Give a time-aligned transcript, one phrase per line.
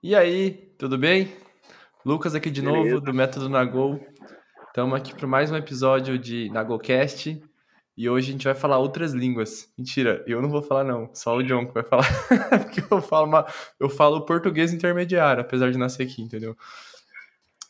[0.00, 1.36] E aí, tudo bem?
[2.06, 2.90] Lucas aqui de Beleza.
[2.90, 3.98] novo, do Método Nagol.
[4.68, 7.42] Estamos aqui para mais um episódio de Nagolcast.
[7.96, 9.68] E hoje a gente vai falar outras línguas.
[9.76, 12.06] Mentira, eu não vou falar não, só o John que vai falar.
[12.62, 13.44] Porque eu falo, uma,
[13.80, 16.56] eu falo português intermediário, apesar de nascer aqui, entendeu?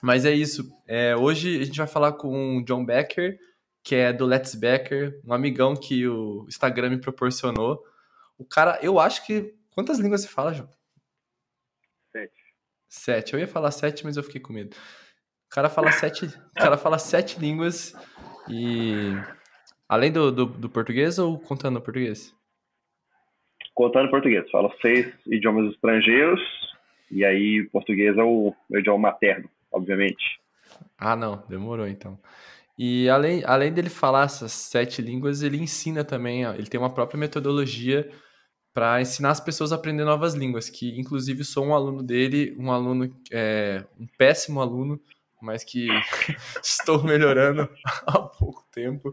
[0.03, 0.71] Mas é isso.
[0.87, 3.39] É, hoje a gente vai falar com o John Becker,
[3.83, 7.83] que é do Let's Becker, um amigão que o Instagram me proporcionou.
[8.37, 9.55] O cara, eu acho que.
[9.75, 10.69] Quantas línguas você fala, João?
[12.89, 13.35] Sete.
[13.35, 14.75] Eu ia falar sete, mas eu fiquei com medo.
[15.47, 17.95] O cara fala sete, o cara fala sete línguas
[18.49, 19.13] e.
[19.89, 22.35] Além do, do, do português ou contando português?
[23.75, 24.51] Contando português.
[24.51, 26.41] Falo seis idiomas estrangeiros
[27.11, 30.41] e aí português é o meu idioma materno, obviamente.
[30.99, 31.43] Ah, não.
[31.49, 32.19] Demorou então.
[32.79, 36.95] E além, além dele falar essas sete línguas, ele ensina também, ó, ele tem uma
[36.95, 38.09] própria metodologia
[38.79, 42.71] para ensinar as pessoas a aprender novas línguas, que inclusive sou um aluno dele, um
[42.71, 45.01] aluno, é, um péssimo aluno,
[45.43, 45.89] mas que
[46.63, 47.69] estou melhorando
[48.07, 49.13] há pouco tempo.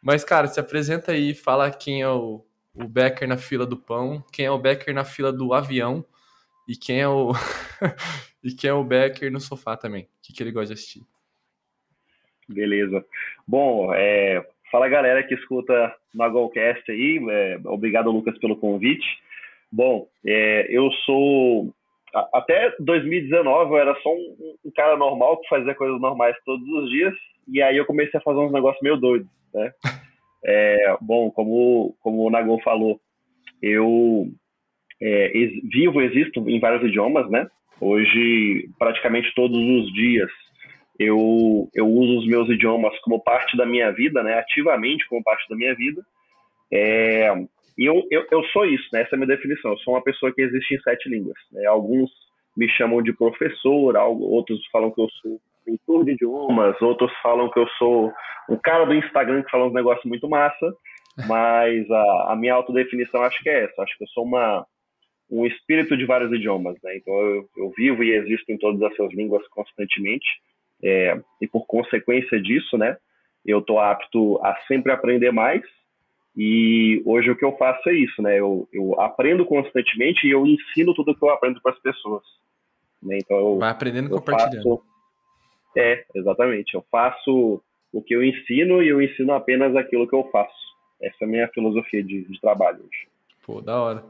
[0.00, 4.24] Mas, cara, se apresenta aí, fala quem é o, o Becker na fila do pão,
[4.32, 6.02] quem é o Becker na fila do avião
[6.66, 7.32] e quem é o
[8.42, 10.04] e quem é o Becker no sofá também.
[10.04, 11.02] O que, que ele gosta de assistir.
[12.48, 13.04] Beleza.
[13.46, 19.06] Bom, é, Fala galera que escuta Magolcast aí, é, obrigado Lucas pelo convite.
[19.70, 21.74] Bom, é, eu sou
[22.32, 26.90] até 2019 eu era só um, um, cara normal que fazia coisas normais todos os
[26.90, 27.14] dias
[27.46, 29.72] e aí eu comecei a fazer uns negócios meio doidos, né?
[30.42, 32.98] É, bom, como como o Nagol falou,
[33.60, 34.26] eu
[34.98, 37.46] é, ex, vivo, existo em vários idiomas, né?
[37.78, 40.30] Hoje praticamente todos os dias
[41.00, 45.48] eu, eu uso os meus idiomas como parte da minha vida, né, ativamente como parte
[45.48, 46.02] da minha vida.
[46.70, 47.32] É,
[47.78, 49.70] e eu, eu, eu sou isso, né, essa é a minha definição.
[49.70, 51.38] Eu sou uma pessoa que existe em sete línguas.
[51.52, 52.10] Né, alguns
[52.54, 57.58] me chamam de professor, outros falam que eu sou pintor de idiomas, outros falam que
[57.58, 58.12] eu sou
[58.50, 60.74] um cara do Instagram que fala uns negócios muito massa,
[61.26, 63.82] mas a, a minha autodefinição acho que é essa.
[63.82, 64.66] Acho que eu sou uma,
[65.30, 66.94] um espírito de vários idiomas, né?
[66.98, 70.28] Então eu, eu vivo e existo em todas as suas línguas constantemente.
[70.82, 72.96] É, e por consequência disso, né,
[73.44, 75.62] eu estou apto a sempre aprender mais.
[76.36, 78.38] E hoje o que eu faço é isso, né?
[78.38, 82.22] Eu, eu aprendo constantemente e eu ensino tudo que eu aprendo para as pessoas.
[83.02, 83.18] Né?
[83.20, 84.62] Então eu, vai aprendendo e compartilhando.
[84.62, 84.82] Faço,
[85.76, 86.74] é, exatamente.
[86.74, 87.60] Eu faço
[87.92, 90.54] o que eu ensino e eu ensino apenas aquilo que eu faço.
[91.02, 93.08] Essa é a minha filosofia de, de trabalho hoje.
[93.44, 94.04] Pô, da hora.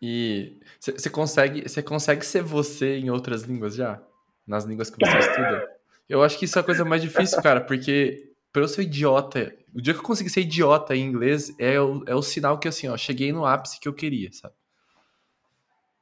[0.00, 4.00] E você consegue, você consegue ser você em outras línguas já?
[4.46, 5.79] Nas línguas que você estuda?
[6.10, 8.16] Eu acho que isso é a coisa mais difícil, cara, porque
[8.52, 12.02] pra eu ser idiota, o dia que eu consegui ser idiota em inglês é o,
[12.04, 14.52] é o sinal que, assim, ó, cheguei no ápice que eu queria, sabe?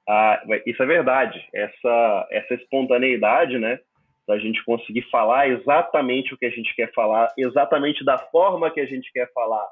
[0.09, 1.47] Ah, isso é verdade.
[1.55, 3.79] Essa, essa espontaneidade, né?
[4.27, 8.81] Da gente conseguir falar exatamente o que a gente quer falar, exatamente da forma que
[8.81, 9.67] a gente quer falar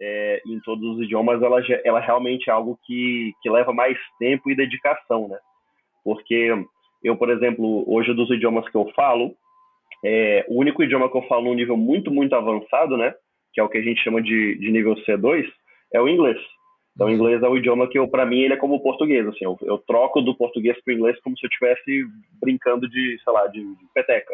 [0.00, 4.50] é, em todos os idiomas, ela, ela realmente é algo que, que leva mais tempo
[4.50, 5.38] e dedicação, né?
[6.02, 6.52] Porque
[7.04, 9.36] eu, por exemplo, hoje dos idiomas que eu falo,
[10.08, 13.12] é, o único idioma que eu falo num nível muito, muito avançado, né?
[13.52, 15.44] Que é o que a gente chama de, de nível C2,
[15.92, 16.38] é o inglês.
[16.94, 19.26] Então, o inglês é o idioma que, para mim, ele é como o português.
[19.26, 22.06] Assim, eu, eu troco do português para o inglês como se eu estivesse
[22.40, 24.32] brincando de, sei lá, de, de peteca.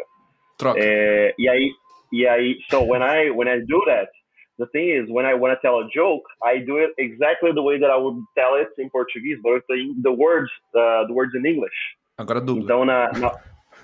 [0.59, 0.79] Troca.
[0.79, 1.71] É, e aí,
[2.11, 4.11] e aí, so when I when I do that,
[4.59, 7.61] the thing is, when I want to tell a joke, I do it exactly the
[7.61, 11.33] way that I would tell it in Portuguese, but the, the words, uh, the words
[11.35, 11.73] in English.
[12.17, 12.63] Agora dupla.
[12.63, 13.31] Então, na, na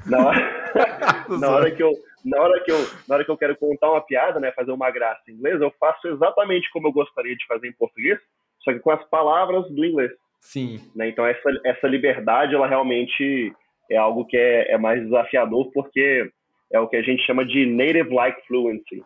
[0.10, 0.70] na hora,
[1.40, 1.94] na hora que eu
[2.24, 2.78] na hora que eu
[3.08, 5.72] na hora que eu quero contar uma piada, né, fazer uma graça em inglês, eu
[5.80, 8.20] faço exatamente como eu gostaria de fazer em português,
[8.60, 10.12] só que com as palavras do inglês.
[10.42, 10.80] Sim.
[10.96, 11.10] Né?
[11.10, 13.54] Então essa essa liberdade, ela realmente
[13.90, 16.30] é algo que é, é mais desafiador porque
[16.72, 19.04] é o que a gente chama de native like fluency.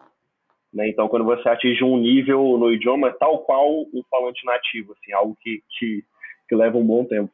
[0.74, 0.90] Né?
[0.90, 5.38] Então quando você atinge um nível no idioma tal qual um falante nativo, assim, algo
[5.42, 6.04] que que,
[6.48, 7.32] que leva um bom tempo.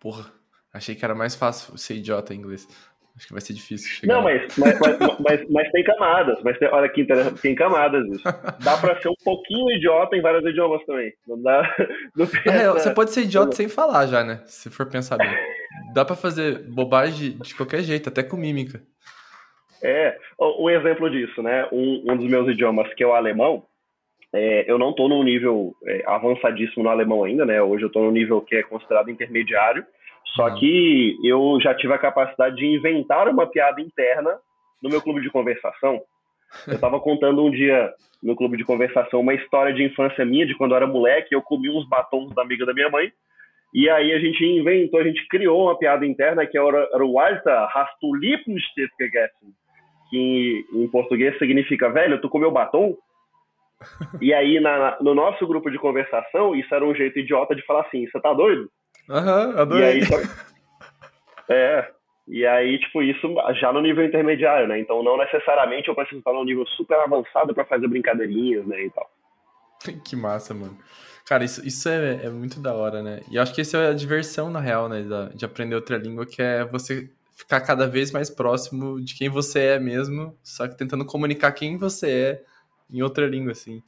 [0.00, 0.41] Porra.
[0.72, 2.66] Achei que era mais fácil ser idiota em inglês.
[3.14, 4.14] Acho que vai ser difícil chegar.
[4.14, 4.78] Não, mas, mas,
[5.20, 6.38] mas, mas, tem camadas.
[6.42, 8.24] Mas tem, olha que interessante, tem camadas isso.
[8.64, 11.12] Dá pra ser um pouquinho idiota em vários idiomas também.
[11.28, 11.76] Não dá.
[12.16, 12.68] Não é.
[12.68, 14.40] Você pode ser idiota sem falar já, né?
[14.46, 15.28] Se for pensar bem.
[15.92, 18.80] Dá pra fazer bobagem de qualquer jeito, até com mímica.
[19.82, 21.68] É, um exemplo disso, né?
[21.70, 23.66] Um, um dos meus idiomas, que é o alemão,
[24.32, 27.60] é, eu não estou num nível é, avançadíssimo no alemão ainda, né?
[27.60, 29.84] Hoje eu estou num nível que é considerado intermediário.
[30.34, 30.54] Só uhum.
[30.58, 34.38] que eu já tive a capacidade de inventar uma piada interna
[34.82, 36.00] no meu clube de conversação.
[36.66, 37.92] Eu estava contando um dia
[38.22, 41.42] no clube de conversação uma história de infância minha, de quando eu era moleque, eu
[41.42, 43.12] comi uns batons da amiga da minha mãe.
[43.74, 47.14] E aí a gente inventou, a gente criou uma piada interna que era, era o
[47.14, 48.14] Walter gente a gente criou uma piada interna que era, era o Walter hast du
[48.14, 49.48] Lippenstift gegessen?
[50.10, 52.94] Que em português significa, velho, tu comeu batom?
[54.20, 57.80] e aí, na, no nosso grupo de conversação, isso era um jeito idiota de falar
[57.82, 58.68] assim, você tá doido?
[59.12, 60.00] Aham, uhum, adorei.
[60.00, 60.28] E aí,
[61.50, 61.90] é,
[62.26, 63.28] e aí, tipo, isso
[63.60, 64.80] já no nível intermediário, né?
[64.80, 68.90] Então, não necessariamente eu preciso estar num nível super avançado para fazer brincadeirinhas, né, e
[68.90, 69.10] tal.
[70.04, 70.78] Que massa, mano.
[71.26, 73.20] Cara, isso, isso é, é muito da hora, né?
[73.30, 75.04] E eu acho que essa é a diversão, na real, né?
[75.34, 79.60] De aprender outra língua, que é você ficar cada vez mais próximo de quem você
[79.60, 82.42] é mesmo, só que tentando comunicar quem você é
[82.90, 83.82] em outra língua, assim.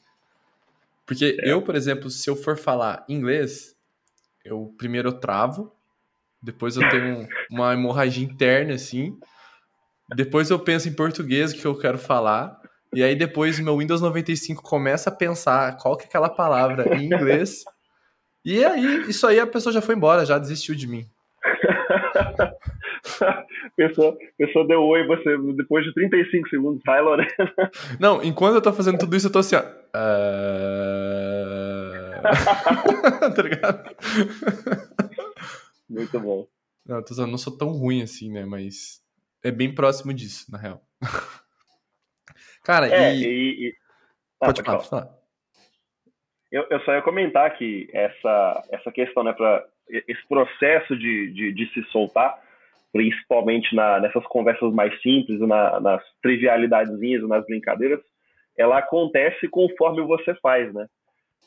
[1.07, 1.53] Porque é.
[1.53, 3.74] eu, por exemplo, se eu for falar inglês,
[4.45, 5.73] eu primeiro eu travo,
[6.43, 9.19] depois eu tenho uma hemorragia interna, assim,
[10.15, 12.61] depois eu penso em português que eu quero falar,
[12.95, 16.97] e aí depois o meu Windows 95 começa a pensar qual que é aquela palavra
[16.97, 17.65] em inglês.
[18.45, 21.07] E aí, isso aí a pessoa já foi embora, já desistiu de mim.
[23.77, 27.31] pessoa, pessoa deu oi você depois de 35 segundos, vai, Lorena.
[27.99, 29.63] Não, enquanto eu tô fazendo tudo isso, eu tô assim, ó.
[29.97, 32.04] Uh...
[33.35, 33.97] tá ligado?
[35.89, 36.47] Muito bom.
[36.87, 38.45] Não, eu não sou tão ruim assim, né?
[38.45, 39.03] Mas
[39.43, 40.83] é bem próximo disso, na real.
[42.65, 43.25] Cara, é, e...
[43.25, 43.77] e, e...
[44.41, 45.09] Ah, pode, pode falar.
[46.51, 51.53] Eu, eu, só ia comentar que essa, essa questão, né, para esse processo de, de,
[51.53, 52.41] de, se soltar,
[52.93, 58.01] principalmente na, nessas conversas mais simples, na, nas trivialidadezinhas, nas brincadeiras,
[58.57, 60.87] ela acontece conforme você faz, né?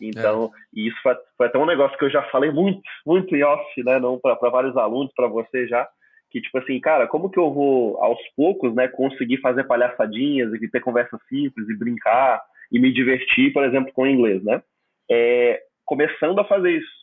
[0.02, 0.80] Então, é.
[0.80, 4.00] isso foi, foi, até um negócio que eu já falei muito, muito em off, né?
[4.00, 5.88] Não para vários alunos, para você já,
[6.30, 10.70] que tipo assim, cara, como que eu vou aos poucos, né, conseguir fazer palhaçadinhas e
[10.70, 12.42] ter conversas simples e brincar
[12.72, 14.62] e me divertir, por exemplo, com o inglês, né?
[15.10, 16.98] É, começando a fazer isso.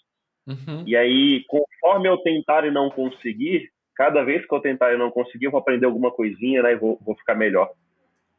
[0.46, 0.84] Uhum.
[0.86, 5.10] E aí, conforme eu tentar e não conseguir, cada vez que eu tentar e não
[5.10, 7.70] conseguir, eu vou aprender alguma coisinha, né, e vou, vou ficar melhor.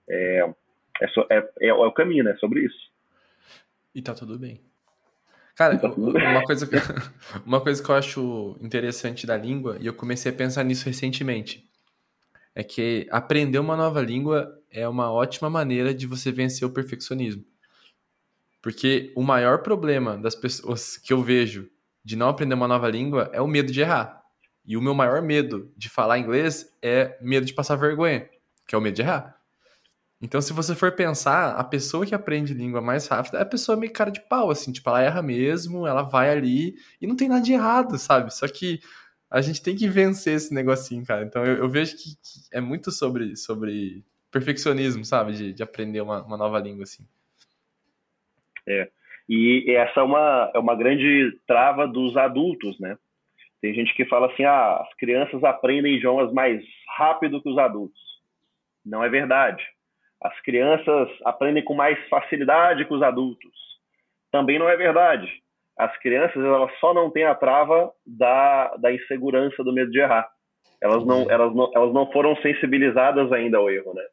[0.08, 0.48] É,
[1.02, 2.95] é, é, é, é o caminho, né, sobre isso.
[3.96, 4.62] E tá tudo bem.
[5.56, 6.76] Cara, uma coisa, que,
[7.46, 11.66] uma coisa que eu acho interessante da língua, e eu comecei a pensar nisso recentemente,
[12.54, 17.46] é que aprender uma nova língua é uma ótima maneira de você vencer o perfeccionismo.
[18.62, 21.70] Porque o maior problema das pessoas que eu vejo
[22.04, 24.24] de não aprender uma nova língua é o medo de errar.
[24.66, 28.28] E o meu maior medo de falar inglês é medo de passar vergonha,
[28.68, 29.35] que é o medo de errar.
[30.22, 33.78] Então, se você for pensar, a pessoa que aprende língua mais rápido é a pessoa
[33.78, 37.28] meio cara de pau, assim, tipo, ela erra mesmo, ela vai ali e não tem
[37.28, 38.34] nada de errado, sabe?
[38.34, 38.80] Só que
[39.30, 41.24] a gente tem que vencer esse negocinho, cara.
[41.24, 45.34] Então, eu, eu vejo que, que, é muito sobre, sobre perfeccionismo, sabe?
[45.34, 47.06] De, de aprender uma, uma nova língua, assim.
[48.66, 48.90] É.
[49.28, 52.98] E essa é uma, é uma grande trava dos adultos, né?
[53.62, 56.64] Tem gente que fala assim, ah, as crianças aprendem idiomas mais
[56.98, 58.00] rápido que os adultos.
[58.86, 59.75] Não é verdade
[60.22, 63.54] as crianças aprendem com mais facilidade que os adultos.
[64.32, 65.28] Também não é verdade.
[65.78, 70.30] As crianças elas só não têm a trava da, da insegurança, do medo de errar.
[70.82, 74.04] Elas não, elas, não, elas não foram sensibilizadas ainda ao erro, né?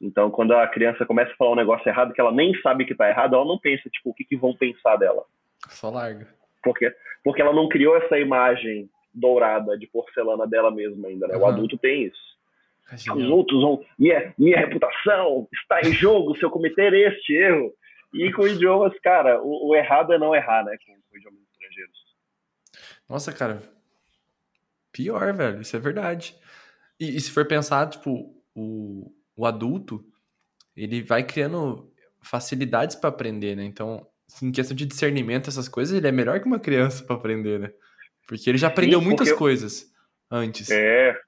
[0.00, 2.92] Então, quando a criança começa a falar um negócio errado que ela nem sabe que
[2.92, 5.24] está errado, ela não pensa, tipo, o que, que vão pensar dela.
[5.68, 6.26] Só larga.
[6.62, 11.36] Porque, porque ela não criou essa imagem dourada de porcelana dela mesma ainda, né?
[11.36, 11.42] Uhum.
[11.42, 12.30] O adulto tem isso.
[12.92, 13.84] Os outros vão.
[13.98, 17.72] Minha, minha reputação está em jogo se eu cometer este erro.
[18.12, 20.76] E com idiomas, cara, o, o errado é não errar, né?
[20.84, 21.98] Com, com idiomas estrangeiros.
[23.08, 23.62] Nossa, cara.
[24.92, 25.60] Pior, velho.
[25.60, 26.36] Isso é verdade.
[26.98, 30.04] E, e se for pensar, tipo, o, o adulto,
[30.76, 31.92] ele vai criando
[32.22, 33.64] facilidades para aprender, né?
[33.64, 34.06] Então,
[34.42, 37.72] em questão de discernimento, essas coisas, ele é melhor que uma criança para aprender, né?
[38.26, 39.92] Porque ele já aprendeu Sim, muitas coisas
[40.30, 40.70] antes.
[40.70, 41.18] É,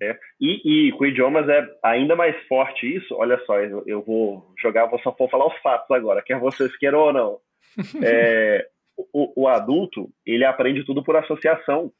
[0.00, 0.18] é.
[0.40, 3.14] E, e, com idiomas é ainda mais forte isso.
[3.14, 7.00] Olha só, eu, eu vou jogar, vou só falar os fatos agora, quer vocês queiram
[7.00, 7.38] ou não.
[8.02, 8.66] É,
[9.12, 11.92] o, o, adulto, ele aprende tudo por associação.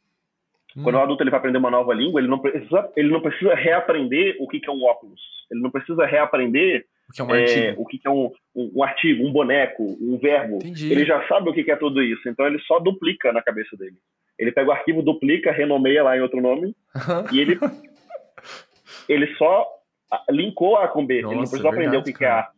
[0.76, 0.82] Hum.
[0.82, 3.54] Quando o adulto ele vai aprender uma nova língua, ele não precisa, ele não precisa
[3.54, 5.20] reaprender o que, que é um óculos.
[5.50, 8.32] Ele não precisa reaprender o que é um artigo, é, o que, que é um,
[8.54, 10.56] um, um, artigo, um boneco, um verbo.
[10.56, 10.92] Entendi.
[10.92, 12.28] Ele já sabe o que, que é tudo isso.
[12.28, 13.96] Então ele só duplica na cabeça dele.
[14.40, 16.74] Ele pega o arquivo, duplica, renomeia lá em outro nome
[17.30, 17.58] e ele
[19.06, 19.66] ele só
[20.30, 22.50] linkou A com B, Nossa, ele não precisou é aprender o que, que é A.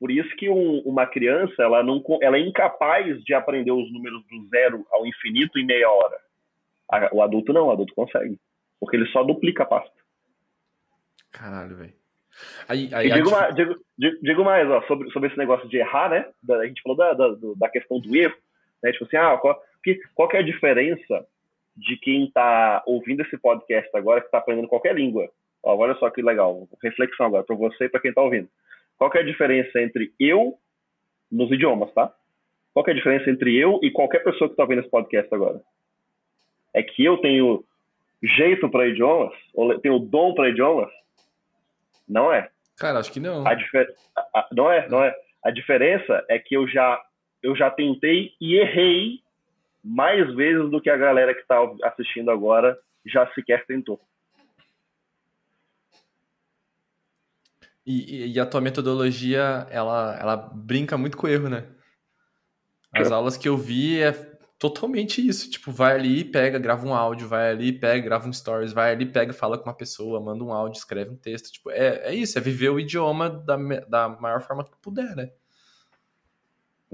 [0.00, 4.22] Por isso que um, uma criança ela não, ela é incapaz de aprender os números
[4.26, 6.16] do zero ao infinito em meia hora.
[7.12, 8.38] O adulto não, o adulto consegue.
[8.80, 9.94] Porque ele só duplica a pasta.
[11.30, 11.94] Caralho, velho.
[12.68, 16.26] Aí, aí, digo, mais, digo, digo, mais ó, sobre, sobre esse negócio de errar, né?
[16.50, 18.36] A gente falou da, da, da questão do erro.
[18.84, 18.92] Né?
[18.92, 21.26] Tipo assim, ah, qual, que, qual que é a diferença
[21.74, 25.28] de quem está ouvindo esse podcast agora, que está aprendendo qualquer língua?
[25.62, 28.48] Ó, olha só que legal, reflexão agora para você e para quem está ouvindo.
[28.98, 30.58] Qual que é a diferença entre eu
[31.32, 32.14] nos idiomas, tá?
[32.74, 35.34] Qual que é a diferença entre eu e qualquer pessoa que está ouvindo esse podcast
[35.34, 35.60] agora?
[36.74, 37.64] É que eu tenho
[38.22, 40.92] jeito para idiomas, ou tenho dom para idiomas?
[42.06, 42.50] Não é.
[42.76, 43.46] Cara, acho que não.
[43.46, 43.88] A difer...
[44.34, 45.14] a, não é, não é.
[45.42, 47.00] A diferença é que eu já
[47.44, 49.20] eu já tentei e errei
[49.84, 54.00] mais vezes do que a galera que está assistindo agora já sequer tentou.
[57.86, 61.68] E, e, a tua metodologia, ela, ela brinca muito com o erro, né?
[62.94, 64.12] As aulas que eu vi é
[64.58, 65.50] totalmente isso.
[65.50, 69.04] Tipo, vai ali, pega, grava um áudio, vai ali, pega, grava um stories, vai ali,
[69.04, 71.52] pega, fala com uma pessoa, manda um áudio, escreve um texto.
[71.52, 75.30] Tipo, é, é isso, é viver o idioma da, da maior forma que puder, né?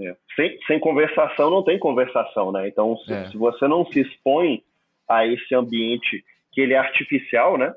[0.01, 0.17] É.
[0.37, 2.69] Sem, sem conversação não tem conversação, né?
[2.69, 3.27] Então, se, é.
[3.27, 4.63] se, você não se expõe
[5.09, 7.75] a esse ambiente que ele é artificial, né?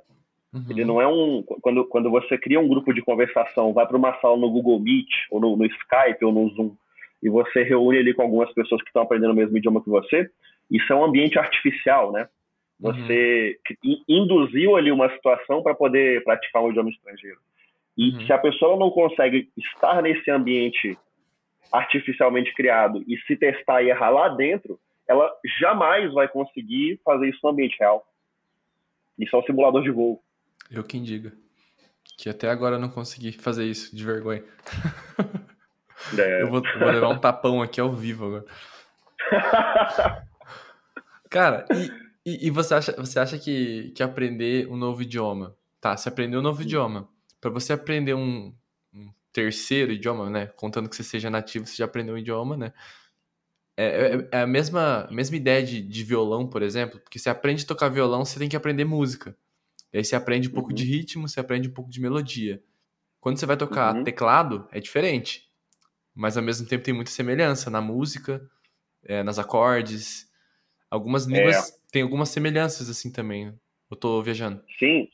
[0.53, 0.65] Uhum.
[0.70, 1.44] Ele não é um.
[1.62, 5.10] Quando, quando você cria um grupo de conversação, vai para uma sala no Google Meet,
[5.32, 6.75] ou no, no, Skype, ou no Zoom,
[7.22, 10.30] e você reúne ali com algumas pessoas que estão aprendendo o mesmo idioma que você,
[10.70, 12.27] isso é um ambiente artificial, né?
[12.80, 14.03] Você uhum.
[14.08, 17.38] induziu ali uma situação para poder praticar um idioma estrangeiro.
[17.98, 18.25] E uhum.
[18.25, 20.98] se a pessoa não consegue estar nesse ambiente
[21.74, 27.39] artificialmente criado e se testar e errar lá dentro, ela jamais vai conseguir fazer isso
[27.44, 28.06] no ambiente real.
[29.18, 30.24] Isso é um simulador de voo.
[30.72, 31.34] Eu quem diga.
[32.18, 34.44] Que até agora eu não consegui fazer isso, de vergonha.
[36.20, 36.42] É.
[36.42, 38.46] Eu vou, vou, levar um tapão aqui ao vivo agora.
[41.30, 45.56] Cara, e, e, e, você acha, você acha que, que aprender um novo idioma...
[45.80, 47.08] Tá, você aprendeu um novo idioma.
[47.39, 48.53] Para você aprender um, um
[49.34, 50.48] terceiro idioma, né?
[50.56, 52.72] Contando que você seja nativo, você já aprendeu um idioma, né?
[53.75, 57.63] É, é, é, a mesma, mesma ideia de, de violão, por exemplo, porque você aprende
[57.63, 59.36] a tocar violão, você tem que aprender música.
[59.92, 60.75] E aí você aprende um pouco uhum.
[60.75, 62.62] de ritmo, você aprende um pouco de melodia.
[63.20, 64.04] Quando você vai tocar uhum.
[64.04, 65.50] teclado, é diferente.
[66.13, 68.48] Mas ao mesmo tempo tem muita semelhança na música,
[69.04, 70.32] é, nas acordes.
[70.90, 71.74] Algumas línguas é.
[71.92, 73.54] têm algumas semelhanças assim também.
[73.90, 74.63] Eu tô viajando.
[74.78, 75.10] Sim,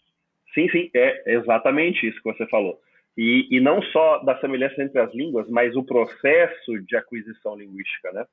[0.53, 0.89] sim, sim.
[0.93, 2.81] É exatamente isso que você falou.
[3.21, 8.13] E, e não só da semelhança entre as línguas, mas o processo de aquisição linguística,
[8.13, 8.25] né?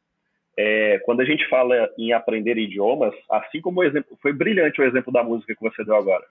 [0.56, 4.84] É, quando a gente fala em aprender idiomas, assim como o exemplo, foi brilhante o
[4.84, 6.24] exemplo da música que você deu agora.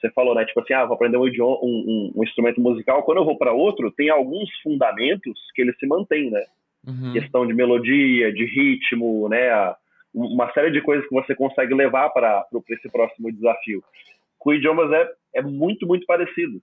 [0.00, 0.44] Você falou, né?
[0.44, 3.04] Tipo assim, ah, vou aprender um, idioma, um, um, um instrumento musical.
[3.04, 6.44] Quando eu vou para outro, tem alguns fundamentos que ele se mantém, né?
[6.84, 7.12] Uhum.
[7.12, 9.48] Questão de melodia, de ritmo, né?
[10.12, 13.80] Uma série de coisas que você consegue levar para esse próximo desafio.
[14.40, 16.60] Com idiomas é, é muito, muito parecido.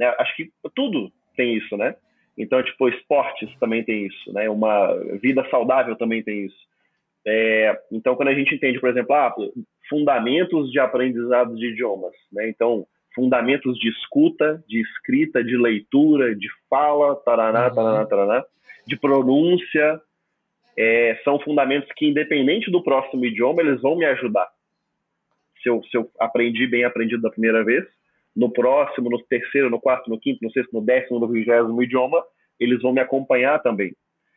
[0.00, 0.14] Né?
[0.18, 1.94] Acho que tudo tem isso, né?
[2.38, 4.48] Então, tipo, esportes também tem isso, né?
[4.48, 6.56] Uma vida saudável também tem isso.
[7.26, 9.34] É, então, quando a gente entende, por exemplo, ah,
[9.90, 12.48] fundamentos de aprendizado de idiomas, né?
[12.48, 17.74] Então, fundamentos de escuta, de escrita, de leitura, de fala, taraná, uhum.
[17.74, 18.44] taraná, taraná,
[18.86, 20.00] de pronúncia,
[20.78, 24.48] é, são fundamentos que, independente do próximo idioma, eles vão me ajudar.
[25.62, 27.84] Se eu, se eu aprendi bem aprendido da primeira vez,
[28.34, 32.22] no próximo, no terceiro, no quarto, no quinto, no sexto, no décimo, no vigésimo idioma,
[32.58, 33.94] eles vão me acompanhar também.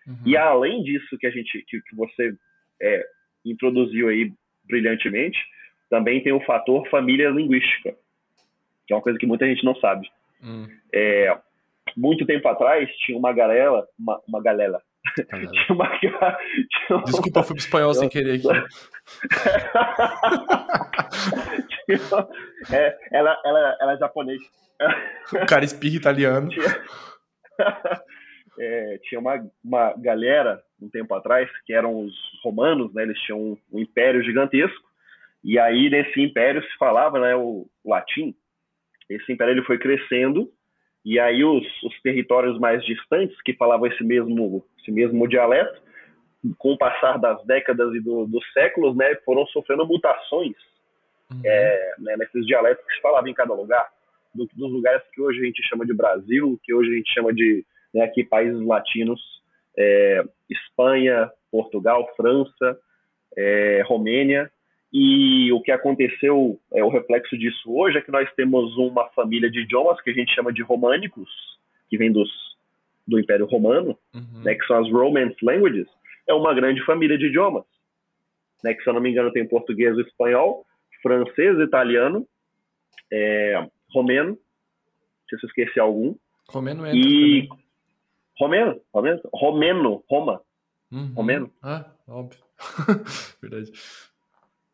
[0.07, 0.17] Uhum.
[0.25, 2.35] E além disso que a gente, que, que você
[2.81, 3.05] é,
[3.45, 4.31] introduziu aí
[4.65, 5.37] brilhantemente,
[5.89, 7.95] também tem o fator família linguística,
[8.87, 10.09] que é uma coisa que muita gente não sabe.
[10.41, 10.67] Uhum.
[10.93, 11.37] É,
[11.95, 14.81] muito tempo atrás tinha uma galera, uma, uma galera,
[15.15, 16.37] tinha uma, tinha
[16.89, 17.03] uma...
[17.03, 18.47] Desculpa, eu fui pro espanhol sem querer aqui.
[22.73, 24.43] é, ela, ela, ela é japonesa.
[25.33, 26.49] O cara espirra italiano.
[26.49, 26.83] Tinha,
[28.59, 33.03] é, tinha uma, uma galera, um tempo atrás, que eram os romanos, né?
[33.03, 34.91] Eles tinham um, um império gigantesco.
[35.43, 38.33] E aí, nesse império, se falava né, o, o latim.
[39.09, 40.49] Esse império ele foi crescendo
[41.05, 45.81] e aí os, os, territórios mais distantes que falavam esse mesmo, esse mesmo dialeto,
[46.57, 50.55] com o passar das décadas e do, dos séculos, né, foram sofrendo mutações
[51.31, 51.41] uhum.
[51.45, 53.89] é, né, nesses dialetos que se falavam em cada lugar,
[54.35, 57.33] do, dos lugares que hoje a gente chama de Brasil, que hoje a gente chama
[57.33, 59.21] de né, aqui países latinos,
[59.77, 62.77] é, Espanha, Portugal, França,
[63.37, 64.51] é, Romênia,
[64.91, 69.49] e o que aconteceu, é, o reflexo disso hoje é que nós temos uma família
[69.49, 71.29] de idiomas que a gente chama de românicos,
[71.89, 72.29] que vem dos,
[73.07, 74.43] do Império Romano, uhum.
[74.43, 75.87] né, que são as Romance Languages,
[76.27, 77.65] é uma grande família de idiomas.
[78.63, 80.65] Né, que, se eu não me engano, tem português, espanhol,
[81.01, 82.25] francês, italiano,
[83.11, 84.37] é, romeno,
[85.29, 86.15] se eu esqueci algum.
[86.49, 86.95] Romeno é.
[86.95, 87.47] E.
[88.39, 90.41] Romeno, romeno, romeno, Roma.
[90.91, 91.13] uhum.
[91.15, 91.49] ou menos.
[91.61, 92.39] Ah, óbvio.
[93.41, 93.71] Verdade.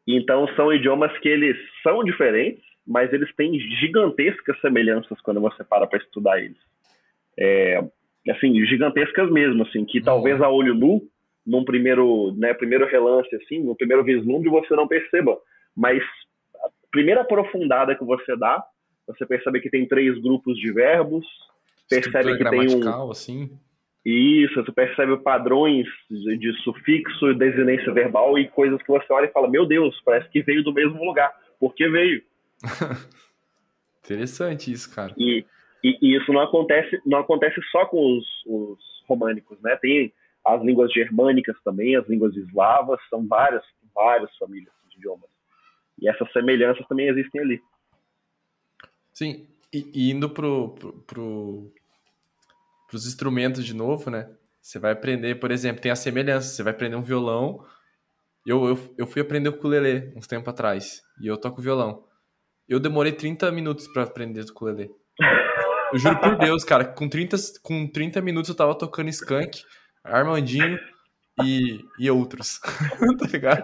[0.07, 5.86] Então são idiomas que eles são diferentes, mas eles têm gigantescas semelhanças quando você para
[5.86, 6.57] para estudar eles.
[7.38, 7.83] É,
[8.28, 10.06] assim, gigantescas mesmo, assim, que uhum.
[10.06, 11.02] talvez a olho nu,
[11.46, 15.38] num primeiro, né, primeiro relance, assim, no primeiro vislumbre você não perceba,
[15.76, 16.04] mas
[16.56, 18.64] a primeira aprofundada que você dá,
[19.08, 21.26] você percebe que tem três grupos de verbos,
[21.90, 23.50] percebe que tem um assim.
[24.06, 29.50] Isso, você percebe padrões de, sufixo, desinência verbal e coisas que você olha e fala,
[29.50, 31.32] meu Deus, parece que veio do mesmo lugar.
[31.60, 32.22] Por que veio?
[34.04, 35.14] Interessante isso, cara.
[35.18, 35.46] E,
[35.83, 39.75] e, e, isso não acontece, não acontece só com os, os românicos, né?
[39.77, 40.13] Tem
[40.45, 45.29] as línguas germânicas também, as línguas eslavas, são várias, várias famílias de idiomas.
[46.01, 47.62] E essas semelhanças também existem ali.
[49.13, 51.74] Sim, e, e indo pro, pro, pro,
[52.88, 54.29] pros instrumentos de novo, né?
[54.62, 57.65] Você vai aprender, por exemplo, tem a semelhança, você vai aprender um violão.
[58.45, 62.05] Eu, eu, eu fui aprender o ukulele uns tempo atrás, e eu toco violão.
[62.67, 64.91] Eu demorei 30 minutos para aprender o ukulele.
[65.91, 69.63] Eu juro por Deus, cara, com 30, com 30 minutos eu tava tocando Skunk,
[70.03, 70.79] Armandinho
[71.43, 72.60] e, e outros,
[73.19, 73.63] tá ligado?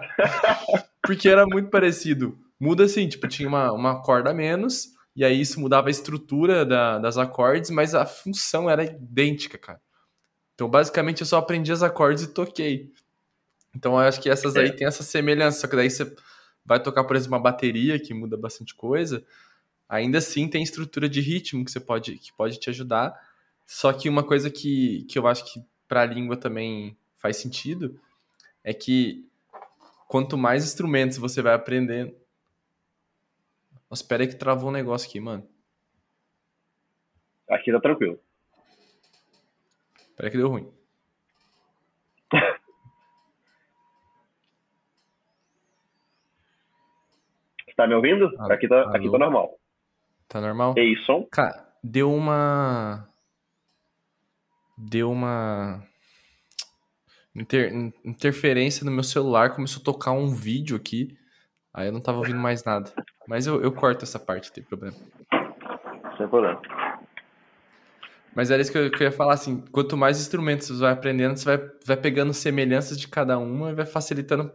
[1.02, 2.38] Porque era muito parecido.
[2.58, 6.64] Muda assim, tipo, tinha uma, uma corda a menos, e aí isso mudava a estrutura
[6.64, 9.80] da, das acordes, mas a função era idêntica, cara.
[10.54, 12.90] Então, basicamente, eu só aprendi as acordes e toquei.
[13.74, 14.60] Então, eu acho que essas é.
[14.60, 16.14] aí tem essa semelhança, só que daí você
[16.64, 19.22] vai tocar, por exemplo, uma bateria, que muda bastante coisa,
[19.88, 23.14] ainda assim tem estrutura de ritmo que você pode, que pode te ajudar.
[23.66, 28.00] Só que uma coisa que, que eu acho que para a língua também faz sentido
[28.62, 29.28] é que
[30.08, 32.14] quanto mais instrumentos você vai aprendendo,
[33.88, 35.48] nossa, espera aí que travou um negócio aqui, mano.
[37.48, 38.18] Aqui tá tranquilo.
[40.10, 40.68] Espera que deu ruim.
[47.76, 48.34] tá me ouvindo?
[48.38, 49.56] Ah, aqui, tá, aqui tá normal.
[50.28, 50.74] Tá normal?
[50.76, 51.26] Ei, som?
[51.30, 53.08] Cara, deu uma.
[54.76, 55.82] Deu uma.
[57.34, 57.72] Inter...
[58.04, 61.16] Interferência no meu celular, começou a tocar um vídeo aqui.
[61.72, 62.92] Aí eu não tava ouvindo mais nada.
[63.28, 64.96] Mas eu, eu corto essa parte, não tem problema.
[66.16, 66.60] Sem problema.
[68.34, 70.92] Mas era isso que eu, que eu, ia falar, assim, quanto mais instrumentos você vai
[70.92, 74.52] aprendendo, você vai, vai pegando semelhanças de cada uma e vai facilitando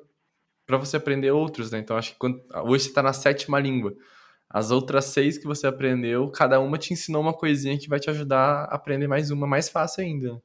[0.67, 1.80] para você aprender outros, né?
[1.80, 3.93] Então acho que quando, hoje você está na sétima língua.
[4.54, 8.10] As outras seis que você aprendeu, cada uma te ensinou uma coisinha que vai te
[8.10, 10.42] ajudar a aprender mais uma mais fácil ainda.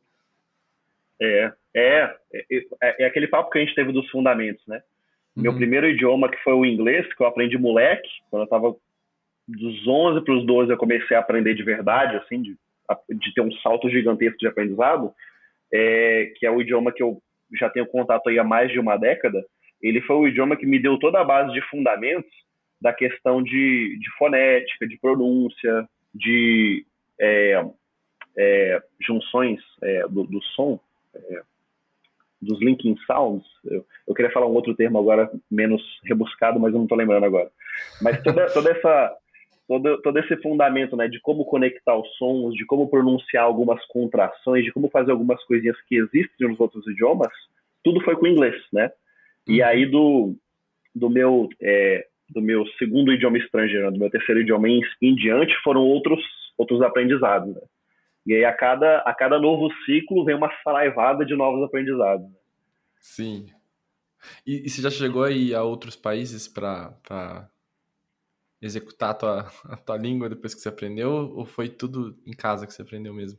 [1.20, 4.80] É, é, é, é aquele papo que a gente teve dos fundamentos, né?
[5.34, 5.58] Meu uhum.
[5.58, 8.76] primeiro idioma, que foi o inglês, que eu aprendi moleque, quando eu tava
[9.48, 12.56] dos 11 para os 12, eu comecei a aprender de verdade, assim, de,
[13.10, 15.12] de ter um salto gigantesco de aprendizado,
[15.72, 17.20] é, que é o idioma que eu
[17.58, 19.44] já tenho contato aí há mais de uma década.
[19.82, 22.30] Ele foi o idioma que me deu toda a base de fundamentos
[22.86, 26.86] da questão de, de fonética, de pronúncia, de
[27.20, 27.64] é,
[28.38, 30.78] é, junções é, do, do, som.
[31.12, 31.42] É,
[32.40, 33.44] dos linking sounds.
[33.64, 37.24] Eu, eu, queria falar um outro termo agora menos rebuscado, mas eu não estou lembrando
[37.24, 37.50] agora.
[38.00, 39.16] Mas toda, toda essa
[39.66, 44.64] todo, todo esse fundamento, né, de como conectar os sons, de como pronunciar algumas contrações,
[44.64, 47.32] de como fazer algumas coisinhas que existem nos outros idiomas,
[47.82, 48.92] tudo foi com o inglês, né?
[49.44, 49.66] E uhum.
[49.66, 50.36] aí do
[50.94, 55.54] do meu é, do meu segundo idioma estrangeiro, do meu terceiro idioma em, em diante,
[55.62, 56.20] foram outros
[56.56, 57.54] outros aprendizados.
[57.54, 57.60] Né?
[58.26, 62.26] E aí, a cada, a cada novo ciclo, vem uma saraivada de novos aprendizados.
[62.98, 63.46] Sim.
[64.44, 67.48] E, e você já chegou aí a outros países para
[68.60, 71.10] executar a tua, a tua língua depois que você aprendeu?
[71.12, 73.38] Ou foi tudo em casa que você aprendeu mesmo?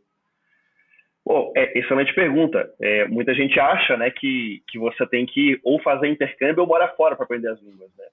[1.25, 2.73] Bom, é, excelente pergunta.
[2.79, 6.95] É, muita gente acha né, que, que você tem que ou fazer intercâmbio ou morar
[6.95, 7.91] fora para aprender as línguas.
[7.97, 8.05] Né?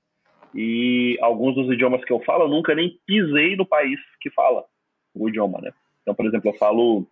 [0.55, 4.64] E alguns dos idiomas que eu falo, eu nunca nem pisei no país que fala
[5.14, 5.61] o idioma.
[5.61, 5.73] Né?
[6.03, 7.07] Então, por exemplo, eu falo,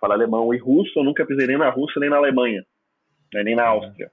[0.00, 2.64] falo alemão e russo, eu nunca pisei nem na Rússia nem na Alemanha,
[3.32, 4.10] né, nem na Áustria.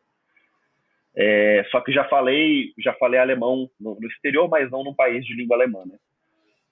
[1.15, 5.25] É, só que já falei, já falei alemão no, no, exterior, mas não num país
[5.25, 5.97] de língua alemã, né?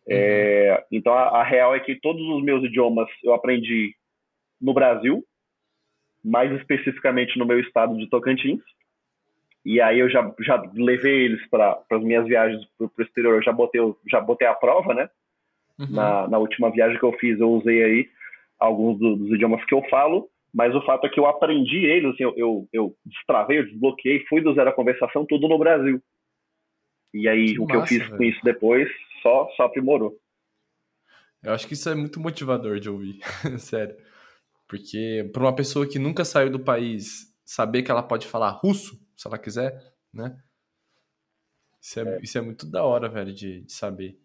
[0.09, 3.93] É, então a, a, real é que todos os meus idiomas eu aprendi
[4.61, 5.21] no Brasil,
[6.23, 8.61] mais especificamente no meu estado de Tocantins.
[9.67, 13.43] E aí eu já, já levei eles para as minhas viagens para o exterior, eu
[13.43, 15.09] já botei, já botei a prova, né?
[15.77, 15.91] Uhum.
[15.91, 18.09] Na, na última viagem que eu fiz, eu usei aí
[18.57, 22.13] alguns do, dos idiomas que eu falo, mas o fato é que eu aprendi eles,
[22.13, 26.01] assim, eu, eu, eu destravei, eu desbloqueei, fui do zero à conversação tudo no Brasil.
[27.13, 28.17] E aí que o massa, que eu fiz véio.
[28.17, 28.89] com isso depois
[29.21, 30.15] só, só aprimorou.
[31.43, 33.19] Eu acho que isso é muito motivador de ouvir,
[33.59, 33.97] sério.
[34.65, 39.05] Porque para uma pessoa que nunca saiu do país, saber que ela pode falar russo,
[39.17, 39.73] se ela quiser,
[40.13, 40.37] né?
[41.81, 42.19] Isso é, é.
[42.21, 44.15] Isso é muito da hora, velho, de, de saber.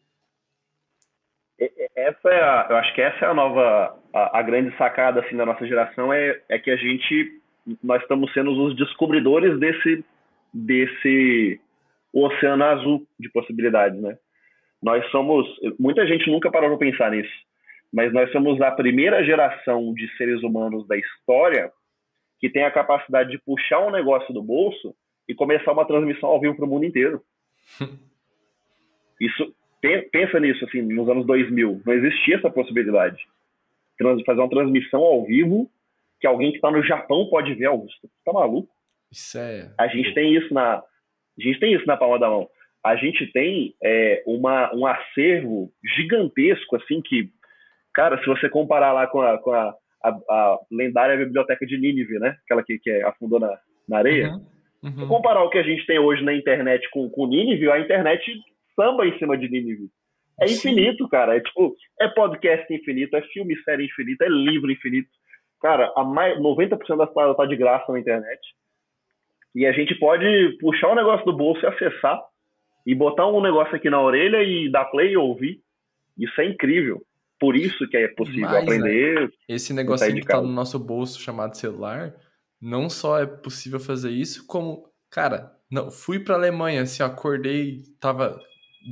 [1.94, 5.36] Essa é a, eu acho que essa é a nova, a, a, grande sacada assim
[5.36, 7.40] da nossa geração é, é que a gente,
[7.82, 10.04] nós estamos sendo os descobridores desse,
[10.52, 11.60] desse
[12.12, 14.18] oceano azul de possibilidades, né?
[14.82, 15.46] Nós somos,
[15.78, 17.32] muita gente nunca parou para pensar nisso,
[17.92, 21.72] mas nós somos a primeira geração de seres humanos da história
[22.42, 24.92] que tem a capacidade de puxar um negócio do bolso
[25.28, 27.22] e começar uma transmissão ao vivo para o mundo inteiro.
[29.20, 29.54] Isso,
[30.10, 33.24] pensa nisso, assim, nos anos 2000, não existia essa possibilidade.
[34.26, 35.70] Fazer uma transmissão ao vivo
[36.20, 38.10] que alguém que está no Japão pode ver, Augusto.
[38.24, 38.68] Tá maluco?
[39.12, 39.72] Isso é.
[39.78, 40.82] A gente tem isso na, a
[41.38, 42.48] gente tem isso na palma da mão.
[42.84, 47.30] A gente tem é, uma, um acervo gigantesco, assim, que,
[47.94, 49.72] cara, se você comparar lá com a, com a,
[50.04, 52.36] a, a lendária biblioteca de Nínive, né?
[52.44, 54.30] Aquela que, que afundou na, na areia.
[54.30, 54.52] Uhum.
[54.82, 55.06] Uhum.
[55.06, 58.20] comparar o que a gente tem hoje na internet com, com Nínive, a internet
[58.74, 59.88] samba em cima de Nínive.
[60.40, 61.36] É infinito, cara.
[61.36, 65.08] É tipo, é podcast infinito, é filme série infinito, é livro infinito.
[65.60, 68.40] Cara, a mais, 90% das paradas tá de graça na internet.
[69.54, 72.20] E a gente pode puxar o negócio do bolso e acessar
[72.84, 75.60] e botar um negócio aqui na orelha e dar play e ouvir.
[76.18, 77.00] Isso é incrível.
[77.42, 79.20] Por isso que é possível Mas, aprender.
[79.22, 79.28] Né?
[79.48, 82.14] Esse negocinho que tá no nosso bolso chamado celular,
[82.60, 88.40] não só é possível fazer isso, como, cara, não, fui pra Alemanha, assim, acordei, tava.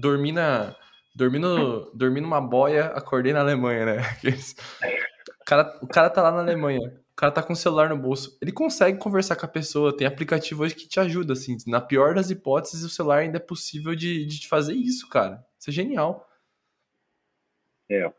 [0.00, 0.74] Dormi na.
[1.14, 3.96] Dormi, no, dormi numa boia, acordei na Alemanha, né?
[5.40, 7.96] O cara, o cara tá lá na Alemanha, o cara tá com o celular no
[7.96, 8.38] bolso.
[8.40, 11.56] Ele consegue conversar com a pessoa, tem aplicativo hoje que te ajuda, assim.
[11.66, 15.44] Na pior das hipóteses, o celular ainda é possível de, de fazer isso, cara.
[15.58, 16.30] Isso é genial.
[17.90, 18.12] É.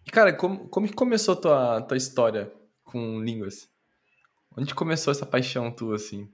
[0.11, 2.51] cara, como, como que começou a tua, tua história
[2.83, 3.69] com línguas?
[4.57, 6.27] Onde começou essa paixão tua, assim?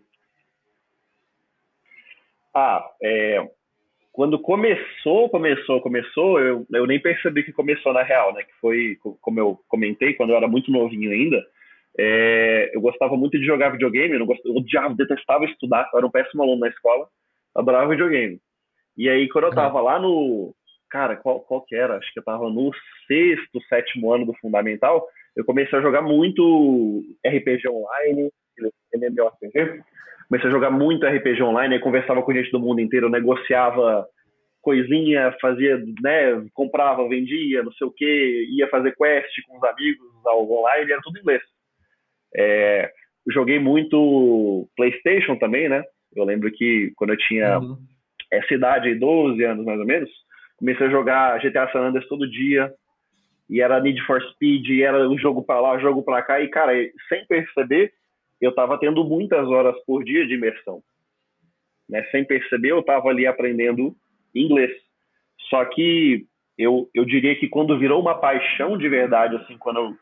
[2.54, 3.48] Ah, é,
[4.12, 8.42] quando começou, começou, começou, eu, eu nem percebi que começou na real, né?
[8.42, 11.46] Que foi, como eu comentei, quando eu era muito novinho ainda,
[12.00, 16.00] é, eu gostava muito de jogar videogame, eu, não gostava, eu odiava, detestava estudar, eu
[16.00, 17.08] era um péssimo aluno na escola,
[17.54, 18.42] adorava videogame.
[18.98, 20.56] E aí, quando eu tava lá no,
[20.90, 21.98] cara, qual, qual que era?
[21.98, 22.72] Acho que eu tava no
[23.08, 25.06] sexto, sétimo ano do Fundamental.
[25.36, 28.30] Eu comecei a jogar muito RPG online,
[28.94, 29.82] MMORPG.
[30.28, 34.06] Comecei a jogar muito RPG online, aí conversava com gente do mundo inteiro, negociava
[34.62, 40.06] coisinha, fazia, né, comprava, vendia, não sei o que, ia fazer quest com os amigos
[40.26, 41.42] online, era tudo inglês.
[42.36, 42.92] É,
[43.30, 45.84] joguei muito PlayStation também, né?
[46.14, 47.78] Eu lembro que quando eu tinha uhum.
[48.30, 50.10] essa idade, 12 anos mais ou menos,
[50.58, 52.74] comecei a jogar GTA San Andreas todo dia,
[53.50, 56.42] e era Need for Speed, e era um jogo para lá, um jogo para cá,
[56.42, 56.74] e cara,
[57.08, 57.94] sem perceber,
[58.42, 60.82] eu tava tendo muitas horas por dia de imersão.
[61.90, 62.04] Né?
[62.12, 63.96] Sem perceber, eu tava ali aprendendo
[64.36, 64.72] inglês.
[65.50, 66.26] Só que
[66.58, 69.96] eu, eu diria que quando virou uma paixão de verdade, assim, quando eu,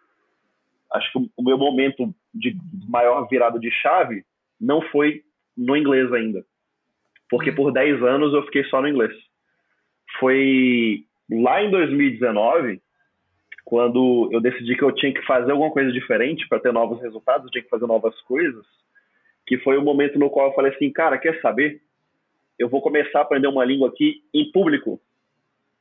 [0.94, 2.58] acho que o meu momento de
[2.90, 4.24] maior virada de chave
[4.60, 5.22] não foi
[5.56, 6.44] no inglês ainda.
[7.30, 9.14] Porque por 10 anos eu fiquei só no inglês
[10.20, 12.82] foi lá em 2019,
[13.64, 17.46] quando eu decidi que eu tinha que fazer alguma coisa diferente para ter novos resultados,
[17.46, 18.66] eu tinha que fazer novas coisas,
[19.46, 21.82] que foi o momento no qual eu falei assim, cara, quer saber?
[22.58, 25.02] Eu vou começar a aprender uma língua aqui em público,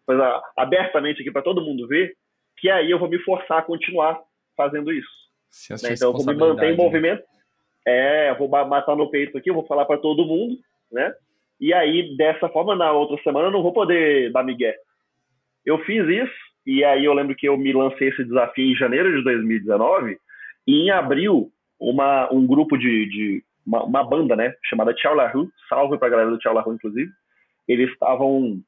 [0.07, 2.17] coisa abertamente aqui para todo mundo ver,
[2.57, 4.21] que aí eu vou me forçar a continuar
[4.57, 5.25] fazendo isso.
[5.71, 5.93] Né?
[5.93, 7.23] Então eu vou me manter em movimento,
[7.87, 10.59] é, eu vou matar no peito aqui, eu vou falar para todo mundo,
[10.91, 11.15] né?
[11.65, 14.77] E aí, dessa forma, na outra semana eu não vou poder dar migué.
[15.65, 16.35] Eu fiz isso,
[16.67, 20.19] e aí eu lembro que eu me lancei esse desafio em janeiro de 2019,
[20.67, 21.51] e em abril,
[21.81, 26.29] uma, um grupo de, de uma, uma, banda, né, chamada Tchau Lahu, salve pra galera
[26.29, 27.11] do Tchau Lahu, inclusive,
[27.67, 28.61] eles estavam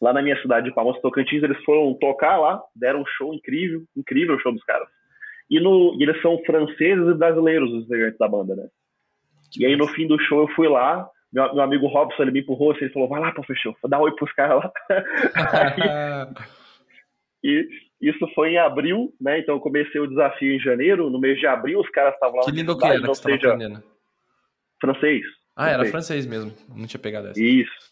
[0.00, 3.82] lá na minha cidade de Palmas Tocantins, eles foram tocar lá, deram um show incrível,
[3.94, 4.88] incrível o show dos caras.
[5.50, 8.68] E, no, e eles são franceses e brasileiros, os integrantes da banda, né?
[9.58, 12.40] E aí no fim do show eu fui lá, meu, meu amigo Robson, ele me
[12.40, 14.72] empurrou, assim, ele falou, vai lá, professor, dá um oi pros caras lá.
[16.34, 16.48] Aí,
[17.44, 17.68] e
[18.00, 19.38] isso foi em abril, né?
[19.38, 22.44] Então eu comecei o desafio em janeiro, no mês de abril os caras estavam lá.
[22.44, 23.82] Que lindo que era que você seja, aprendendo?
[24.80, 25.22] Francês.
[25.56, 25.80] Ah, francês.
[25.80, 27.40] era francês mesmo, não tinha pegado essa.
[27.40, 27.88] Isso.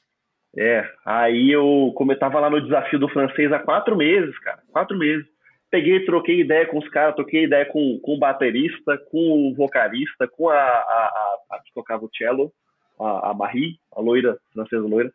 [0.58, 4.62] É, aí eu, como eu tava lá no desafio do francês há quatro meses, cara,
[4.72, 5.26] quatro meses.
[5.70, 10.26] Peguei, troquei ideia com os caras, troquei ideia com, com o baterista, com o vocalista,
[10.28, 12.52] com a, a, a, a que tocava o cello,
[12.98, 15.12] a, a Marie, a loira, francesa loira.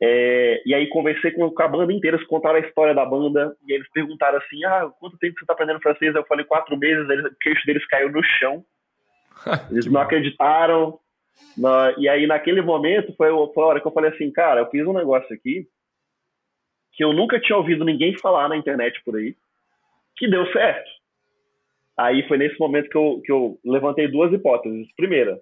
[0.00, 3.56] É, e aí conversei com, com, a banda inteira, eles contaram a história da banda,
[3.66, 6.14] e eles perguntaram assim, ah, quanto tempo você está aprendendo francês?
[6.14, 8.64] Eu falei, quatro meses, eles, o queixo deles caiu no chão.
[9.70, 10.98] Eles não acreditaram.
[11.98, 14.86] e aí, naquele momento, foi, foi a hora que eu falei assim, cara, eu fiz
[14.86, 15.68] um negócio aqui
[16.96, 19.36] que eu nunca tinha ouvido ninguém falar na internet por aí,
[20.16, 20.90] que deu certo.
[21.96, 24.88] Aí foi nesse momento que eu, que eu levantei duas hipóteses.
[24.96, 25.38] Primeira,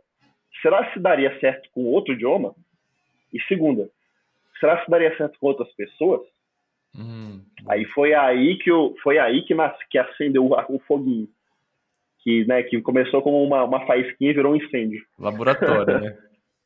[0.63, 2.55] será que daria certo com outro idioma?
[3.33, 3.89] E segunda,
[4.61, 6.23] será que daria certo com outras pessoas?
[6.97, 7.43] Hum.
[7.69, 11.29] Aí foi aí que eu, foi aí que, nas, que acendeu o, o foguinho.
[12.21, 15.05] Que, né, que começou como uma, uma faísquinha e virou um incêndio.
[15.19, 16.19] Laboratório, né?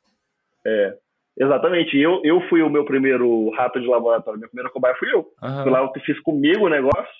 [0.66, 0.96] é.
[1.40, 1.96] Exatamente.
[1.96, 4.38] Eu, eu fui o meu primeiro rato de laboratório.
[4.38, 5.20] Minha primeira cobaia fui eu.
[5.42, 5.62] Uhum.
[5.62, 7.14] Fui lá, eu fiz comigo o negócio,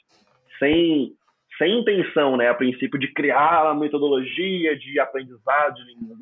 [0.59, 1.13] sem,
[1.59, 2.49] sem intenção, né?
[2.49, 6.19] A princípio de criar uma metodologia de aprendizado de línguas.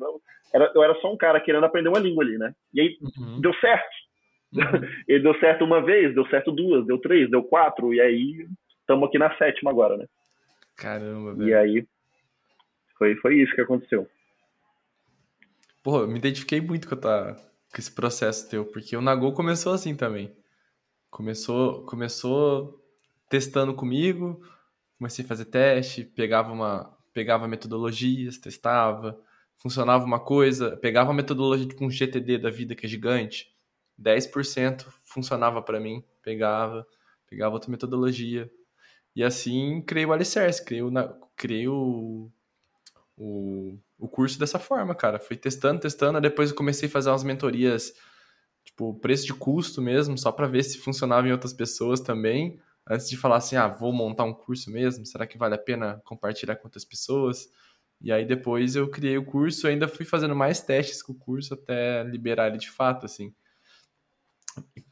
[0.53, 2.53] Era, eu era só um cara querendo aprender uma língua ali, né?
[2.73, 3.39] E aí uhum.
[3.39, 3.95] deu certo.
[4.53, 4.89] Uhum.
[5.07, 8.47] Ele deu certo uma vez, deu certo duas, deu três, deu quatro, e aí
[8.81, 10.05] estamos aqui na sétima agora, né?
[10.75, 11.49] Caramba, velho.
[11.49, 11.87] E aí
[12.97, 14.07] foi, foi isso que aconteceu.
[15.83, 17.35] Porra, eu me identifiquei muito com, a
[17.77, 20.35] com esse processo teu, porque o Nagô começou assim também.
[21.09, 22.81] Começou, começou
[23.29, 24.41] testando comigo,
[24.97, 29.19] comecei a fazer teste, pegava uma pegava metodologias, testava,
[29.57, 33.51] funcionava uma coisa, pegava uma metodologia tipo um GTD da vida que é gigante,
[33.99, 36.85] 10% funcionava para mim, pegava,
[37.27, 38.49] pegava outra metodologia.
[39.15, 40.91] E assim criei o alicerce, criei o,
[41.35, 42.29] criei o,
[43.17, 45.19] o, o curso dessa forma, cara.
[45.19, 47.95] Fui testando, testando, depois eu comecei a fazer umas mentorias,
[48.63, 53.09] tipo, preço de custo mesmo, só para ver se funcionava em outras pessoas também, antes
[53.09, 56.55] de falar assim, ah, vou montar um curso mesmo, será que vale a pena compartilhar
[56.55, 57.49] com outras pessoas?
[58.01, 61.53] E aí depois eu criei o curso, ainda fui fazendo mais testes com o curso
[61.53, 63.33] até liberar ele de fato, assim.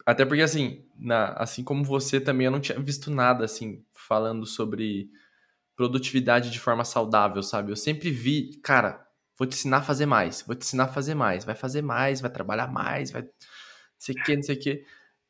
[0.06, 4.46] Até porque, assim, na, assim como você também, eu não tinha visto nada, assim, falando
[4.46, 5.10] sobre
[5.76, 7.72] produtividade de forma saudável, sabe?
[7.72, 9.06] Eu sempre vi, cara,
[9.38, 12.22] vou te ensinar a fazer mais, vou te ensinar a fazer mais, vai fazer mais,
[12.22, 13.30] vai trabalhar mais, vai não
[14.00, 14.86] sei o que, não sei o que.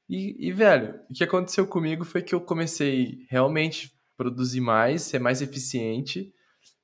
[0.10, 5.20] E, e, velho, o que aconteceu comigo foi que eu comecei realmente produzir mais, ser
[5.20, 6.34] mais eficiente,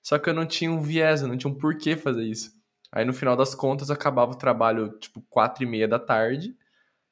[0.02, 2.52] só que eu não tinha um viés, eu não tinha um porquê fazer isso.
[2.92, 6.54] Aí no final das contas acabava o trabalho tipo quatro e meia da tarde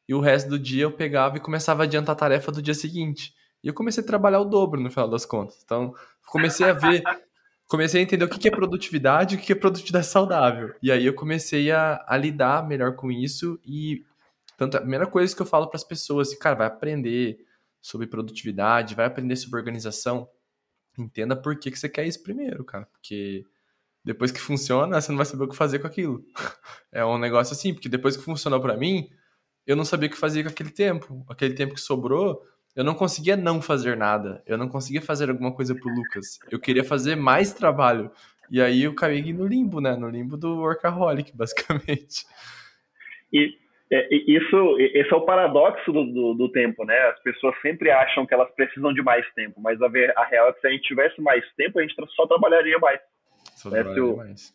[0.08, 2.74] e o resto do dia eu pegava e começava a adiantar a tarefa do dia
[2.74, 3.34] seguinte.
[3.64, 5.62] E eu comecei a trabalhar o dobro no final das contas.
[5.64, 5.94] Então,
[6.26, 7.04] comecei a ver,
[7.68, 10.74] comecei a entender o que é produtividade e o que é produtividade saudável.
[10.82, 14.04] E aí eu comecei a, a lidar melhor com isso e
[14.60, 17.40] tanto a primeira coisa que eu falo para as pessoas, cara, vai aprender
[17.82, 20.30] sobre produtividade, vai aprender sobre organização,
[20.98, 23.46] entenda por que, que você quer isso primeiro, cara, porque
[24.04, 26.24] depois que funciona, você não vai saber o que fazer com aquilo.
[26.92, 29.08] É um negócio assim, porque depois que funcionou para mim,
[29.66, 31.24] eu não sabia o que fazer com aquele tempo.
[31.30, 32.42] Aquele tempo que sobrou,
[32.76, 34.42] eu não conseguia não fazer nada.
[34.48, 36.40] Eu não conseguia fazer alguma coisa pro Lucas.
[36.50, 38.12] Eu queria fazer mais trabalho.
[38.50, 39.96] E aí eu caí no limbo, né?
[39.96, 42.26] No limbo do workaholic, basicamente.
[43.32, 43.59] E
[43.92, 46.96] é, isso, esse é o paradoxo do, do, do, tempo, né?
[47.10, 50.50] As pessoas sempre acham que elas precisam de mais tempo, mas a, ver, a real
[50.50, 53.00] é que se a gente tivesse mais tempo, a gente só trabalharia mais.
[53.56, 53.84] Só né?
[53.84, 54.54] trabalharia se, o, mais.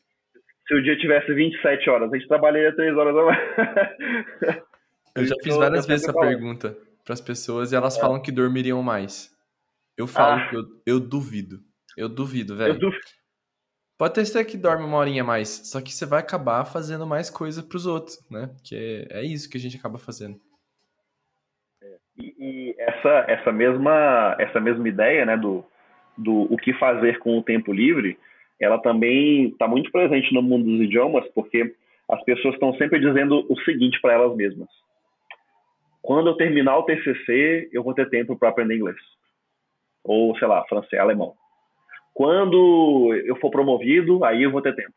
[0.68, 4.64] se o dia tivesse 27 horas, a gente trabalharia 3 horas a mais.
[5.16, 6.26] Eu já fiz várias vezes essa falar.
[6.26, 8.00] pergunta para as pessoas e elas é.
[8.00, 9.32] falam que dormiriam mais.
[9.96, 10.48] Eu falo ah.
[10.48, 11.60] que eu, eu duvido.
[11.96, 12.80] Eu duvido, velho.
[13.96, 17.30] Pode ter certeza que dorme uma horinha mais, só que você vai acabar fazendo mais
[17.30, 18.50] coisa para os outros, né?
[18.64, 20.36] Que é, é isso que a gente acaba fazendo.
[21.80, 25.64] É, e, e, essa, essa, mesma, essa mesma ideia, né, do,
[26.18, 28.18] do o que fazer com o tempo livre,
[28.60, 31.74] ela também está muito presente no mundo dos idiomas, porque
[32.08, 34.68] as pessoas estão sempre dizendo o seguinte para elas mesmas:
[36.02, 38.98] quando eu terminar o TCC, eu vou ter tempo para aprender inglês.
[40.02, 41.34] Ou, sei lá, francês, alemão.
[42.14, 44.94] Quando eu for promovido, aí eu vou ter tempo.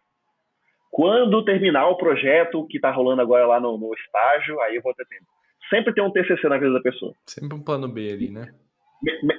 [0.92, 4.94] Quando terminar o projeto que está rolando agora lá no, no, estágio, aí eu vou
[4.94, 5.26] ter tempo.
[5.70, 7.14] Sempre tem um TCC na vida da pessoa.
[7.26, 8.54] Sempre um plano B ali, né?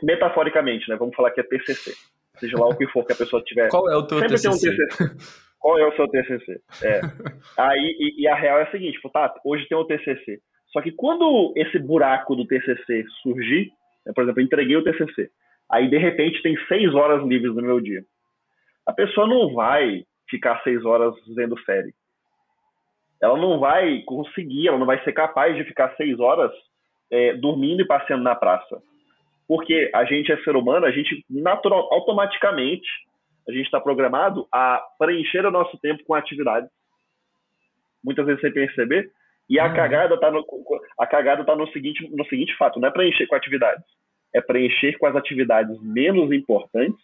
[0.02, 0.96] Metaforicamente, né?
[0.96, 1.94] Vamos falar que é TCC.
[2.38, 3.68] Seja lá o que for que a pessoa tiver.
[3.70, 4.58] Qual é o teu Sempre TCC?
[4.66, 5.48] tem um TCC.
[5.58, 6.60] Qual é o seu TCC?
[6.84, 7.00] É.
[7.58, 10.40] aí, e, e, a real é a seguinte, tipo, tá, hoje tem o TCC.
[10.68, 13.72] Só que quando esse buraco do TCC surgir,
[14.06, 15.30] né, por exemplo, eu entreguei o TCC,
[15.70, 18.02] aí de repente tem seis horas livres no meu dia.
[18.86, 21.92] A pessoa não vai ficar seis horas vendo série.
[23.20, 26.52] Ela não vai conseguir, ela não vai ser capaz de ficar seis horas
[27.10, 28.80] é, dormindo e passeando na praça.
[29.46, 32.88] Porque a gente é ser humano, a gente natural, automaticamente,
[33.48, 36.70] a gente está programado a preencher o nosso tempo com atividades.
[38.04, 39.10] Muitas vezes sem perceber,
[39.48, 39.74] E a uhum.
[39.74, 40.44] cagada tá no
[40.98, 43.84] a cagada tá no seguinte no seguinte fato, não é preencher com atividades,
[44.34, 47.00] é preencher com as atividades menos importantes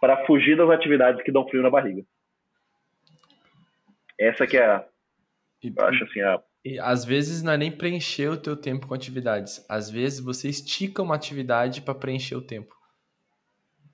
[0.00, 2.02] para fugir das atividades que dão frio na barriga.
[4.18, 4.84] Essa que é a,
[5.62, 8.94] eu acho assim a e às vezes não é nem preencher o teu tempo com
[8.94, 9.64] atividades.
[9.68, 12.74] Às vezes você estica uma atividade para preencher o tempo.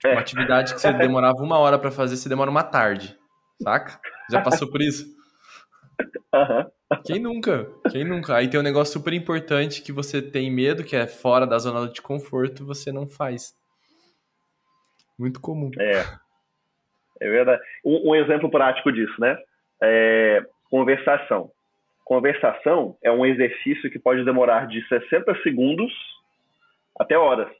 [0.04, 0.12] É.
[0.12, 3.16] Uma atividade que você demorava uma hora para fazer, você demora uma tarde.
[3.62, 3.98] Saca?
[4.30, 5.17] Já passou por isso?
[6.34, 6.98] Uhum.
[7.04, 7.66] Quem nunca?
[7.90, 8.36] Quem nunca?
[8.36, 11.90] Aí tem um negócio super importante que você tem medo, que é fora da zona
[11.90, 13.56] de conforto, você não faz.
[15.18, 15.70] Muito comum.
[15.78, 16.04] É.
[17.20, 17.62] É verdade.
[17.84, 19.36] Um, um exemplo prático disso, né?
[19.82, 21.50] É, conversação.
[22.04, 25.92] Conversação é um exercício que pode demorar de 60 segundos
[26.98, 27.52] até horas,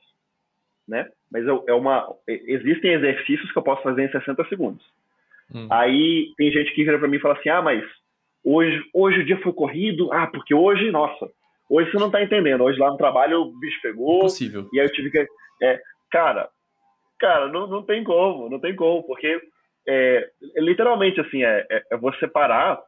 [0.87, 1.09] né?
[1.31, 4.85] Mas é, uma, existem exercícios que eu posso fazer em 60 segundos.
[5.55, 5.69] Hum.
[5.71, 7.85] Aí tem gente que vira para mim e fala assim: ah, mas
[8.49, 10.13] hoje, hoje o dia foi corrido.
[10.13, 11.31] Ah, porque hoje, nossa,
[11.69, 12.65] hoje você não tá entendendo.
[12.65, 14.21] Hoje lá no trabalho o bicho pegou.
[14.21, 14.69] Possível.
[14.73, 15.27] E aí eu tive que.
[15.63, 15.81] É,
[16.11, 16.49] cara,
[17.19, 19.41] cara, não, não tem como, não tem como, porque
[19.87, 22.81] é, literalmente assim, é, é, é você parar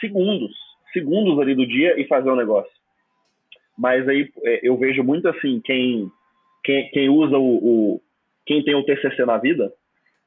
[0.00, 0.52] segundos,
[0.92, 2.72] segundos ali do dia e fazer um negócio.
[3.76, 6.10] Mas aí é, eu vejo muito assim, quem,
[6.62, 7.56] quem, quem usa o,
[7.94, 8.00] o,
[8.46, 9.72] quem tem o TCC na vida,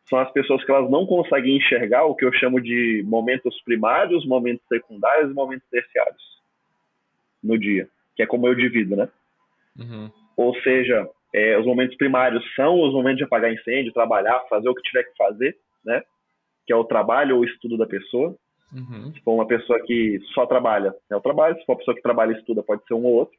[0.09, 4.25] são as pessoas que elas não conseguem enxergar o que eu chamo de momentos primários,
[4.25, 6.23] momentos secundários e momentos terciários
[7.43, 9.09] no dia, que é como eu divido, né?
[9.77, 10.09] Uhum.
[10.35, 14.75] Ou seja, é, os momentos primários são os momentos de apagar incêndio, trabalhar, fazer o
[14.75, 16.01] que tiver que fazer, né?
[16.65, 18.35] Que é o trabalho ou o estudo da pessoa.
[18.73, 19.13] Uhum.
[19.13, 21.57] Se for uma pessoa que só trabalha, é o trabalho.
[21.57, 23.37] Se for uma pessoa que trabalha e estuda, pode ser um ou outro.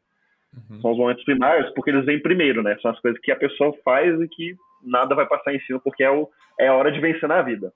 [0.54, 0.80] Uhum.
[0.80, 2.76] São os momentos primários, porque eles vêm primeiro, né?
[2.80, 6.02] São as coisas que a pessoa faz e que nada vai passar em cima, porque
[6.02, 7.72] é, o, é a hora de vencer na vida.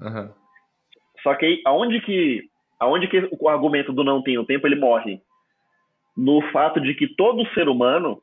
[0.00, 0.30] Uhum.
[1.22, 5.20] Só que aí, aonde que, aonde que o argumento do não tenho tempo, ele morre?
[6.16, 8.22] No fato de que todo ser humano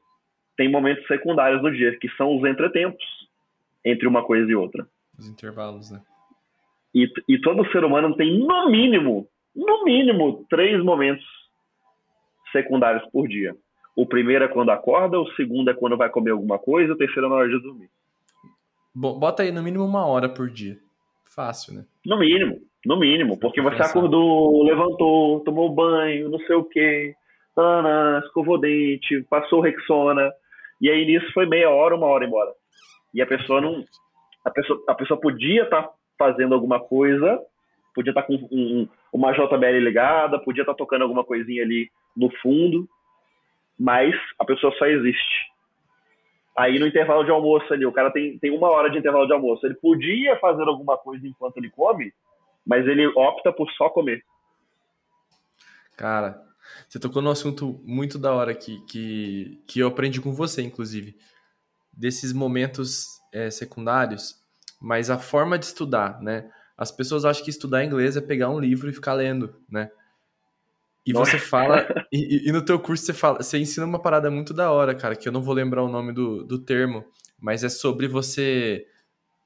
[0.56, 3.04] tem momentos secundários no dia, que são os entretempos
[3.84, 4.88] entre uma coisa e outra.
[5.18, 6.02] Os intervalos, né?
[6.94, 11.26] E, e todo ser humano tem, no mínimo, no mínimo, três momentos
[12.52, 13.56] secundários por dia.
[13.96, 17.28] O primeiro é quando acorda, o segundo é quando vai comer alguma coisa, o terceiro
[17.28, 17.90] é na hora de dormir.
[18.96, 20.78] Bota aí no mínimo uma hora por dia.
[21.26, 21.86] Fácil, né?
[22.06, 27.16] No mínimo, no mínimo, porque você acordou, levantou, tomou banho, não sei o quê,
[28.26, 30.32] escovou dente, passou Rexona,
[30.80, 32.52] e aí nisso foi meia hora, uma hora embora.
[33.14, 33.84] E a pessoa não.
[34.44, 37.40] A pessoa, a pessoa podia estar tá fazendo alguma coisa,
[37.96, 41.90] podia estar tá com um, uma JBL ligada, podia estar tá tocando alguma coisinha ali
[42.16, 42.88] no fundo,
[43.80, 45.53] mas a pessoa só existe.
[46.56, 49.34] Aí no intervalo de almoço ali, o cara tem, tem uma hora de intervalo de
[49.34, 49.66] almoço.
[49.66, 52.14] Ele podia fazer alguma coisa enquanto ele come,
[52.66, 54.24] mas ele opta por só comer.
[55.98, 56.42] Cara,
[56.88, 61.16] você tocou num assunto muito da hora aqui, que, que eu aprendi com você, inclusive.
[61.92, 64.36] Desses momentos é, secundários,
[64.82, 66.50] mas a forma de estudar, né?
[66.78, 69.92] As pessoas acham que estudar inglês é pegar um livro e ficar lendo, né?
[71.06, 71.32] E Nossa.
[71.32, 74.72] você fala, e, e, no teu curso você fala, você ensina uma parada muito da
[74.72, 77.06] hora, cara, que eu não vou lembrar o nome do, do termo,
[77.40, 78.86] mas é sobre você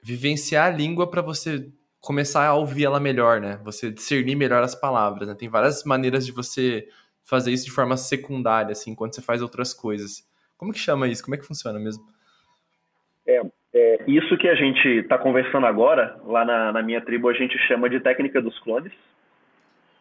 [0.00, 1.68] vivenciar a língua para você
[2.00, 3.60] começar a ouvir ela melhor, né?
[3.64, 5.34] Você discernir melhor as palavras, né?
[5.34, 6.86] Tem várias maneiras de você
[7.24, 10.26] fazer isso de forma secundária, assim, enquanto você faz outras coisas.
[10.56, 11.24] Como que chama isso?
[11.24, 12.04] Como é que funciona mesmo?
[13.26, 13.42] É,
[13.74, 17.58] é isso que a gente está conversando agora, lá na, na minha tribo, a gente
[17.66, 18.92] chama de técnica dos clones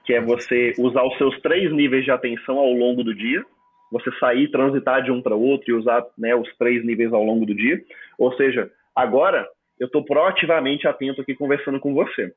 [0.08, 3.46] que é você usar os seus três níveis de atenção ao longo do dia,
[3.92, 7.46] você sair, transitar de um para outro e usar né, os três níveis ao longo
[7.46, 7.84] do dia.
[8.18, 9.46] Ou seja, agora
[9.78, 12.34] eu estou proativamente atento aqui conversando com você.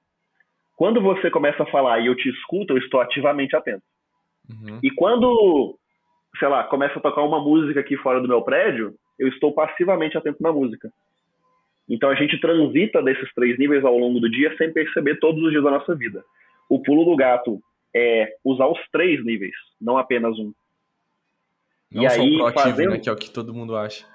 [0.77, 3.85] Quando você começa a falar e eu te escuto, eu estou ativamente atento.
[4.51, 4.81] Uhum.
[4.83, 5.79] E quando,
[6.41, 10.19] sei lá, começa a tocar uma música aqui fora do meu prédio, eu estou passivamente
[10.19, 10.91] atento na música.
[11.89, 15.51] Então a gente transita desses três níveis ao longo do dia sem perceber todos os
[15.53, 16.25] dias da nossa vida
[16.71, 17.61] o pulo do gato
[17.95, 20.55] é usar os três níveis, não apenas um.
[21.91, 22.91] Não e só aí, proativo, fazendo...
[22.93, 24.07] né, que é o que todo mundo acha.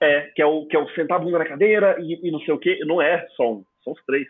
[0.00, 2.40] É, que é o, que é o sentar a bunda na cadeira e, e não
[2.40, 2.82] sei o que.
[2.86, 4.26] Não é só um, são os três.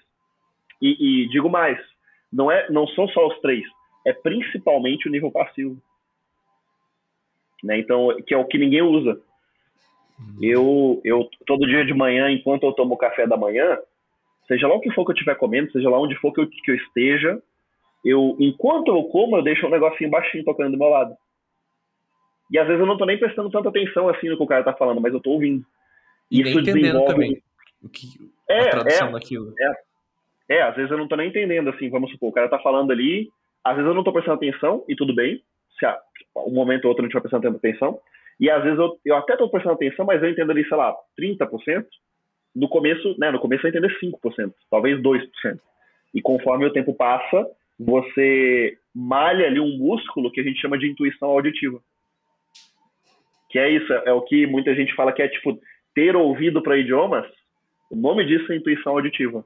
[0.83, 1.79] E, e, digo mais,
[2.33, 3.63] não, é, não são só os três,
[4.05, 5.81] é principalmente o nível passivo.
[7.63, 7.79] Né?
[7.79, 9.21] Então, que é o que ninguém usa.
[10.19, 10.39] Hum.
[10.43, 13.79] Eu, eu, todo dia de manhã, enquanto eu tomo café da manhã,
[14.49, 16.49] seja lá o que for que eu estiver comendo, seja lá onde for que eu,
[16.49, 17.41] que eu esteja,
[18.05, 21.15] eu, enquanto eu como, eu deixo um negocinho baixinho tocando do meu lado.
[22.51, 24.65] E às vezes eu não tô nem prestando tanta atenção assim no que o cara
[24.65, 25.65] tá falando, mas eu tô ouvindo.
[26.31, 27.13] E Isso entendendo desenvolve...
[27.13, 27.43] também
[27.83, 28.09] o que,
[28.49, 29.55] é, a tradução é, daquilo.
[29.59, 32.59] É, é, às vezes eu não tô nem entendendo, assim, vamos supor, o cara tá
[32.59, 33.29] falando ali,
[33.63, 35.43] às vezes eu não estou prestando atenção e tudo bem,
[35.79, 35.99] se há,
[36.47, 38.01] um momento ou outro não estiver prestando atenção,
[38.41, 40.95] e às vezes eu, eu até estou prestando atenção, mas eu entendo ali, sei lá,
[41.21, 41.85] 30%,
[42.55, 45.29] no começo, né, no começo eu entendo 5%, talvez 2%.
[46.15, 47.47] E conforme o tempo passa,
[47.79, 51.79] você malha ali um músculo que a gente chama de intuição auditiva.
[53.51, 55.59] Que é isso, é o que muita gente fala que é tipo
[55.95, 57.27] ter ouvido para idiomas.
[57.91, 59.45] O nome disso é intuição auditiva.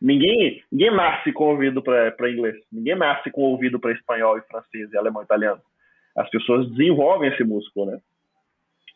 [0.00, 2.56] Ninguém, ninguém nasce com ouvido para inglês.
[2.70, 5.60] Ninguém nasce com ouvido para espanhol e francês e alemão e italiano.
[6.16, 7.98] As pessoas desenvolvem esse músculo, né?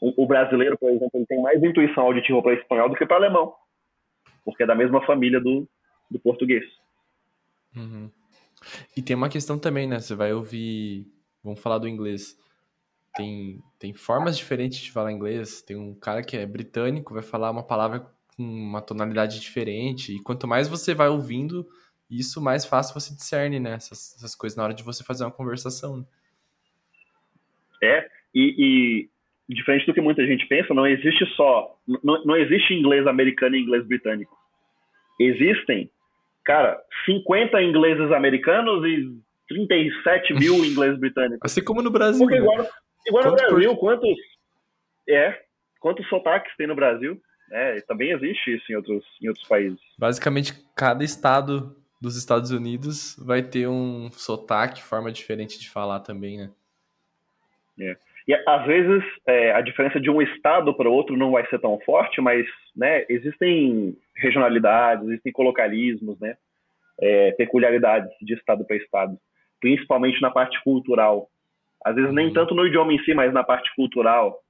[0.00, 3.16] O, o brasileiro, por exemplo, ele tem mais intuição auditiva para espanhol do que para
[3.16, 3.54] alemão,
[4.44, 5.68] porque é da mesma família do,
[6.10, 6.64] do português.
[7.74, 8.10] Uhum.
[8.96, 10.00] E tem uma questão também, né?
[10.00, 11.06] Você vai ouvir.
[11.42, 12.36] Vamos falar do inglês.
[13.14, 15.62] Tem, tem formas diferentes de falar inglês.
[15.62, 18.00] Tem um cara que é britânico, vai falar uma palavra
[18.36, 20.14] com uma tonalidade diferente.
[20.14, 21.66] E quanto mais você vai ouvindo,
[22.10, 23.72] isso mais fácil você discerne, né?
[23.72, 25.98] Essas, essas coisas na hora de você fazer uma conversação.
[25.98, 26.04] Né?
[27.82, 29.10] É, e, e,
[29.48, 31.76] diferente do que muita gente pensa, não existe só.
[31.86, 34.36] Não, não existe inglês americano e inglês britânico.
[35.18, 35.90] Existem
[36.48, 41.40] cara, 50 ingleses americanos e 37 mil ingleses britânicos.
[41.44, 42.26] Assim como no Brasil.
[42.26, 42.66] Porque igual,
[43.06, 43.80] igual no Brasil, por...
[43.80, 44.18] quantos.
[45.06, 45.42] É,
[45.78, 47.20] quantos sotaques tem no Brasil?
[47.52, 49.78] É, também existe isso em outros, em outros países.
[49.98, 56.38] Basicamente, cada estado dos Estados Unidos vai ter um sotaque, forma diferente de falar também,
[56.38, 56.50] né?
[57.80, 57.96] É.
[58.28, 61.80] E às vezes é, a diferença de um estado para outro não vai ser tão
[61.80, 66.36] forte, mas né, existem regionalidades, existem colocalismos, né,
[67.00, 69.18] é, peculiaridades de estado para estado,
[69.58, 71.30] principalmente na parte cultural.
[71.82, 72.34] Às vezes nem uhum.
[72.34, 74.42] tanto no idioma em si, mas na parte cultural.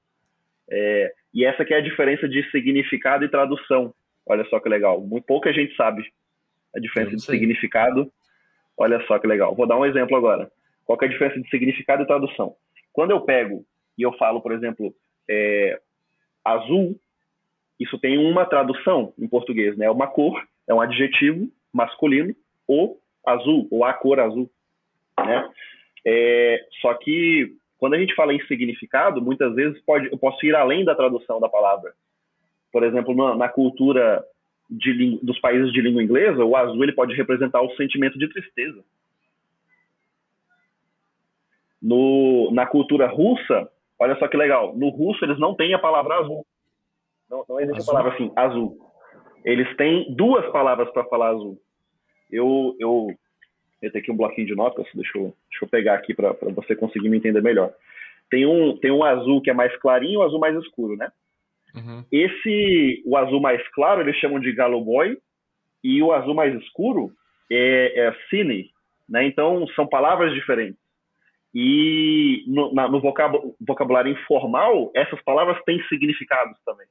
[0.69, 3.93] É, e essa que é a diferença de significado e tradução.
[4.25, 4.99] Olha só que legal.
[4.99, 6.03] Muito pouca gente sabe
[6.75, 8.11] a diferença de significado.
[8.77, 9.55] Olha só que legal.
[9.55, 10.51] Vou dar um exemplo agora.
[10.85, 12.55] Qual é a diferença de significado e tradução?
[12.99, 13.63] Quando eu pego
[13.97, 14.93] e eu falo, por exemplo,
[15.29, 15.79] é,
[16.43, 16.99] azul,
[17.79, 19.85] isso tem uma tradução em português, né?
[19.85, 22.35] É uma cor, é um adjetivo masculino,
[22.67, 24.51] o azul, ou a cor azul,
[25.17, 25.49] né?
[26.05, 30.53] É, só que quando a gente fala em significado, muitas vezes pode, eu posso ir
[30.53, 31.93] além da tradução da palavra.
[32.69, 34.21] Por exemplo, na, na cultura
[34.69, 38.83] de, dos países de língua inglesa, o azul ele pode representar o sentimento de tristeza.
[41.81, 46.15] No, na cultura russa, olha só que legal, no russo eles não têm a palavra
[46.15, 46.45] azul.
[47.29, 47.93] Não, não existe azul.
[47.93, 48.77] a palavra assim, azul.
[49.45, 51.57] Eles têm duas palavras para falar azul.
[52.29, 53.07] Eu, eu,
[53.81, 56.75] eu tenho aqui um bloquinho de notas, deixa eu, deixa eu pegar aqui para você
[56.75, 57.73] conseguir me entender melhor.
[58.29, 61.11] Tem um, tem um azul que é mais clarinho e um azul mais escuro, né?
[61.75, 62.03] Uhum.
[62.11, 65.17] Esse, o azul mais claro, eles chamam de galo boy,
[65.83, 67.11] e o azul mais escuro
[67.51, 68.69] é, é cine,
[69.07, 69.25] né?
[69.25, 70.79] Então, são palavras diferentes.
[71.53, 76.85] E no, na, no vocabulário informal, essas palavras têm significados também.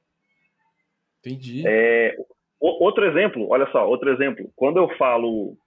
[1.19, 1.63] Entendi.
[1.65, 2.15] É,
[2.59, 4.49] outro exemplo, olha só, outro exemplo.
[4.55, 5.57] Quando eu falo,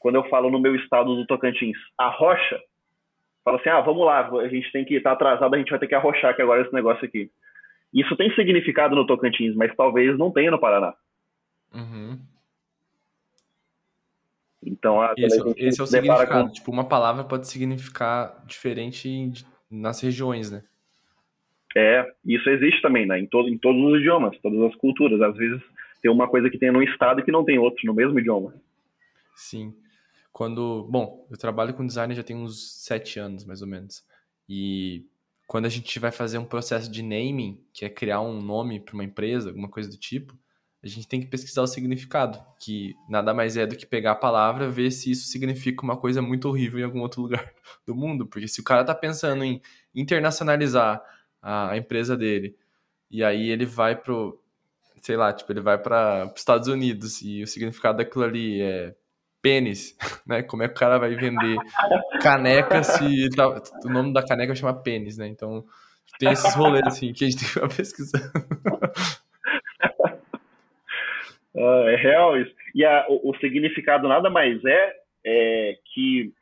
[0.00, 2.60] quando eu falo no meu estado do Tocantins, a rocha,
[3.44, 5.78] fala assim, ah, vamos lá, a gente tem que estar tá atrasado, a gente vai
[5.78, 7.30] ter que arrochar aqui agora esse negócio aqui.
[7.92, 10.94] Isso tem significado no Tocantins, mas talvez não tenha no Paraná.
[11.72, 12.18] Uhum.
[14.68, 16.46] Então, a, esse, esse é o significado.
[16.46, 16.52] Com...
[16.52, 19.32] Tipo, uma palavra pode significar diferente
[19.70, 20.62] nas regiões, né?
[21.76, 23.18] É, isso existe também, né?
[23.18, 25.20] Em, todo, em todos os idiomas, todas as culturas.
[25.20, 25.62] Às vezes
[26.02, 28.54] tem uma coisa que tem num estado e que não tem outro no mesmo idioma.
[29.34, 29.74] Sim.
[30.32, 30.86] Quando.
[30.90, 34.04] Bom, eu trabalho com design já tem uns sete anos, mais ou menos.
[34.48, 35.04] E
[35.46, 38.94] quando a gente vai fazer um processo de naming, que é criar um nome para
[38.94, 40.34] uma empresa, alguma coisa do tipo,
[40.82, 44.16] a gente tem que pesquisar o significado, que nada mais é do que pegar a
[44.16, 47.52] palavra, ver se isso significa uma coisa muito horrível em algum outro lugar
[47.86, 49.60] do mundo, porque se o cara tá pensando em
[49.94, 51.02] internacionalizar
[51.42, 52.56] a, empresa dele,
[53.10, 54.40] e aí ele vai pro,
[55.02, 58.94] sei lá, tipo, ele vai para os Estados Unidos e o significado daquilo ali é
[59.42, 60.42] pênis, né?
[60.42, 61.56] Como é que o cara vai vender
[62.20, 63.48] caneca se tá,
[63.84, 65.26] o nome da caneca chama pênis, né?
[65.26, 65.64] Então
[66.18, 68.32] tem esses rolês assim que a gente tem que pesquisar.
[71.58, 72.54] Uh, é real isso.
[72.72, 74.96] E a, o, o, significado nada mais é,
[75.26, 76.32] é, que,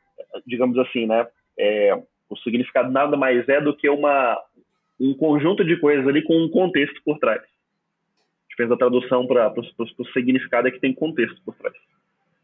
[0.45, 1.27] digamos assim, né?
[1.57, 1.99] É,
[2.29, 4.39] o significado nada mais é do que uma,
[4.99, 7.41] um conjunto de coisas ali com um contexto por trás.
[7.41, 11.75] A gente a tradução para o significado é que tem contexto por trás.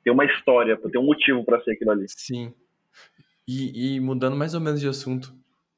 [0.03, 2.05] Tem uma história, tem um motivo para ser aquilo ali.
[2.07, 2.53] Sim.
[3.47, 5.31] E, e mudando mais ou menos de assunto,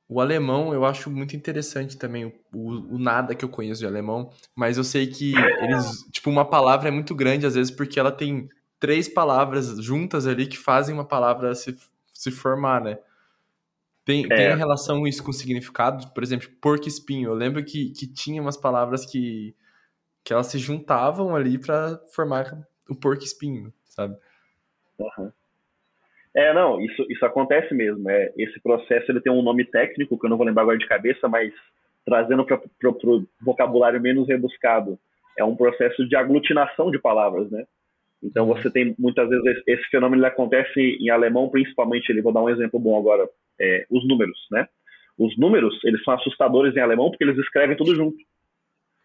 [0.08, 4.32] o alemão eu acho muito interessante também, o, o, nada que eu conheço de alemão,
[4.56, 8.12] mas eu sei que eles, tipo, uma palavra é muito grande às vezes porque ela
[8.12, 8.48] tem
[8.80, 11.76] três palavras juntas ali que fazem uma palavra se
[12.16, 12.98] se formar, né?
[14.06, 14.28] Tem, é.
[14.36, 16.12] tem relação isso com significado?
[16.14, 17.30] Por exemplo, porco espinho.
[17.30, 19.56] Eu lembro que, que tinha umas palavras que,
[20.24, 24.16] que elas se juntavam ali para formar o porco espinho, sabe?
[24.98, 25.32] Uhum.
[26.36, 28.10] É, não, isso, isso acontece mesmo.
[28.10, 30.88] É, esse processo ele tem um nome técnico que eu não vou lembrar agora de
[30.88, 31.54] cabeça, mas
[32.06, 32.60] trazendo para
[32.90, 35.00] o vocabulário menos rebuscado,
[35.38, 37.66] é um processo de aglutinação de palavras, né?
[38.22, 42.10] Então você tem muitas vezes esse fenômeno ele acontece em alemão, principalmente.
[42.10, 43.28] Ele vou dar um exemplo bom agora,
[43.60, 44.68] é, os números, né?
[45.18, 48.18] Os números eles são assustadores em alemão porque eles escrevem tudo junto.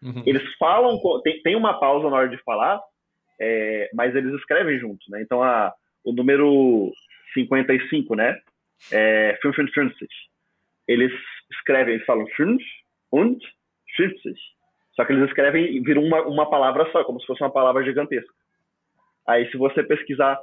[0.03, 0.23] Uhum.
[0.25, 2.81] Eles falam, tem, tem uma pausa na hora de falar,
[3.39, 5.21] é, mas eles escrevem junto, né?
[5.21, 5.71] Então a,
[6.03, 6.91] o número
[7.33, 8.39] 55, né?
[8.91, 10.07] É 55.
[10.87, 11.11] Eles
[11.51, 12.57] escrevem, eles falam 5
[13.11, 13.39] und
[13.95, 14.39] 50.
[14.95, 17.83] Só que eles escrevem e viram uma, uma palavra só, como se fosse uma palavra
[17.83, 18.33] gigantesca.
[19.27, 20.39] Aí, se você pesquisar,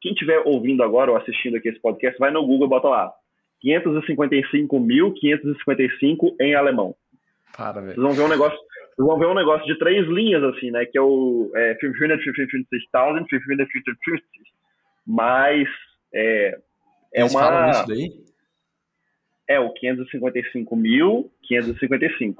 [0.00, 3.10] quem estiver ouvindo agora ou assistindo aqui esse podcast, vai no Google e bota lá
[3.64, 6.94] 555.555 em alemão.
[7.56, 7.94] Para, velho.
[7.94, 10.86] Vocês vão ver um negócio, vocês vão ver um negócio de três linhas assim, né?
[10.86, 14.22] Que é o é, 555.550.
[15.06, 15.68] Mas
[16.12, 16.58] é,
[17.14, 17.70] é Eles uma.
[17.70, 18.12] Isso daí?
[19.48, 22.36] É o 555.555.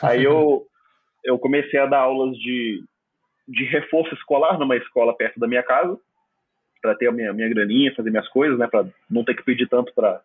[0.00, 0.62] Aí eu,
[1.24, 2.84] eu comecei a dar aulas de,
[3.48, 5.98] de reforço escolar numa escola perto da minha casa,
[6.80, 8.66] para ter a minha, minha graninha, fazer minhas coisas, né?
[8.66, 10.20] Para não ter que pedir tanto para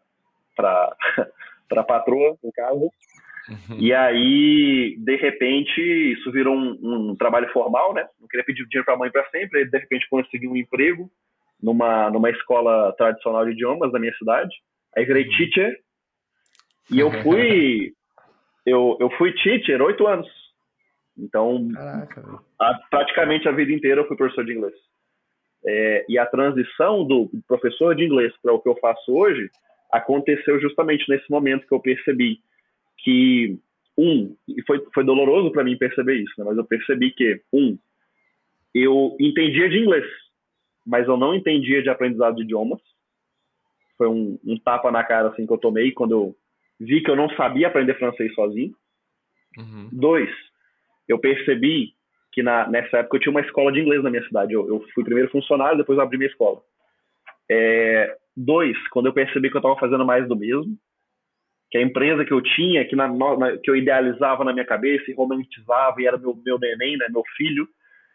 [0.55, 2.89] para patroa, no caso.
[3.47, 3.77] Uhum.
[3.77, 5.79] E aí, de repente,
[6.13, 8.07] isso virou um, um trabalho formal, né?
[8.19, 11.11] Não queria pedir dinheiro para a mãe para sempre, aí, de repente consegui um emprego
[11.61, 14.53] numa, numa escola tradicional de idiomas da minha cidade.
[14.95, 15.37] Aí virei uhum.
[15.37, 15.79] teacher.
[16.91, 17.93] E eu fui
[18.65, 20.27] eu, eu fui teacher oito anos.
[21.17, 21.69] Então,
[22.59, 24.73] a, praticamente a vida inteira eu fui professor de inglês.
[25.67, 29.49] É, e a transição do professor de inglês para o que eu faço hoje
[29.91, 32.39] aconteceu justamente nesse momento que eu percebi
[32.99, 33.57] que
[33.97, 36.45] um e foi foi doloroso para mim perceber isso, né?
[36.45, 37.77] mas eu percebi que um
[38.73, 40.05] eu entendia de inglês,
[40.85, 42.81] mas eu não entendia de aprendizado de idiomas.
[43.97, 46.35] Foi um, um tapa na cara assim que eu tomei quando eu
[46.77, 48.75] vi que eu não sabia aprender francês sozinho.
[49.57, 49.89] Uhum.
[49.93, 50.29] Dois,
[51.07, 51.93] eu percebi
[52.35, 54.51] que na, nessa época eu tinha uma escola de inglês na minha cidade.
[54.51, 56.61] Eu, eu fui primeiro funcionário, depois abri minha escola.
[57.49, 60.77] É, dois, quando eu percebi que eu estava fazendo mais do mesmo,
[61.71, 65.09] que a empresa que eu tinha, que, na, na, que eu idealizava na minha cabeça
[65.09, 67.65] e romantizava e era meu, meu neném, né, meu filho,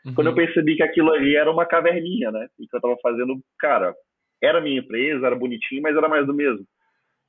[0.05, 0.15] uhum.
[0.15, 3.41] quando eu percebi que aquilo ali era uma caverninha, né, e que eu estava fazendo,
[3.59, 3.95] cara,
[4.43, 6.67] era minha empresa, era bonitinho, mas era mais do mesmo.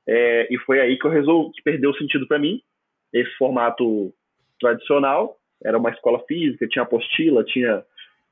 [0.06, 2.60] É, e foi aí que eu resolvi, que perdeu o sentido para mim,
[3.14, 4.12] esse formato
[4.60, 7.84] tradicional, era uma escola física, tinha apostila, tinha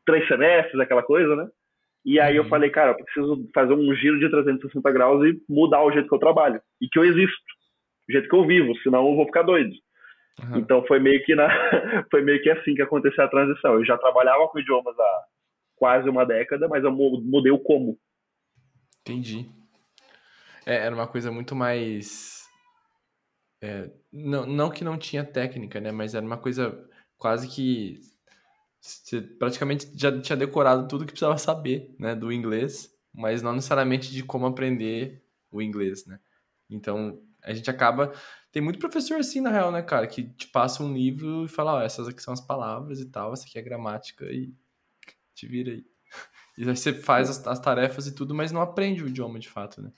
[0.04, 1.48] três semestres, aquela coisa, né?
[2.04, 2.48] E aí eu uhum.
[2.48, 6.14] falei, cara, eu preciso fazer um giro de 360 graus e mudar o jeito que
[6.14, 7.36] eu trabalho e que eu existo
[8.08, 9.74] do jeito que eu vivo, senão eu vou ficar doido.
[10.42, 10.58] Uhum.
[10.58, 11.48] Então foi meio que na,
[12.10, 13.74] foi meio que assim que aconteceu a transição.
[13.74, 15.24] Eu já trabalhava com idiomas há
[15.76, 17.98] quase uma década, mas eu mudei o como.
[19.02, 19.46] Entendi.
[20.66, 22.40] É, era uma coisa muito mais
[23.62, 25.92] é, não, não que não tinha técnica, né?
[25.92, 26.88] Mas era uma coisa
[27.20, 28.00] quase que
[28.80, 34.10] você praticamente já tinha decorado tudo que precisava saber, né, do inglês, mas não necessariamente
[34.10, 36.18] de como aprender o inglês, né?
[36.68, 38.12] Então, a gente acaba.
[38.50, 40.06] Tem muito professor assim, na real, né, cara?
[40.06, 43.32] Que te passa um livro e fala, ó, essas aqui são as palavras e tal,
[43.32, 44.52] essa aqui é a gramática e
[45.34, 45.84] te vira aí.
[46.58, 49.48] E aí você faz as, as tarefas e tudo, mas não aprende o idioma de
[49.48, 49.90] fato, né?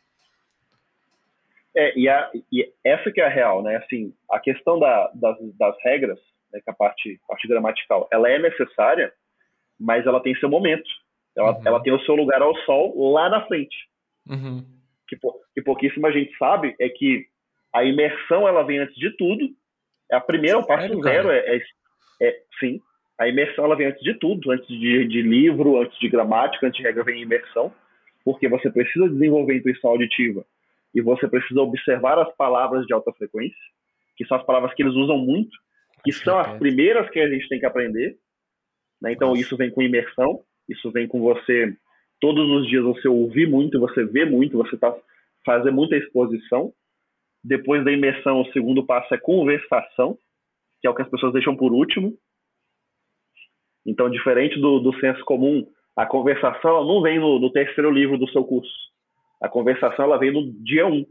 [1.75, 3.77] É, e, a, e essa que é a real, né?
[3.77, 6.21] Assim, a questão da, das, das regras,
[6.53, 9.13] né, que a parte, parte gramatical, ela é necessária,
[9.79, 10.89] mas ela tem seu momento.
[11.37, 11.63] Ela, uhum.
[11.65, 13.77] ela tem o seu lugar ao sol lá na frente.
[14.29, 14.65] Uhum.
[15.09, 15.17] Que,
[15.55, 17.27] que pouquíssima gente sabe é que
[17.73, 19.49] a imersão ela vem antes de tudo.
[20.11, 21.63] É a primeira, o passo zero é, é,
[22.21, 22.81] é, sim.
[23.19, 26.79] A imersão ela vem antes de tudo, antes de, de livro, antes de gramática, antes
[26.79, 27.73] de regra vem imersão,
[28.25, 30.45] porque você precisa desenvolver intuição auditiva
[30.95, 33.57] e você precisa observar as palavras de alta frequência,
[34.17, 35.57] que são as palavras que eles usam muito,
[36.05, 38.17] que são as primeiras que a gente tem que aprender.
[39.01, 39.13] Né?
[39.13, 41.77] Então, isso vem com imersão, isso vem com você,
[42.21, 44.95] todos os dias, você ouvir muito, você ver muito, você tá,
[45.45, 46.73] fazer muita exposição.
[47.45, 50.17] Depois da imersão, o segundo passo é conversação,
[50.81, 52.17] que é o que as pessoas deixam por último.
[53.85, 58.29] Então, diferente do, do senso comum, a conversação não vem no, no terceiro livro do
[58.31, 58.93] seu curso
[59.43, 61.05] a conversação ela vem no dia 1.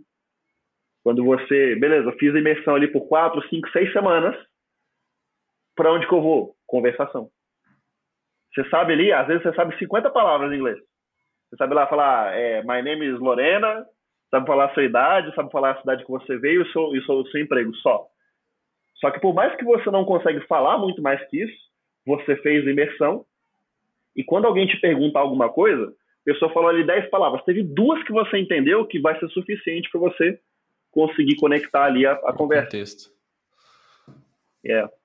[1.04, 4.36] Quando você, beleza, fiz a imersão ali por 4, 5, 6 semanas.
[5.82, 6.56] Para onde que eu vou?
[6.68, 7.32] Conversação.
[8.54, 10.78] Você sabe ali, às vezes você sabe 50 palavras em inglês.
[11.50, 13.84] Você sabe lá falar, é, my name is Lorena,
[14.30, 16.96] sabe falar a sua idade, sabe falar a cidade que você veio e o seu,
[16.96, 18.06] e o seu, seu emprego, só.
[18.98, 21.58] Só que por mais que você não consegue falar muito mais que isso,
[22.06, 23.26] você fez imersão,
[24.16, 27.44] e quando alguém te pergunta alguma coisa, a pessoa falou ali 10 palavras.
[27.44, 30.40] Teve duas que você entendeu que vai ser suficiente para você
[30.92, 32.70] conseguir conectar ali a, a conversa.
[32.70, 33.10] Texto.
[34.64, 35.01] É.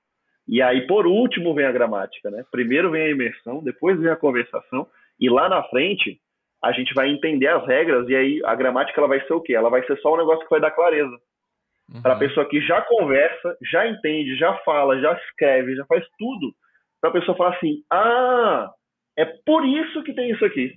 [0.47, 2.43] E aí, por último, vem a gramática, né?
[2.51, 4.87] Primeiro vem a imersão, depois vem a conversação,
[5.19, 6.19] e lá na frente
[6.63, 9.53] a gente vai entender as regras, e aí a gramática ela vai ser o quê?
[9.53, 11.15] Ela vai ser só um negócio que vai dar clareza.
[11.93, 12.01] Uhum.
[12.01, 16.53] Para a pessoa que já conversa, já entende, já fala, já escreve, já faz tudo,
[16.99, 18.71] para a pessoa falar assim: ah,
[19.17, 20.73] é por isso que tem isso aqui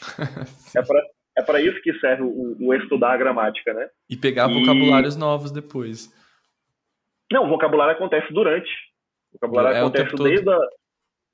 [0.76, 1.02] é para
[1.36, 3.88] é para isso que serve o, o, estudar a gramática, né?
[4.08, 4.60] E pegar e...
[4.60, 6.12] vocabulários novos depois.
[7.32, 8.70] Não, o vocabulário acontece durante.
[9.34, 10.58] Vocabulário é, acontece o desde a,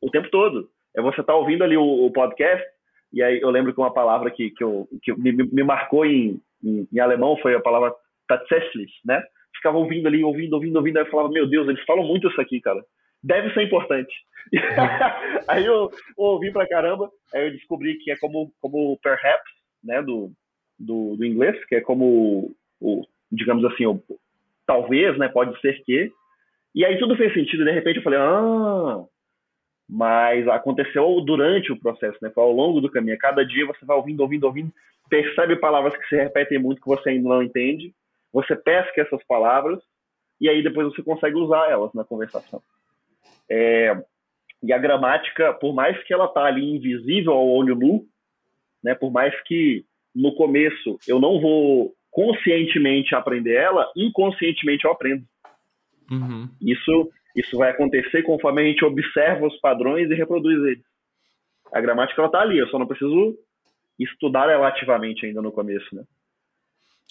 [0.03, 0.68] o tempo todo.
[0.96, 2.66] É você tá ouvindo ali o, o, podcast,
[3.12, 6.40] e aí eu lembro que uma palavra que, que, eu, que me, me marcou em,
[6.64, 7.94] em, em, alemão foi a palavra
[8.26, 9.22] tatsächlich, né?
[9.55, 12.40] Ficava ouvindo ali, ouvindo, ouvindo, ouvindo, aí eu falava, meu Deus, eles falam muito isso
[12.40, 12.82] aqui, cara
[13.22, 14.12] deve ser importante.
[15.48, 20.03] aí eu, eu, ouvi pra caramba, aí eu descobri que é como, como perhaps, né,
[20.03, 20.32] do,
[20.78, 24.03] do, do inglês, que é como, o, digamos assim, o,
[24.66, 26.12] talvez, né, pode ser que.
[26.75, 29.05] E aí tudo fez sentido, de repente eu falei, ah,
[29.89, 33.18] mas aconteceu durante o processo, né, foi ao longo do caminho.
[33.18, 34.73] Cada dia você vai ouvindo, ouvindo, ouvindo,
[35.09, 37.93] percebe palavras que se repetem muito que você ainda não entende,
[38.33, 39.81] você pesca essas palavras,
[40.41, 42.62] e aí depois você consegue usar elas na conversação.
[43.51, 44.01] É,
[44.62, 48.07] e a gramática, por mais que ela tá ali invisível ao olho nu,
[48.83, 55.25] né, por mais que no começo eu não vou conscientemente aprender ela, inconscientemente eu aprendo.
[56.11, 56.48] Uhum.
[56.61, 60.84] Isso, isso vai acontecer conforme a gente observa os padrões e reproduz eles.
[61.72, 63.38] A gramática ela tá ali, eu só não preciso
[63.98, 66.04] estudar ela ativamente ainda no começo, né?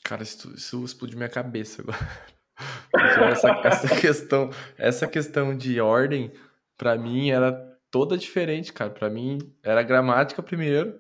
[0.04, 1.98] Cara, isso, isso explodiu minha cabeça agora.
[3.32, 6.30] Essa, essa, questão, essa questão de ordem,
[6.78, 7.54] para mim, era
[7.90, 8.90] toda diferente, cara.
[8.90, 11.00] Para mim, era gramática primeiro,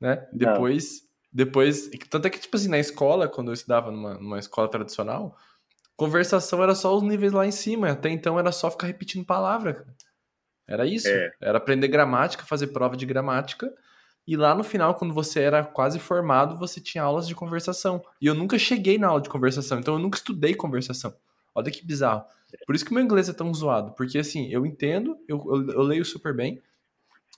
[0.00, 0.28] né?
[0.32, 1.08] Depois, Não.
[1.32, 1.90] depois.
[2.08, 5.36] Tanto é que, tipo assim, na escola, quando eu estudava numa, numa escola tradicional,
[6.04, 7.90] conversação era só os níveis lá em cima.
[7.90, 9.94] Até então era só ficar repetindo palavra, cara.
[10.68, 11.08] Era isso.
[11.08, 11.32] É.
[11.40, 13.72] Era aprender gramática, fazer prova de gramática
[14.26, 18.02] e lá no final, quando você era quase formado, você tinha aulas de conversação.
[18.20, 21.14] E eu nunca cheguei na aula de conversação, então eu nunca estudei conversação.
[21.54, 22.24] Olha que bizarro.
[22.64, 23.92] Por isso que meu inglês é tão zoado.
[23.94, 26.62] Porque assim, eu entendo, eu, eu, eu leio super bem.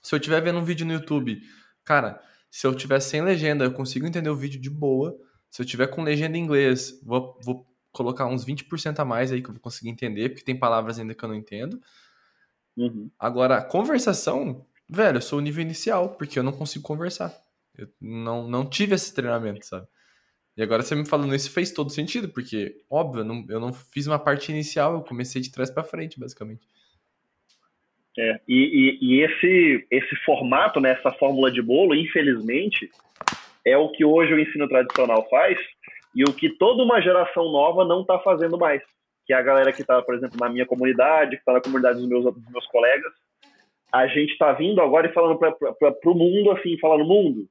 [0.03, 1.41] Se eu estiver vendo um vídeo no YouTube,
[1.83, 5.17] cara, se eu tiver sem legenda, eu consigo entender o vídeo de boa.
[5.49, 9.41] Se eu tiver com legenda em inglês, vou, vou colocar uns 20% a mais aí
[9.41, 11.81] que eu vou conseguir entender, porque tem palavras ainda que eu não entendo.
[12.75, 13.09] Uhum.
[13.17, 17.33] Agora, conversação, velho, eu sou o nível inicial, porque eu não consigo conversar.
[17.77, 19.87] Eu não, não tive esse treinamento, sabe?
[20.57, 23.73] E agora você me falando isso fez todo sentido, porque, óbvio, eu não, eu não
[23.73, 26.65] fiz uma parte inicial, eu comecei de trás para frente, basicamente.
[28.17, 32.89] É, e, e, e, esse, esse formato, né, essa fórmula de bolo, infelizmente,
[33.65, 35.57] é o que hoje o ensino tradicional faz
[36.15, 38.81] e o que toda uma geração nova não está fazendo mais.
[39.25, 41.99] Que é a galera que está, por exemplo, na minha comunidade, que está na comunidade
[41.99, 43.11] dos meus, dos meus colegas,
[43.91, 45.53] a gente está vindo agora e falando para
[46.05, 47.47] o mundo assim, falando, mundo,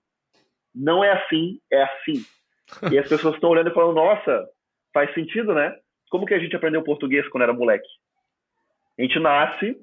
[0.74, 2.24] não é assim, é assim.
[2.90, 4.48] E as pessoas estão olhando e falando, nossa,
[4.92, 5.76] faz sentido, né?
[6.10, 7.86] Como que a gente aprendeu português quando era moleque?
[8.98, 9.76] A gente nasce,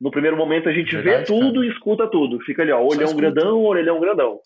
[0.00, 1.66] no primeiro momento a gente Verdade, vê tudo cara.
[1.66, 2.40] e escuta tudo.
[2.40, 4.40] Fica ali, ó, olhão grandão, orelhão grandão.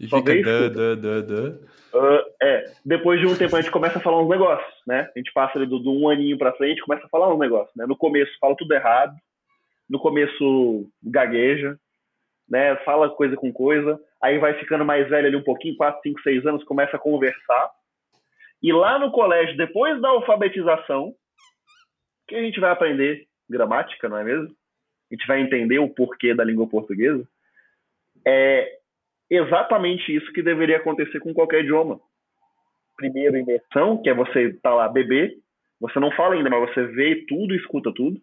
[0.00, 1.58] E Só fica dã, dã, dã, dã.
[1.94, 5.08] Uh, é, depois de um tempo a gente começa a falar uns negócios, né?
[5.14, 7.74] A gente passa ali do, do um aninho pra frente começa a falar uns negócios,
[7.76, 7.86] né?
[7.86, 9.14] No começo fala tudo errado,
[9.88, 11.78] no começo gagueja,
[12.48, 12.74] né?
[12.84, 16.46] Fala coisa com coisa, aí vai ficando mais velho ali um pouquinho, 4, 5, 6
[16.46, 17.70] anos, começa a conversar.
[18.60, 21.14] E lá no colégio, depois da alfabetização,
[22.26, 24.48] que a gente vai aprender gramática, não é mesmo?
[25.10, 27.24] A gente vai entender o porquê da língua portuguesa.
[28.26, 28.78] É
[29.36, 32.00] exatamente isso que deveria acontecer com qualquer idioma.
[32.96, 35.36] Primeiro, imersão, que é você estar tá lá beber,
[35.80, 38.20] você não fala ainda, mas você vê tudo, escuta tudo.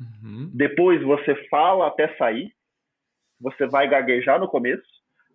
[0.00, 0.50] Uhum.
[0.54, 2.52] Depois você fala até sair.
[3.40, 4.86] Você vai gaguejar no começo.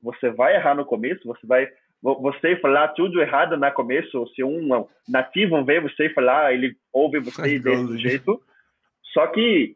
[0.01, 1.25] Você vai errar no começo.
[1.25, 1.67] Você vai
[2.01, 4.27] você falar tudo errado no começo.
[4.35, 8.39] Se um nativo vê você falar, ele ouve você desse jeito.
[9.13, 9.75] Só que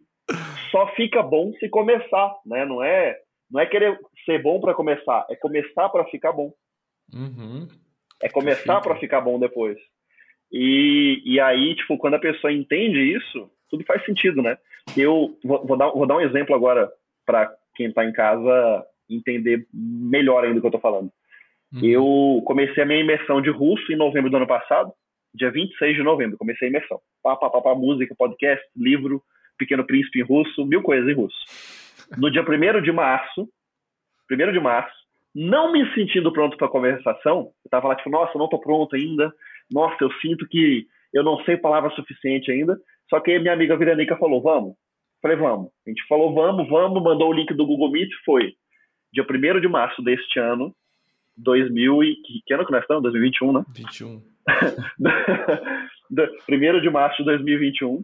[0.69, 2.63] só fica bom se começar, né?
[2.65, 3.17] Não é
[3.49, 6.51] não é querer ser bom para começar, é começar para ficar bom.
[7.13, 7.67] Uhum.
[8.21, 9.77] É começar para ficar bom depois.
[10.51, 14.57] E, e aí, tipo, quando a pessoa entende isso, tudo faz sentido, né?
[14.97, 16.91] Eu vou, vou dar, vou dar um exemplo agora
[17.25, 21.11] para quem está em casa entender melhor ainda o que eu estou falando.
[21.73, 21.85] Uhum.
[21.85, 24.91] Eu comecei a minha imersão de russo em novembro do ano passado,
[25.33, 26.99] dia 26 de novembro, comecei a imersão.
[27.23, 29.21] Pá, pá, pá, pá, música, podcast, livro,
[29.57, 31.37] Pequeno Príncipe em russo, mil coisas em russo
[32.17, 33.47] no dia 1 de março,
[34.31, 34.95] 1 de março,
[35.33, 38.95] não me sentindo pronto para a conversação, eu tava lá tipo, nossa, não tô pronto
[38.95, 39.33] ainda,
[39.71, 42.77] nossa, eu sinto que eu não sei palavra suficiente ainda,
[43.09, 44.75] só que minha amiga Viranica falou, vamos.
[45.21, 45.69] Falei, vamos.
[45.85, 48.53] A gente falou, vamos, vamos, mandou o link do Google Meet, foi
[49.13, 50.73] dia 1 de março deste ano,
[51.37, 52.15] 2000 e...
[52.15, 53.03] Que, que ano que nós estamos?
[53.03, 53.65] 2021, né?
[53.75, 54.21] 21.
[56.49, 58.03] 1 de março de 2021,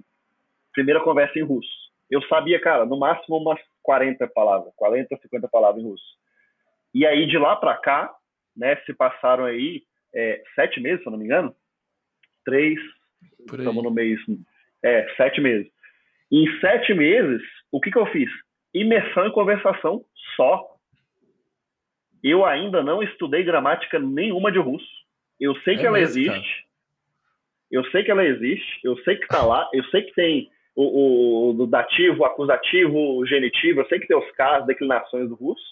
[0.74, 1.70] primeira conversa em russo.
[2.10, 6.04] Eu sabia, cara, no máximo umas 40 palavras, 40, 50 palavras em russo.
[6.94, 8.14] E aí, de lá para cá,
[8.54, 9.84] né, se passaram aí
[10.14, 11.56] é, sete meses, se eu não me engano.
[12.44, 12.78] Três,
[13.40, 14.20] estamos no mês.
[14.84, 15.72] É, sete meses.
[16.30, 18.30] Em sete meses, o que, que eu fiz?
[18.74, 20.04] Imersão em conversação
[20.36, 20.76] só.
[22.22, 24.86] Eu ainda não estudei gramática nenhuma de russo.
[25.40, 26.56] Eu sei é que ela mesmo, existe.
[26.56, 26.68] Cara.
[27.72, 28.82] Eu sei que ela existe.
[28.84, 29.70] Eu sei que está lá.
[29.72, 33.81] Eu sei que tem o, o, o dativo, o acusativo, o genitivo.
[33.81, 35.63] Eu sei que tem os casos, declinações do russo,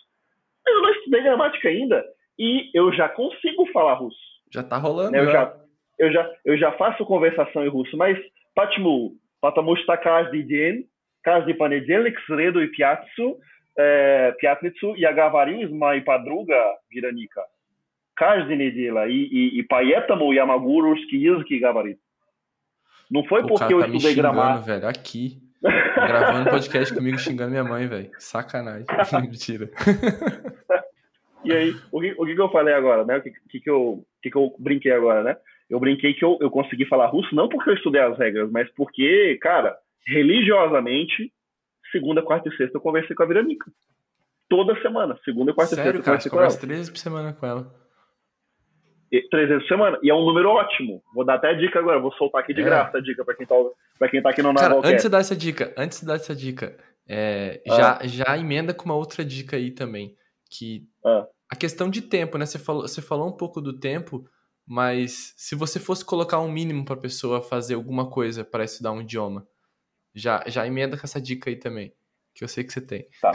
[0.64, 2.04] mas eu não estudei gramática ainda
[2.38, 4.18] e eu já consigo falar russo.
[4.52, 5.12] Já tá rolando.
[5.12, 5.20] Né?
[5.20, 5.54] Eu, já,
[5.98, 8.18] eu, já, eu já faço conversação em russo, mas
[8.54, 9.12] почему?
[9.40, 10.86] Потому что каждый день,
[11.22, 13.38] каждый понедельник, среду и пятницу,
[13.78, 16.56] э, пятницу я говорю с моей подругой
[16.90, 17.44] Вероника.
[18.14, 19.06] Каждый неделя.
[19.06, 21.98] И, и, и поэтому я могу русский язык говорить.
[23.09, 24.65] Não foi o porque eu tá estudei gramática.
[24.65, 25.41] velho, aqui.
[25.61, 28.11] Gravando podcast comigo xingando minha mãe, velho.
[28.19, 28.85] Sacanagem.
[29.21, 29.69] Mentira.
[31.43, 33.17] e aí, o que, o que eu falei agora, né?
[33.17, 35.37] O que, que, que, eu, que, que eu brinquei agora, né?
[35.69, 38.69] Eu brinquei que eu, eu consegui falar russo não porque eu estudei as regras, mas
[38.75, 39.75] porque, cara,
[40.05, 41.31] religiosamente,
[41.91, 43.71] segunda, quarta e sexta eu conversei com a Viranica.
[44.47, 46.03] Toda semana, segunda, quarta Sério, e sexta.
[46.03, 47.84] Sério, cara, você conversa três vezes por semana com ela
[49.29, 49.99] três vezes por semana.
[50.01, 51.01] E é um número ótimo.
[51.13, 52.63] Vou dar até a dica agora, vou soltar aqui de é.
[52.63, 53.55] graça a dica para quem, tá,
[53.97, 56.35] pra quem tá aqui no Cara, antes de dar essa dica, antes de dar essa
[56.35, 56.77] dica,
[57.07, 57.75] é, ah.
[57.75, 60.15] já, já emenda com uma outra dica aí também.
[60.49, 61.25] Que ah.
[61.49, 62.45] a questão de tempo, né?
[62.45, 64.25] Você falou, você falou um pouco do tempo,
[64.67, 69.01] mas se você fosse colocar um mínimo para pessoa fazer alguma coisa para estudar um
[69.01, 69.47] idioma,
[70.13, 71.93] já, já emenda com essa dica aí também,
[72.33, 73.07] que eu sei que você tem.
[73.21, 73.31] Tá.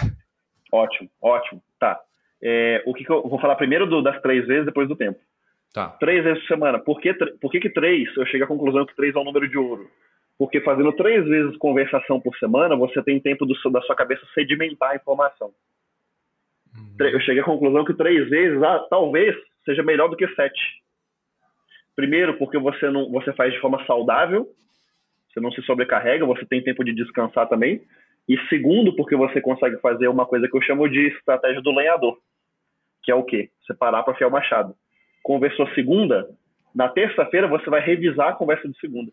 [0.72, 1.62] Ótimo, ótimo.
[1.78, 2.00] Tá.
[2.42, 5.20] É, o que, que eu vou falar primeiro do, das três vezes, depois do tempo.
[5.72, 5.88] Tá.
[6.00, 6.78] Três vezes por semana.
[6.78, 8.08] Por que, por que, que três?
[8.16, 9.88] Eu chego à conclusão que três é um número de ouro.
[10.36, 14.90] Porque fazendo três vezes conversação por semana, você tem tempo do, da sua cabeça sedimentar
[14.90, 15.52] a informação.
[16.74, 17.06] Uhum.
[17.06, 20.60] Eu cheguei à conclusão que três vezes, ah, talvez, seja melhor do que sete.
[21.94, 24.48] Primeiro, porque você, não, você faz de forma saudável,
[25.28, 27.82] você não se sobrecarrega, você tem tempo de descansar também.
[28.28, 32.18] E segundo, porque você consegue fazer uma coisa que eu chamo de estratégia do lenhador,
[33.02, 33.50] que é o quê?
[33.62, 34.74] Você parar para afiar o machado
[35.22, 36.28] conversou segunda,
[36.74, 39.12] na terça-feira você vai revisar a conversa de segunda.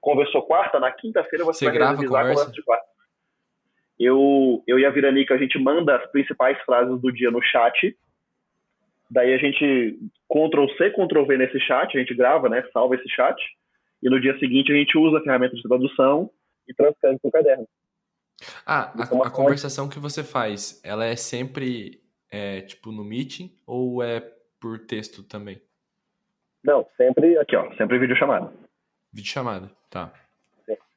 [0.00, 2.86] Conversou quarta, na quinta-feira você, você vai revisar a, a conversa de quarta.
[3.98, 7.96] Eu, eu e a Viranica, a gente manda as principais frases do dia no chat.
[9.10, 9.98] Daí a gente
[10.28, 12.62] Ctrl C, Ctrl V nesse chat, a gente grava, né?
[12.72, 13.40] Salva esse chat.
[14.02, 16.30] E no dia seguinte a gente usa a ferramenta de tradução
[16.68, 17.68] e transcreve para o caderno.
[18.66, 24.02] Ah, a, a conversação que você faz, ela é sempre é, tipo no meeting ou
[24.02, 24.20] é
[24.60, 25.60] por texto também?
[26.64, 28.52] Não, sempre aqui, ó, sempre vídeo chamada.
[29.12, 30.12] Vídeo chamada, tá.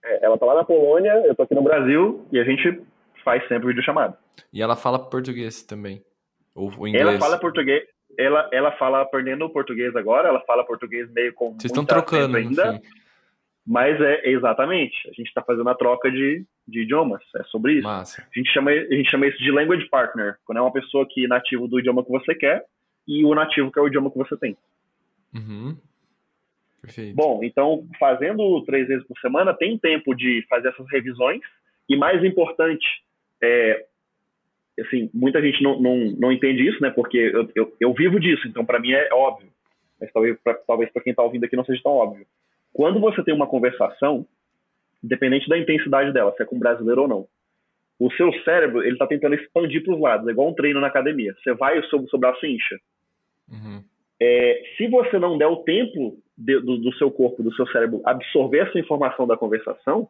[0.04, 2.82] É, ela tá lá na Polônia, eu tô aqui no Brasil e a gente
[3.24, 4.18] faz sempre vídeo chamada.
[4.52, 6.04] E ela fala português também?
[6.56, 7.08] Ou o inglês?
[7.08, 7.84] Ela fala português,
[8.18, 11.52] ela, ela fala aprendendo português agora, ela fala português meio com.
[11.52, 12.82] Vocês estão trocando ainda.
[13.68, 17.84] Mas é exatamente, a gente está fazendo a troca de, de idiomas, é sobre isso.
[17.84, 18.24] Massa.
[18.24, 21.26] A gente, chama, a gente chama isso de language partner, quando é uma pessoa que
[21.26, 22.66] é nativo do idioma que você quer
[23.10, 24.56] e o nativo que é o idioma que você tem.
[25.34, 25.76] Uhum.
[26.80, 27.16] Perfeito.
[27.16, 31.42] Bom, então, fazendo três vezes por semana, tem tempo de fazer essas revisões
[31.90, 32.86] e, mais importante,
[33.42, 33.84] é,
[34.80, 36.92] assim, muita gente não, não, não entende isso, né?
[36.92, 39.50] Porque eu, eu, eu vivo disso, então para mim é óbvio.
[40.00, 42.26] Mas talvez para talvez quem está ouvindo aqui não seja tão óbvio.
[42.72, 44.26] Quando você tem uma conversação,
[45.04, 47.28] independente da intensidade dela, se é com um brasileiro ou não,
[48.00, 50.88] o seu cérebro ele está tentando expandir para os lados, é igual um treino na
[50.88, 51.36] academia.
[51.44, 52.80] Você vai sobre o seu braço e incha.
[53.52, 53.84] Uhum.
[54.22, 58.02] É, se você não der o tempo de, do, do, seu corpo, do seu cérebro,
[58.06, 60.08] absorver essa informação da conversação,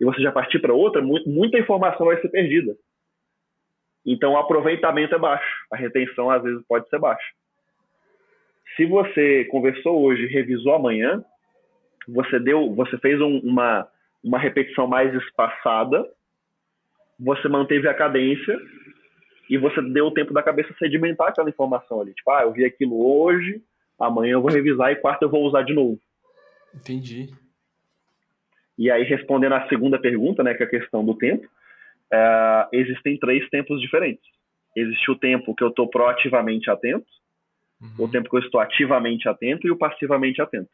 [0.00, 2.74] e você já partir para outra, mu muita informação vai ser perdida.
[4.04, 7.26] Então o aproveitamento é baixo, a retenção às vezes pode ser baixa.
[8.76, 11.22] Se você conversou hoje, revisou amanhã,
[12.08, 13.86] você deu, você fez um, uma
[14.22, 16.06] uma repetição mais espaçada,
[17.18, 18.58] você manteve a cadência
[19.52, 22.14] e você deu o tempo da cabeça sedimentar aquela informação ali.
[22.14, 23.62] Tipo, ah, eu vi aquilo hoje,
[24.00, 26.00] amanhã eu vou revisar e quarta eu vou usar de novo.
[26.74, 27.28] Entendi.
[28.78, 33.18] E aí, respondendo à segunda pergunta, né, que é a questão do tempo, uh, existem
[33.18, 34.24] três tempos diferentes.
[34.74, 37.04] Existe o tempo que eu estou proativamente atento,
[37.78, 38.06] uhum.
[38.06, 40.70] o tempo que eu estou ativamente atento e o passivamente atento.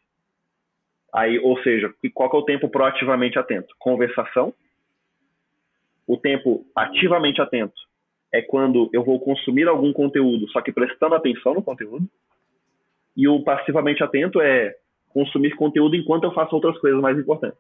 [1.13, 3.75] Aí, ou seja, qual que é o tempo proativamente atento?
[3.77, 4.55] Conversação.
[6.07, 7.88] O tempo ativamente atento
[8.33, 12.09] é quando eu vou consumir algum conteúdo, só que prestando atenção no conteúdo.
[13.17, 14.77] E o passivamente atento é
[15.09, 17.59] consumir conteúdo enquanto eu faço outras coisas mais importantes.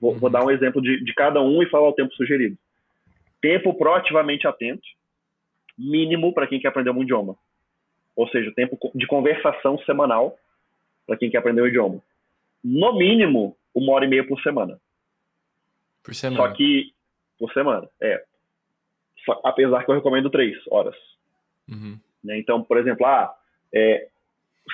[0.00, 2.56] Vou, vou dar um exemplo de, de cada um e falar o tempo sugerido.
[3.40, 4.86] Tempo proativamente atento,
[5.76, 7.36] mínimo para quem quer aprender um idioma.
[8.16, 10.36] Ou seja, tempo de conversação semanal
[11.06, 12.02] para quem quer aprender um idioma
[12.62, 14.78] no mínimo, uma hora e meia por semana.
[16.02, 16.42] Por semana.
[16.42, 16.92] Só que,
[17.38, 18.24] por semana, é.
[19.44, 20.96] Apesar que eu recomendo três horas.
[21.68, 21.98] Uhum.
[22.22, 22.38] Né?
[22.38, 23.34] Então, por exemplo, ah,
[23.72, 24.08] é,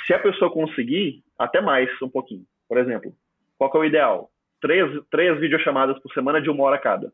[0.07, 2.47] se a pessoa conseguir, até mais um pouquinho.
[2.69, 3.15] Por exemplo,
[3.59, 4.31] qual que é o ideal?
[4.61, 7.13] Três, três videochamadas por semana de uma hora cada.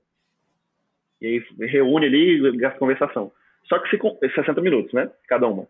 [1.20, 3.30] E aí reúne ali a conversação.
[3.64, 5.10] Só que se, 60 minutos, né?
[5.28, 5.66] Cada uma.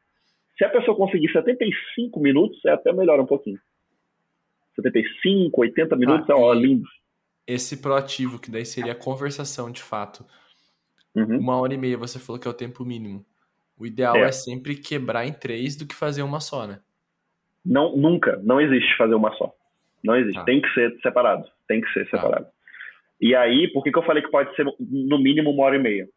[0.56, 3.60] Se a pessoa conseguir 75 minutos, é até melhor um pouquinho.
[4.76, 6.88] 75, 80 minutos, ah, é ó, lindo.
[7.46, 10.24] Esse proativo, que daí seria a conversação de fato.
[11.14, 11.38] Uhum.
[11.38, 13.24] Uma hora e meia você falou que é o tempo mínimo.
[13.78, 14.22] O ideal é.
[14.22, 16.80] é sempre quebrar em três do que fazer uma só, né?
[17.64, 18.40] Não, nunca.
[18.42, 19.52] Não existe fazer uma só.
[20.02, 20.38] Não existe.
[20.38, 20.44] Ah.
[20.44, 21.48] Tem que ser separado.
[21.68, 22.18] Tem que ser tá.
[22.18, 22.46] separado.
[22.46, 22.52] Ah.
[23.20, 25.78] E aí, por que, que eu falei que pode ser no mínimo uma hora e
[25.78, 26.08] meia?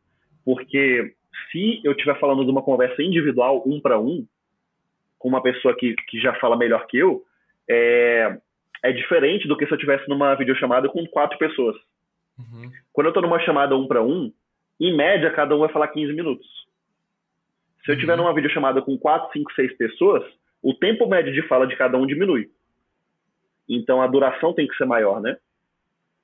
[0.43, 1.13] Porque
[1.51, 4.25] se eu estiver falando de uma conversa individual, um para um,
[5.19, 7.23] com uma pessoa que, que já fala melhor que eu,
[7.69, 8.37] é,
[8.83, 11.75] é diferente do que se eu tivesse numa videochamada com quatro pessoas.
[12.37, 12.71] Uhum.
[12.91, 14.31] Quando eu estou numa chamada um para um,
[14.79, 16.47] em média, cada um vai falar 15 minutos.
[17.83, 18.23] Se eu tiver uhum.
[18.23, 20.23] numa videochamada com quatro, cinco, seis pessoas,
[20.61, 22.49] o tempo médio de fala de cada um diminui.
[23.69, 25.37] Então a duração tem que ser maior, né?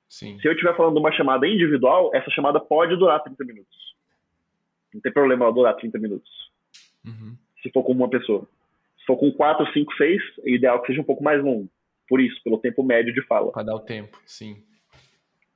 [0.08, 0.38] Sim.
[0.40, 3.94] Se eu estiver falando de uma chamada individual, essa chamada pode durar 30 minutos.
[4.92, 6.30] Não tem problema ela durar 30 minutos.
[7.06, 7.36] Uhum.
[7.62, 8.46] Se for com uma pessoa.
[8.98, 11.68] Se for com quatro, cinco, seis, é ideal que seja um pouco mais longo
[12.12, 13.50] por isso, pelo tempo médio de fala.
[13.50, 14.62] Para dar o tempo, sim.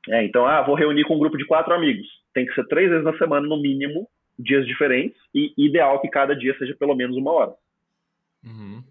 [0.09, 2.07] É, então, ah, vou reunir com um grupo de quatro amigos.
[2.37, 4.07] Tem que ser três vezes na semana, no mínimo,
[4.39, 7.55] dias diferentes, e ideal que cada dia seja pelo menos uma hora.
[8.45, 8.85] Uhum.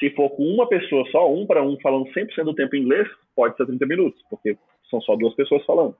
[0.00, 3.08] Se for com uma pessoa só, um para um, falando 100% do tempo em inglês,
[3.36, 4.58] pode ser 30 minutos, porque
[4.90, 5.94] são só duas pessoas falando.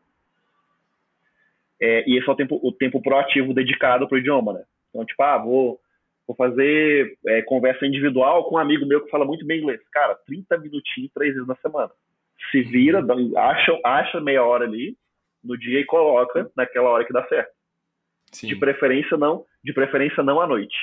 [1.80, 4.64] É, e esse é o tempo, o tempo proativo dedicado para o idioma, né?
[4.88, 5.78] Então, tipo, ah, vou
[6.26, 9.80] vou fazer é, conversa individual com um amigo meu que fala muito bem inglês.
[9.92, 11.90] Cara, 30 minutinhos, três vezes na semana.
[12.50, 13.00] Se vira,
[13.36, 14.96] acha, acha meia hora ali
[15.42, 17.52] no dia e coloca naquela hora que dá certo.
[18.32, 18.48] Sim.
[18.48, 20.76] De preferência não, de preferência não à noite.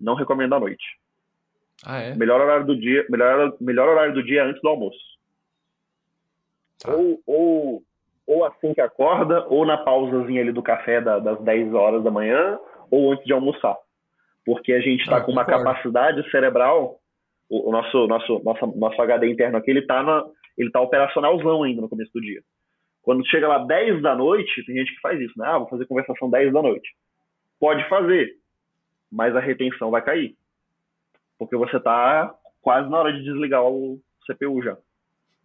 [0.00, 0.84] Não recomendo à noite.
[1.84, 2.14] Ah, é?
[2.14, 4.98] Melhor horário do dia, melhor, melhor horário do dia é antes do almoço.
[6.80, 6.94] Tá.
[6.94, 7.82] Ou, ou,
[8.26, 12.10] ou assim que acorda, ou na pausazinha ali do café da, das 10 horas da
[12.10, 12.58] manhã,
[12.90, 13.76] ou antes de almoçar
[14.44, 15.64] porque a gente está ah, com uma concordo.
[15.64, 16.98] capacidade cerebral,
[17.48, 20.24] o, o, nosso, nosso, nosso, nosso HD interno aqui, ele está
[20.56, 22.42] ele tá operacionalzão ainda no começo do dia.
[23.04, 25.46] Quando chega lá 10 da noite, tem gente que faz isso, né?
[25.46, 26.88] Ah, vou fazer conversação 10 da noite.
[27.60, 28.38] Pode fazer,
[29.12, 30.34] mas a retenção vai cair.
[31.38, 34.76] Porque você está quase na hora de desligar o CPU já.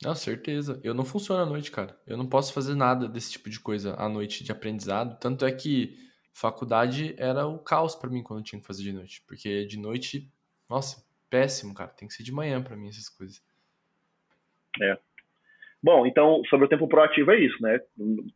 [0.01, 0.79] Não, certeza.
[0.81, 1.99] Eu não funciono à noite, cara.
[2.07, 5.19] Eu não posso fazer nada desse tipo de coisa à noite de aprendizado.
[5.19, 5.97] Tanto é que
[6.33, 9.21] faculdade era o caos para mim quando eu tinha que fazer de noite.
[9.27, 10.31] Porque de noite,
[10.69, 11.89] nossa, péssimo, cara.
[11.89, 13.43] Tem que ser de manhã para mim essas coisas.
[14.81, 14.97] É.
[15.81, 17.79] Bom, então, sobre o tempo proativo é isso, né?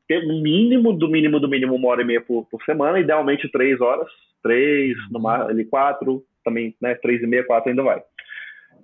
[0.08, 3.52] Ter um mínimo, do mínimo, do mínimo, uma hora e meia por, por semana, idealmente
[3.52, 4.08] três horas,
[4.42, 5.24] três, no uhum.
[5.24, 6.96] mar, ali quatro, também, né?
[6.96, 8.02] Três e meia, quatro ainda vai.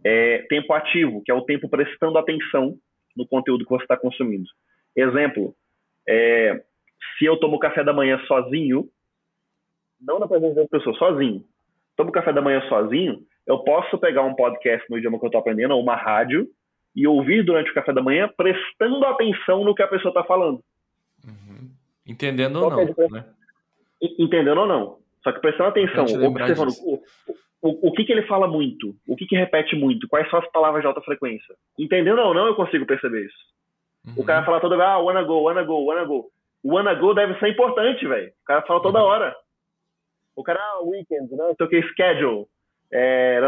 [0.03, 2.77] É, tempo ativo, que é o tempo prestando atenção
[3.15, 4.49] no conteúdo que você está consumindo.
[4.95, 5.55] Exemplo,
[6.07, 6.61] é,
[7.17, 8.89] se eu tomo café da manhã sozinho,
[10.01, 11.43] não na presença de outra pessoa, sozinho,
[11.95, 15.39] tomo café da manhã sozinho, eu posso pegar um podcast no idioma que eu estou
[15.39, 16.47] aprendendo, ou uma rádio,
[16.99, 20.61] e ouvir durante o café da manhã, prestando atenção no que a pessoa está falando.
[21.25, 21.69] Uhum.
[22.05, 23.25] Entendendo ou não, é né?
[24.17, 24.97] Entendendo ou não.
[25.23, 27.01] Só que prestando atenção, observando o,
[27.61, 30.51] o, o, que, que ele fala muito, o que, que repete muito, quais são as
[30.51, 31.55] palavras de alta frequência.
[31.77, 33.37] Entendendo ou não, eu consigo perceber isso.
[34.05, 34.13] Uhum.
[34.17, 36.29] O cara fala toda vez, ah, wanna go, wanna go, wanna go.
[36.61, 38.27] O wanna go deve ser importante, velho.
[38.27, 39.05] O cara fala toda uhum.
[39.05, 39.35] hora.
[40.35, 41.53] O cara, ah, weekend, né?
[41.55, 42.45] Sei o que, schedule,
[42.91, 43.39] é,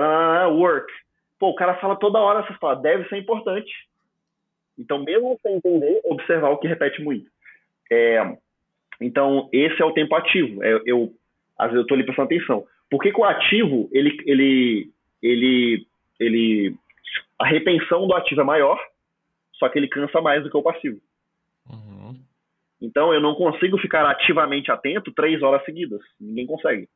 [0.48, 0.92] work.
[1.42, 2.84] Pô, o cara fala toda hora essas palavras.
[2.84, 3.72] Deve ser importante.
[4.78, 7.28] Então, mesmo sem entender, observar o que repete muito.
[7.92, 8.38] É,
[9.02, 10.64] então, esse é o tempo ativo.
[10.64, 11.12] É, eu,
[11.58, 12.64] às vezes eu estou ali prestando atenção.
[12.92, 15.88] Por que, que o ativo, ele, ele, ele,
[16.20, 16.76] ele,
[17.40, 18.80] a retenção do ativo é maior,
[19.54, 21.02] só que ele cansa mais do que o passivo.
[21.68, 22.20] Uhum.
[22.80, 26.02] Então eu não consigo ficar ativamente atento três horas seguidas.
[26.20, 26.88] Ninguém consegue.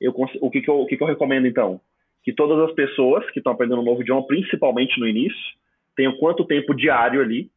[0.00, 1.78] Eu, o que, que, eu, o que, que eu recomendo então?
[2.22, 5.56] Que todas as pessoas que estão aprendendo um novo idioma, principalmente no início,
[5.96, 7.50] tenham quanto tempo diário ali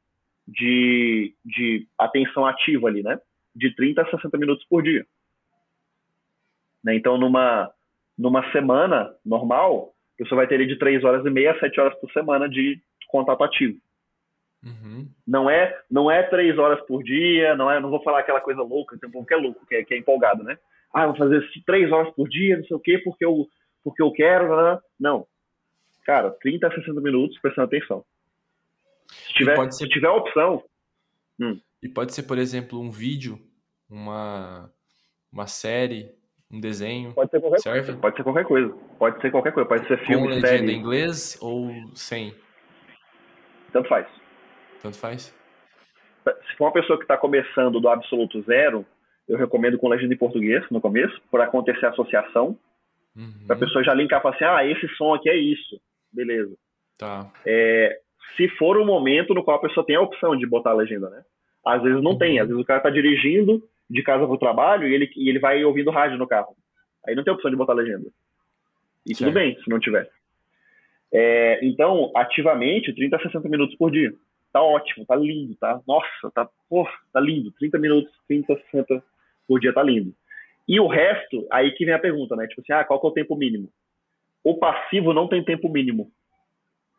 [0.48, 3.20] de, de atenção ativa ali, né?
[3.56, 5.06] De 30 a 60 minutos por dia.
[6.84, 6.96] Né?
[6.96, 7.72] Então, numa,
[8.18, 12.12] numa semana normal, você vai ter de 3 horas e meia a 7 horas por
[12.12, 13.78] semana de contato ativo.
[14.64, 15.08] Uhum.
[15.28, 18.62] Não é não é três horas por dia, não é não vou falar aquela coisa
[18.62, 20.58] louca, tem um povo que é louco, que é, que é empolgado, né?
[20.94, 23.48] Ah, vou fazer três horas por dia, não sei o quê, porque eu,
[23.84, 24.48] porque eu quero.
[24.50, 25.28] Não, não.
[26.06, 28.04] Cara, 30 a 60 minutos prestando atenção.
[29.08, 29.72] Se tiver, ser...
[29.72, 30.64] se tiver opção.
[31.40, 31.60] Hum.
[31.82, 33.40] E pode ser, por exemplo, um vídeo,
[33.90, 34.72] uma,
[35.32, 36.12] uma série,
[36.52, 37.14] um desenho.
[37.14, 37.86] Pode ser qualquer serve?
[37.86, 38.00] coisa.
[38.00, 38.74] Pode ser qualquer coisa.
[39.00, 39.70] Pode ser qualquer coisa.
[39.70, 40.42] Pode ser filme, Com série.
[40.42, 42.36] legenda em inglês ou sem?
[43.72, 44.08] Tanto faz.
[44.82, 45.34] Tanto faz.
[46.24, 48.86] Se for uma pessoa que está começando do absoluto zero,
[49.28, 52.58] eu recomendo com legenda em português no começo, para acontecer a associação.
[53.16, 53.46] Uhum.
[53.46, 55.80] Para a pessoa já linkar e falar assim: ah, esse som aqui é isso.
[56.12, 56.56] Beleza.
[56.98, 57.32] Tá.
[57.46, 58.00] É,
[58.36, 61.10] se for um momento no qual a pessoa tem a opção de botar a legenda,
[61.10, 61.24] né?
[61.66, 62.18] Às vezes não uhum.
[62.18, 65.30] tem, às vezes o cara está dirigindo de casa para o trabalho e ele, e
[65.30, 66.56] ele vai ouvindo rádio no carro.
[67.06, 68.10] Aí não tem opção de botar legenda.
[69.06, 69.30] E certo.
[69.30, 70.10] tudo bem, se não tiver.
[71.14, 74.14] É, então, ativamente, 30 a 60 minutos por dia.
[74.54, 75.82] Tá ótimo, tá lindo, tá?
[75.88, 77.52] Nossa, tá, porra, tá lindo.
[77.54, 79.04] 30 minutos, 30, 60
[79.48, 80.14] por dia tá lindo.
[80.72, 82.48] E o resto, aí que vem a pergunta, né?
[82.48, 83.70] Tipo assim, ah, qual que é o tempo mínimo?
[84.42, 86.10] O passivo não tem tempo mínimo.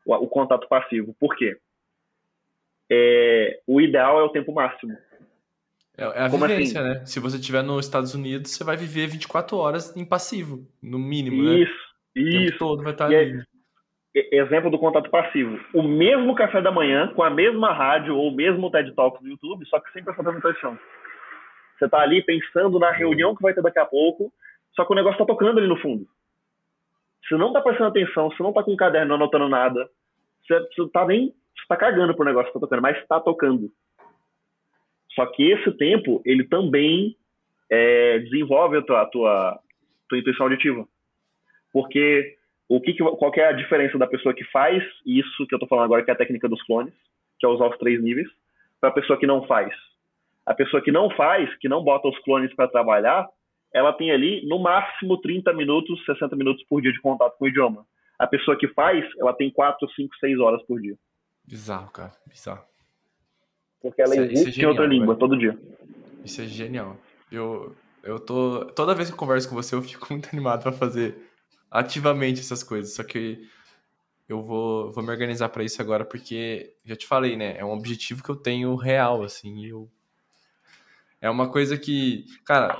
[0.04, 1.16] O, o contato passivo.
[1.18, 1.56] Por quê?
[2.90, 4.94] É, o ideal é o tempo máximo.
[5.96, 7.00] É, é a Como vivência, assim?
[7.00, 7.06] né?
[7.06, 11.42] Se você estiver nos Estados Unidos, você vai viver 24 horas em passivo, no mínimo,
[11.42, 11.72] isso,
[12.14, 12.22] né?
[12.22, 12.58] Isso, isso.
[12.58, 13.42] todo vai estar e ali.
[14.14, 15.58] É, exemplo do contato passivo.
[15.72, 19.30] O mesmo café da manhã, com a mesma rádio ou o mesmo TED Talk no
[19.30, 20.78] YouTube, só que sem prestar atenção.
[21.82, 24.32] Você está ali pensando na reunião que vai ter daqui a pouco,
[24.76, 26.06] só que o negócio está tocando ali no fundo.
[27.26, 29.90] Você não está prestando atenção, você não está com o caderno anotando nada,
[30.46, 31.34] você, você tá nem.
[31.56, 33.68] Você tá cagando pro negócio que tá tocando, mas está tocando.
[35.12, 37.16] Só que esse tempo, ele também
[37.68, 39.60] é, desenvolve a tua, a tua,
[40.08, 40.86] tua intuição auditiva.
[41.72, 42.36] Porque
[42.68, 45.68] o que, qual que é a diferença da pessoa que faz isso que eu estou
[45.68, 46.94] falando agora, que é a técnica dos clones,
[47.40, 48.28] que é usar os três níveis,
[48.80, 49.74] para a pessoa que não faz?
[50.46, 53.28] A pessoa que não faz, que não bota os clones para trabalhar,
[53.72, 57.48] ela tem ali no máximo 30 minutos, 60 minutos por dia de contato com o
[57.48, 57.86] idioma.
[58.18, 60.96] A pessoa que faz, ela tem 4, 5, 6 horas por dia.
[61.44, 62.12] Bizarro, cara.
[62.26, 62.64] Bizarro.
[63.80, 65.18] Porque ela isso, existe isso é genial, em outra língua, velho.
[65.18, 65.58] todo dia.
[66.24, 66.96] Isso é genial.
[67.30, 68.66] Eu, eu tô.
[68.76, 71.16] Toda vez que eu converso com você, eu fico muito animado para fazer
[71.70, 72.94] ativamente essas coisas.
[72.94, 73.48] Só que
[74.28, 77.56] eu vou, vou me organizar para isso agora, porque já te falei, né?
[77.58, 79.66] É um objetivo que eu tenho real, assim.
[79.66, 79.90] Eu...
[81.22, 82.76] É uma coisa que, cara,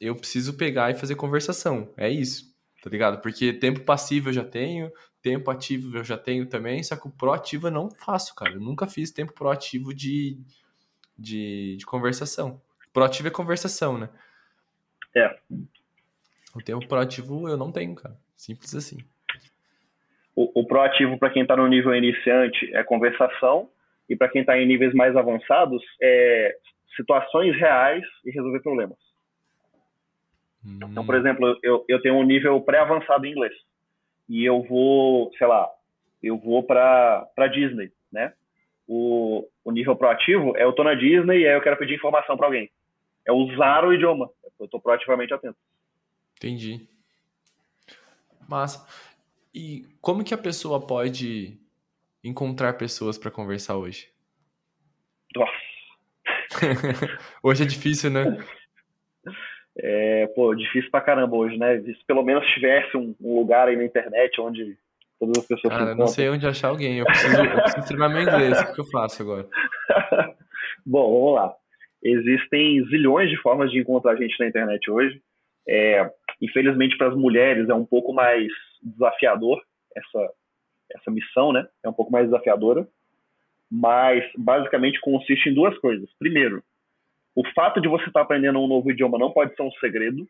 [0.00, 1.94] eu preciso pegar e fazer conversação.
[1.96, 2.52] É isso,
[2.82, 3.22] tá ligado?
[3.22, 4.90] Porque tempo passivo eu já tenho,
[5.22, 8.54] tempo ativo eu já tenho também, só que o proativo eu não faço, cara.
[8.54, 10.36] Eu nunca fiz tempo proativo de,
[11.16, 12.60] de, de conversação.
[12.92, 14.08] Proativo é conversação, né?
[15.14, 15.38] É.
[16.52, 18.16] O tempo proativo eu não tenho, cara.
[18.36, 18.98] Simples assim.
[20.34, 23.70] O, o proativo para quem está no nível iniciante é conversação
[24.08, 26.56] e para quem está em níveis mais avançados é
[26.98, 28.98] situações reais e resolver problemas.
[30.64, 30.78] Hum.
[30.82, 33.54] Então, por exemplo, eu, eu tenho um nível pré-avançado em inglês
[34.28, 35.70] e eu vou, sei lá,
[36.22, 38.34] eu vou para Disney, né?
[38.86, 42.36] O, o nível proativo é eu tô na Disney e aí eu quero pedir informação
[42.36, 42.70] para alguém.
[43.24, 44.30] É usar o idioma.
[44.58, 45.58] Eu estou proativamente atento.
[46.36, 46.88] Entendi.
[48.48, 48.82] Mas
[49.54, 51.60] e como que a pessoa pode
[52.24, 54.10] encontrar pessoas para conversar hoje?
[55.36, 55.67] Nossa.
[57.42, 58.38] hoje é difícil, né?
[59.80, 61.80] É, pô, difícil pra caramba hoje, né?
[61.80, 64.76] Se pelo menos tivesse um, um lugar aí na internet onde
[65.20, 66.98] todas as pessoas Cara, não sei onde achar alguém.
[66.98, 68.60] Eu preciso, eu preciso treinar meu inglês.
[68.60, 69.46] O que eu faço agora?
[70.84, 71.54] Bom, vamos lá.
[72.02, 75.20] Existem zilhões de formas de encontrar gente na internet hoje.
[75.68, 78.48] É, infelizmente, para as mulheres é um pouco mais
[78.82, 79.60] desafiador
[79.94, 80.32] essa,
[80.92, 81.66] essa missão, né?
[81.84, 82.86] É um pouco mais desafiadora.
[83.70, 86.08] Mas, basicamente, consiste em duas coisas.
[86.18, 86.62] Primeiro,
[87.34, 90.26] o fato de você estar tá aprendendo um novo idioma não pode ser um segredo.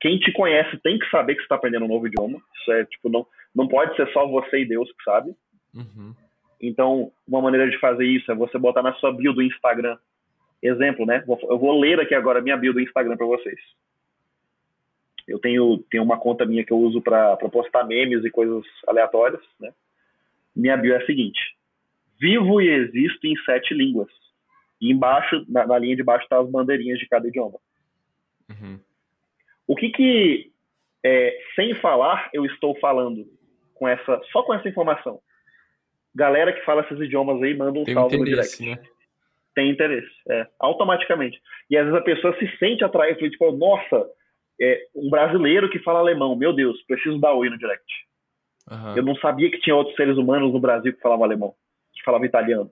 [0.00, 2.40] Quem te conhece tem que saber que você está aprendendo um novo idioma.
[2.60, 5.34] Isso é, tipo, não, não pode ser só você e Deus que sabe.
[5.74, 6.14] Uhum.
[6.60, 9.96] Então, uma maneira de fazer isso é você botar na sua bio do Instagram.
[10.62, 11.24] Exemplo, né?
[11.26, 13.58] Eu vou ler aqui agora a minha bio do Instagram para vocês.
[15.26, 19.42] Eu tenho, tenho uma conta minha que eu uso para postar memes e coisas aleatórias,
[19.60, 19.72] né?
[20.56, 21.38] Minha bio é a seguinte:
[22.18, 24.08] Vivo e existo em sete línguas.
[24.80, 27.58] E embaixo, na, na linha de baixo, tá as bandeirinhas de cada idioma.
[28.48, 28.78] Uhum.
[29.66, 30.50] O que que,
[31.04, 33.26] é, sem falar, eu estou falando
[33.74, 35.20] com essa, só com essa informação?
[36.14, 38.64] Galera que fala esses idiomas aí, manda um Tem salve no direct.
[38.64, 38.78] Né?
[39.54, 41.40] Tem interesse, é, automaticamente.
[41.68, 44.08] E às vezes a pessoa se sente atraída, tipo, nossa,
[44.60, 47.84] é, um brasileiro que fala alemão, meu Deus, preciso dar oi no direct.
[48.70, 48.96] Uhum.
[48.96, 51.54] Eu não sabia que tinha outros seres humanos no Brasil que falavam alemão,
[51.98, 52.70] que falavam italiano,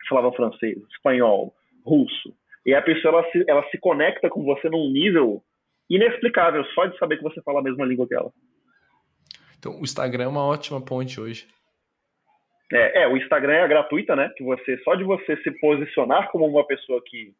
[0.00, 1.54] que falavam francês, espanhol,
[1.84, 2.34] russo.
[2.66, 5.42] E a pessoa ela se, ela se conecta com você num nível
[5.88, 8.32] inexplicável só de saber que você fala a mesma língua que ela.
[9.58, 11.46] Então, o Instagram é uma ótima ponte hoje.
[12.72, 14.32] É, é, o Instagram é gratuita, né?
[14.36, 17.32] Que você só de você se posicionar como uma pessoa que,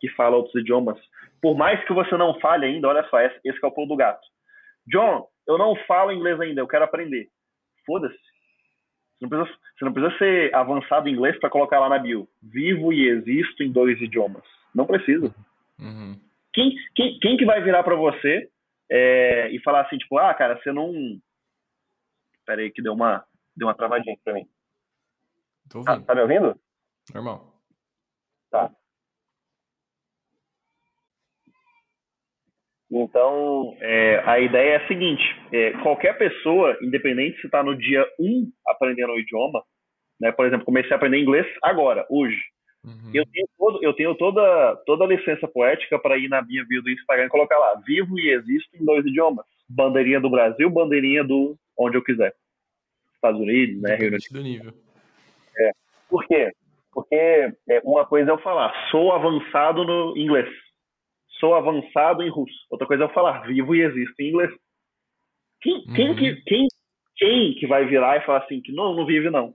[0.00, 0.98] que fala outros idiomas,
[1.40, 3.96] por mais que você não fale ainda, olha só, esse, esse é o pulo do
[3.96, 4.26] gato.
[4.86, 7.28] John, eu não falo inglês ainda, eu quero aprender.
[7.86, 8.33] Foda-se.
[9.24, 12.28] Você não, precisa, você não precisa ser avançado em inglês para colocar lá na bio.
[12.42, 14.42] Vivo e existo em dois idiomas.
[14.74, 15.34] Não precisa.
[15.78, 16.18] Uhum.
[16.52, 18.48] Quem, quem, quem que vai virar para você
[18.90, 20.92] é, e falar assim, tipo, ah, cara, você não.
[22.44, 23.24] Pera aí que deu uma,
[23.56, 24.46] deu uma travadinha pra mim.
[25.70, 26.02] Tô ouvindo.
[26.02, 26.60] Ah, tá me ouvindo?
[27.14, 27.54] Normal.
[28.50, 28.70] Tá.
[32.96, 35.22] Então, é, a ideia é a seguinte:
[35.52, 39.64] é, qualquer pessoa, independente se está no dia 1 um aprendendo o idioma,
[40.20, 42.40] né, por exemplo, comecei a aprender inglês agora, hoje.
[42.84, 43.10] Uhum.
[43.12, 46.82] Eu tenho, todo, eu tenho toda, toda a licença poética para ir na minha bio
[46.82, 49.44] do Instagram e colocar lá: vivo e existo em dois idiomas.
[49.68, 52.32] Bandeirinha do Brasil, bandeirinha do onde eu quiser.
[53.14, 53.96] Estados Unidos, né?
[53.96, 54.72] Rio do nível.
[55.58, 55.70] É.
[56.08, 56.52] Por quê?
[56.92, 60.48] Porque é, uma coisa é eu falar, sou avançado no inglês,
[61.38, 62.54] sou avançado em russo.
[62.70, 64.50] Outra coisa é eu falar, vivo e existo em inglês.
[65.60, 65.94] Quem, uhum.
[65.94, 66.68] quem, que, quem,
[67.16, 69.54] quem que vai virar e falar assim, que não, não vive não?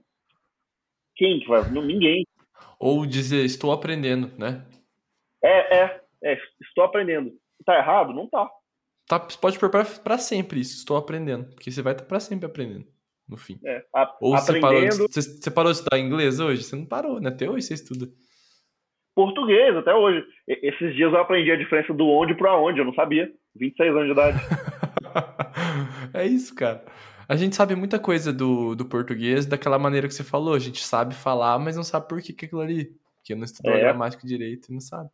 [1.16, 1.68] Quem que vai?
[1.70, 2.26] Não, ninguém.
[2.78, 4.66] Ou dizer, estou aprendendo, né?
[5.42, 7.32] É, é, é, estou aprendendo.
[7.64, 8.12] Tá errado?
[8.12, 8.48] Não tá.
[9.06, 11.46] tá pode pôr para sempre isso, estou aprendendo.
[11.54, 12.86] Porque você vai estar para sempre aprendendo
[13.28, 13.58] no fim.
[13.64, 14.44] É, a, Ou aprendendo...
[14.44, 16.64] você, parou de, você, você, parou de estudar inglês hoje?
[16.64, 17.28] Você não parou, né?
[17.28, 18.08] Até hoje você estuda.
[19.14, 20.24] Português, até hoje.
[20.46, 23.30] Esses dias eu aprendi a diferença do onde para onde, eu não sabia.
[23.56, 24.38] 26 anos de idade.
[26.14, 26.84] é isso, cara.
[27.28, 30.54] A gente sabe muita coisa do, do português daquela maneira que você falou.
[30.54, 32.90] A gente sabe falar, mas não sabe por que, que aquilo ali.
[33.18, 33.80] Porque não estudou é.
[33.80, 35.10] gramática direito e não sabe.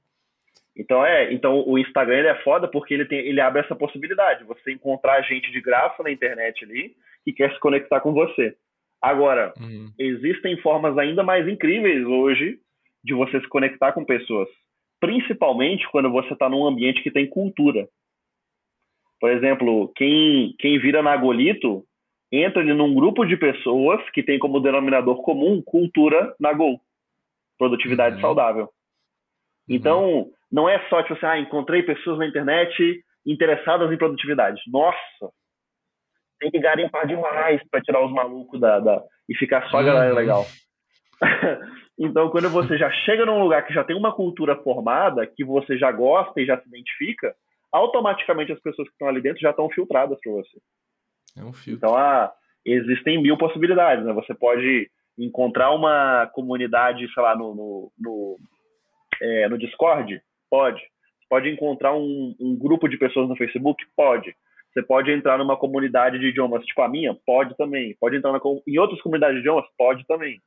[0.77, 4.45] Então é, então o Instagram ele é foda porque ele tem, ele abre essa possibilidade,
[4.45, 6.95] você encontrar gente de graça na internet ali
[7.25, 8.55] que quer se conectar com você.
[9.01, 9.91] Agora, uhum.
[9.99, 12.59] existem formas ainda mais incríveis hoje
[13.07, 14.49] de você se conectar com pessoas,
[15.01, 17.89] principalmente quando você está num ambiente que tem cultura.
[19.21, 21.85] Por exemplo, quem, quem vira Nagolito
[22.31, 26.81] entra num grupo de pessoas que tem como denominador comum cultura Nagol,
[27.57, 28.21] produtividade uhum.
[28.21, 28.65] saudável.
[28.65, 29.77] Uhum.
[29.77, 34.61] Então, não é só tipo assim, ah, encontrei pessoas na internet interessadas em produtividade.
[34.67, 35.33] Nossa,
[36.41, 40.11] tem que garimpar demais para tirar os malucos da, da, e ficar só a galera
[40.11, 40.19] uhum.
[40.19, 40.45] legal.
[41.99, 45.79] então, quando você já chega num lugar que já tem uma cultura formada, que você
[45.79, 47.35] já gosta e já se identifica,
[47.73, 50.59] automaticamente as pessoas que estão ali dentro já estão filtradas para você.
[51.39, 51.77] É um filtro.
[51.77, 52.33] Então, ah,
[52.65, 54.05] existem mil possibilidades.
[54.05, 54.13] Né?
[54.13, 58.39] Você pode encontrar uma comunidade, sei lá, no, no, no
[59.21, 60.21] é, no Discord?
[60.51, 60.81] Pode.
[60.81, 63.85] Você pode encontrar um, um grupo de pessoas no Facebook?
[63.97, 64.35] Pode.
[64.73, 67.17] Você pode entrar numa comunidade de idiomas tipo a minha?
[67.27, 67.97] Pode também.
[67.99, 69.65] Pode entrar na, em outras comunidades de idiomas?
[69.77, 70.41] Pode também.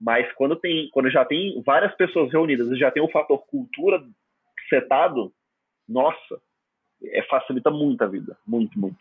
[0.00, 4.02] Mas quando, tem, quando já tem várias pessoas reunidas e já tem o fator cultura
[4.68, 5.32] setado,
[5.86, 6.40] nossa,
[7.04, 8.36] é, facilita muito a vida.
[8.46, 8.98] Muito, muito.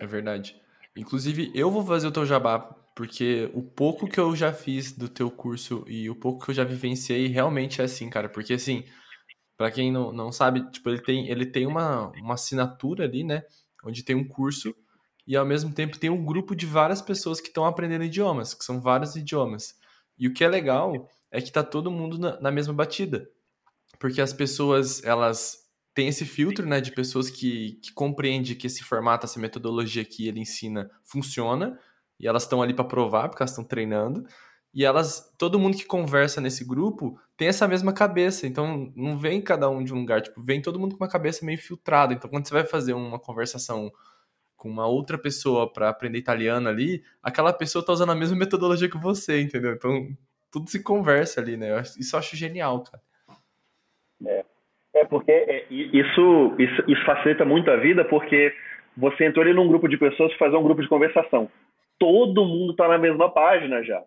[0.00, 0.60] É verdade.
[0.96, 2.58] Inclusive, eu vou fazer o teu jabá,
[2.96, 6.54] porque o pouco que eu já fiz do teu curso e o pouco que eu
[6.54, 8.28] já vivenciei realmente é assim, cara.
[8.28, 8.84] Porque assim,
[9.56, 13.42] para quem não, não sabe, tipo, ele tem, ele tem uma, uma assinatura ali, né?
[13.84, 14.74] Onde tem um curso
[15.26, 18.64] e ao mesmo tempo tem um grupo de várias pessoas que estão aprendendo idiomas, que
[18.64, 19.80] são vários idiomas.
[20.22, 23.28] E o que é legal é que tá todo mundo na, na mesma batida.
[23.98, 28.84] Porque as pessoas, elas tem esse filtro, né, de pessoas que, que compreende que esse
[28.84, 31.76] formato, essa metodologia que ele ensina funciona,
[32.20, 34.24] e elas estão ali para provar, porque elas estão treinando,
[34.72, 39.42] e elas, todo mundo que conversa nesse grupo tem essa mesma cabeça, então não vem
[39.42, 42.30] cada um de um lugar, tipo, vem todo mundo com uma cabeça meio filtrada, então
[42.30, 43.90] quando você vai fazer uma conversação
[44.62, 48.88] com uma outra pessoa para aprender italiano ali, aquela pessoa tá usando a mesma metodologia
[48.88, 49.72] que você, entendeu?
[49.72, 50.06] Então
[50.52, 51.82] tudo se conversa ali, né?
[51.98, 53.02] Isso eu acho genial, cara.
[54.24, 54.44] É.
[54.94, 58.54] É porque é, isso, isso, isso facilita muito a vida, porque
[58.96, 61.50] você entrou ali num grupo de pessoas fazer um grupo de conversação.
[61.98, 64.00] Todo mundo está na mesma página já.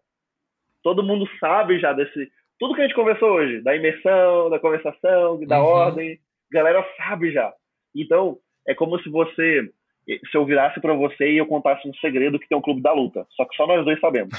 [0.82, 2.32] Todo mundo sabe já desse.
[2.58, 5.66] Tudo que a gente conversou hoje, da imersão, da conversação, da uhum.
[5.66, 6.18] ordem,
[6.50, 7.52] galera sabe já.
[7.94, 9.70] Então, é como se você.
[10.08, 12.94] Se eu virasse para você e eu contasse um segredo que tem um clube da
[12.94, 13.26] luta.
[13.32, 14.34] Só que só nós dois sabemos.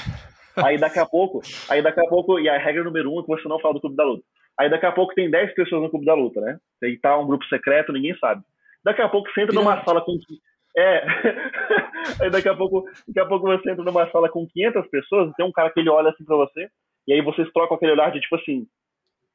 [0.55, 3.27] Aí daqui a pouco, aí daqui a pouco, e a regra número um é que
[3.27, 4.23] você não fala do clube da luta.
[4.59, 6.57] Aí daqui a pouco tem 10 pessoas no clube da luta, né?
[6.83, 8.41] Aí tá um grupo secreto, ninguém sabe.
[8.83, 10.17] Daqui a pouco você entra numa sala com.
[10.75, 11.05] É.
[12.21, 15.45] aí daqui a pouco, daqui a pouco você entra numa sala com 500 pessoas, tem
[15.45, 16.69] um cara que ele olha assim pra você,
[17.07, 18.65] e aí vocês trocam aquele olhar de tipo assim: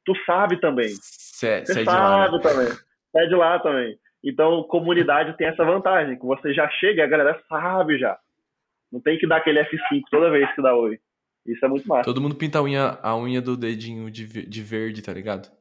[0.05, 0.89] tu sabe também.
[0.89, 2.39] Cê, você sabe lá, né?
[2.39, 2.67] também.
[3.11, 3.97] Sai de lá também.
[4.23, 8.17] Então, comunidade tem essa vantagem, que você já chega e a galera sabe já.
[8.91, 10.99] Não tem que dar aquele F5 toda vez que dá oi.
[11.45, 12.03] Isso é muito massa.
[12.03, 15.51] Todo mundo pinta a unha, a unha do dedinho de, de verde, tá ligado?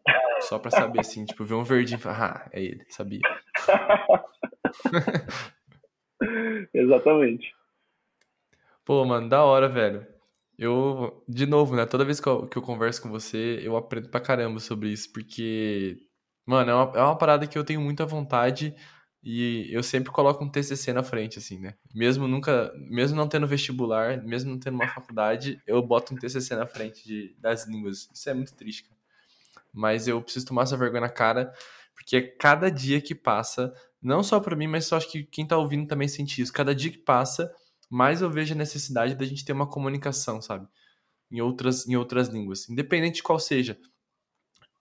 [0.43, 3.21] Só pra saber, assim, tipo, ver um verdinho e falar, ah, é ele, sabia.
[6.73, 7.53] Exatamente.
[8.85, 10.07] Pô, mano, da hora, velho.
[10.59, 11.87] Eu, de novo, né?
[11.87, 15.13] Toda vez que eu, que eu converso com você, eu aprendo pra caramba sobre isso,
[15.13, 15.97] porque,
[16.47, 18.75] mano, é uma, é uma parada que eu tenho muita vontade
[19.23, 21.75] e eu sempre coloco um TCC na frente, assim, né?
[21.95, 26.57] Mesmo nunca, mesmo não tendo vestibular, mesmo não tendo uma faculdade, eu boto um TCC
[26.57, 28.09] na frente de, das línguas.
[28.13, 29.01] Isso é muito triste, cara.
[29.73, 31.53] Mas eu preciso tomar essa vergonha na cara,
[31.95, 35.57] porque cada dia que passa, não só para mim, mas só acho que quem tá
[35.57, 36.53] ouvindo também sente isso.
[36.53, 37.51] Cada dia que passa,
[37.89, 40.67] mais eu vejo a necessidade da gente ter uma comunicação, sabe?
[41.31, 43.79] Em outras, em outras línguas, independente de qual seja.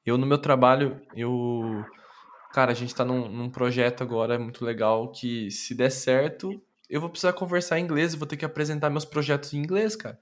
[0.06, 1.86] Eu no meu trabalho, eu
[2.52, 7.00] cara, a gente tá num, num projeto agora muito legal que, se der certo, eu
[7.00, 10.20] vou precisar conversar em inglês, vou ter que apresentar meus projetos em inglês, cara.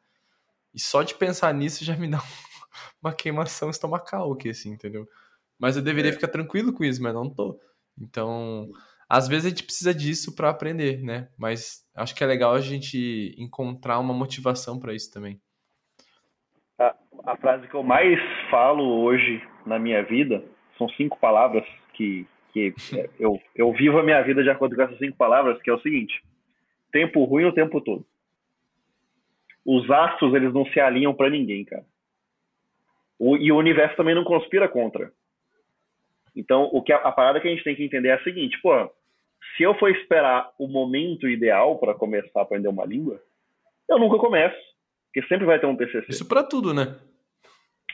[0.73, 2.22] E só de pensar nisso já me dá
[3.01, 5.07] uma queimação estomacal aqui, assim, entendeu?
[5.57, 6.14] Mas eu deveria é.
[6.14, 7.60] ficar tranquilo com isso, mas não tô.
[7.99, 8.69] Então,
[9.10, 11.30] às vezes a gente precisa disso para aprender, né?
[11.38, 15.41] Mas acho que é legal a gente encontrar uma motivação para isso também.
[17.25, 18.19] A, frase que eu mais
[18.49, 20.43] falo hoje na minha vida
[20.77, 22.73] são cinco palavras que, que
[23.19, 25.81] eu, eu vivo a minha vida de acordo com essas cinco palavras, que é o
[25.81, 26.21] seguinte:
[26.91, 28.05] tempo ruim o tempo todo.
[29.65, 31.85] Os astros, eles não se alinham para ninguém, cara.
[33.19, 35.11] O, e o universo também não conspira contra.
[36.35, 38.57] Então, o que a, a, parada que a gente tem que entender é a seguinte,
[38.61, 38.89] pô,
[39.57, 43.21] se eu for esperar o momento ideal para começar a aprender uma língua,
[43.89, 44.57] eu nunca começo,
[45.05, 46.05] porque sempre vai ter um PCC.
[46.09, 46.95] Isso para tudo, né?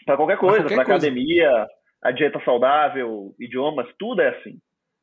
[0.05, 1.67] Para qualquer coisa, para academia,
[2.03, 4.59] a dieta saudável, idiomas, tudo é assim.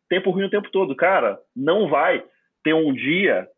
[0.09, 0.95] Tempo ruim o tempo todo.
[0.95, 2.25] Cara, não vai
[2.63, 3.49] ter um dia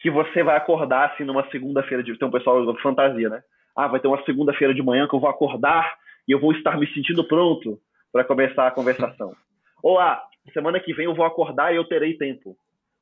[0.00, 2.16] que você vai acordar assim numa segunda-feira de.
[2.18, 3.42] Tem um pessoal de fantasia, né?
[3.76, 5.96] Ah, vai ter uma segunda-feira de manhã que eu vou acordar
[6.26, 7.78] e eu vou estar me sentindo pronto
[8.12, 9.32] para começar a conversação.
[9.82, 10.20] Ou ah,
[10.52, 12.56] semana que vem eu vou acordar e eu terei tempo.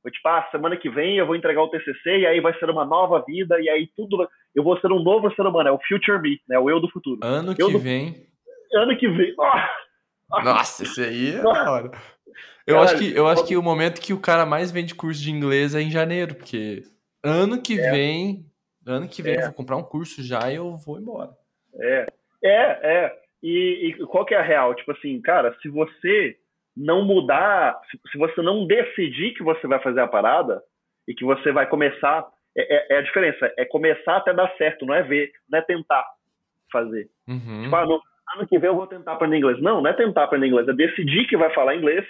[0.06, 2.70] Ou, tipo, ah, semana que vem eu vou entregar o TCC e aí vai ser
[2.70, 4.28] uma nova vida e aí tudo.
[4.54, 6.56] Eu vou ser um novo ser humano, é o Future Me, né?
[6.60, 7.18] O eu do futuro.
[7.24, 7.78] Ano eu que do...
[7.80, 8.24] vem.
[8.72, 9.34] Ano que vem.
[9.36, 10.44] Oh!
[10.44, 11.90] Nossa, esse aí é da hora.
[12.64, 15.32] Eu, acho que, eu acho que o momento que o cara mais vende curso de
[15.32, 16.84] inglês é em janeiro, porque
[17.24, 17.90] ano que é.
[17.90, 18.46] vem,
[18.86, 19.38] ano que vem é.
[19.38, 21.30] eu vou comprar um curso já e eu vou embora.
[21.80, 22.06] É,
[22.44, 23.18] é, é.
[23.42, 24.72] E, e, qual que é a real?
[24.74, 26.36] Tipo assim, cara, se você
[26.76, 27.80] não mudar,
[28.10, 30.62] se, você não decidir que você vai fazer a parada
[31.08, 32.26] e que você vai começar,
[32.56, 35.62] é, é, é a diferença, é começar até dar certo, não é ver, não é
[35.62, 36.04] tentar
[36.70, 37.08] fazer.
[37.26, 37.62] Uhum.
[37.62, 38.00] Tipo, ah, não,
[38.36, 39.60] ano que vem eu vou tentar aprender inglês.
[39.62, 42.04] Não, não é tentar aprender inglês, é decidir que vai falar inglês.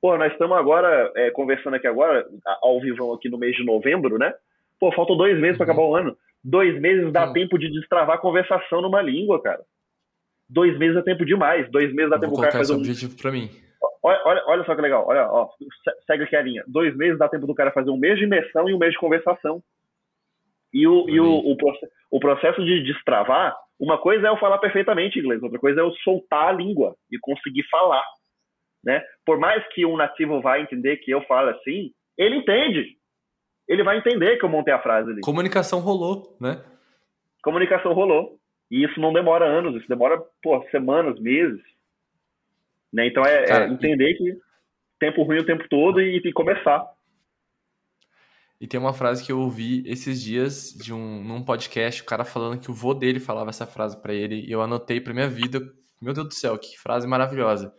[0.00, 2.24] Pô, nós estamos agora é, conversando aqui agora,
[2.62, 4.32] ao vivo aqui no mês de novembro, né?
[4.78, 5.72] Pô, faltam dois meses para uhum.
[5.72, 6.16] acabar o ano.
[6.44, 9.62] Dois meses dá tempo de destravar a conversação numa língua, cara.
[10.48, 11.70] Dois meses é tempo demais.
[11.70, 13.50] Dois meses dá eu tempo o cara fazer um objetivo para mim.
[14.02, 15.04] Olha, olha, olha, só que legal.
[15.06, 15.48] Olha, ó,
[16.06, 16.64] segue aqui a linha.
[16.68, 18.98] Dois meses dá tempo do cara fazer um mês de imersão e um mês de
[18.98, 19.60] conversação.
[20.72, 21.56] E o, e o, o,
[22.10, 25.90] o, processo de destravar, uma coisa é eu falar perfeitamente inglês, outra coisa é eu
[26.04, 28.04] soltar a língua e conseguir falar.
[28.84, 29.02] Né?
[29.24, 32.96] Por mais que um nativo vá entender que eu falo assim, ele entende.
[33.68, 35.20] Ele vai entender que eu montei a frase ali.
[35.22, 36.62] Comunicação rolou, né?
[37.42, 38.38] Comunicação rolou.
[38.70, 41.60] E isso não demora anos, isso demora pô, semanas, meses.
[42.92, 43.06] Né?
[43.06, 44.14] Então é, é Cara, é entender e...
[44.14, 44.40] que
[44.98, 46.90] tempo ruim o tempo todo e, e começar.
[48.60, 52.24] E tem uma frase que eu ouvi esses dias de um num podcast, o cara
[52.24, 55.28] falando que o vô dele falava essa frase para ele, e eu anotei para minha
[55.28, 55.60] vida.
[56.00, 57.74] Meu Deus do céu, que frase maravilhosa.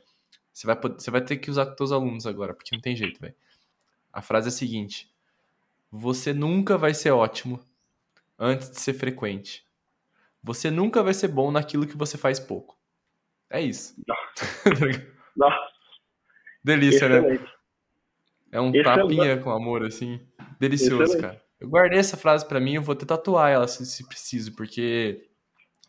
[0.53, 3.19] Você vai, você vai ter que usar com seus alunos agora, porque não tem jeito,
[3.19, 3.35] velho.
[4.13, 5.07] A frase é a seguinte:
[5.91, 7.59] Você nunca vai ser ótimo
[8.37, 9.66] antes de ser frequente.
[10.47, 12.79] Você nunca vai ser bom naquilo que você faz pouco.
[13.49, 13.93] É isso.
[15.35, 15.67] Nossa.
[16.63, 17.17] Delícia, né?
[17.17, 17.43] Excelente.
[17.43, 17.49] né?
[18.53, 19.01] É um Excelente.
[19.01, 20.25] tapinha com amor, assim.
[20.57, 21.21] Delicioso, Excelente.
[21.21, 21.43] cara.
[21.59, 25.29] Eu guardei essa frase para mim, eu vou até tatuar ela se, se preciso, porque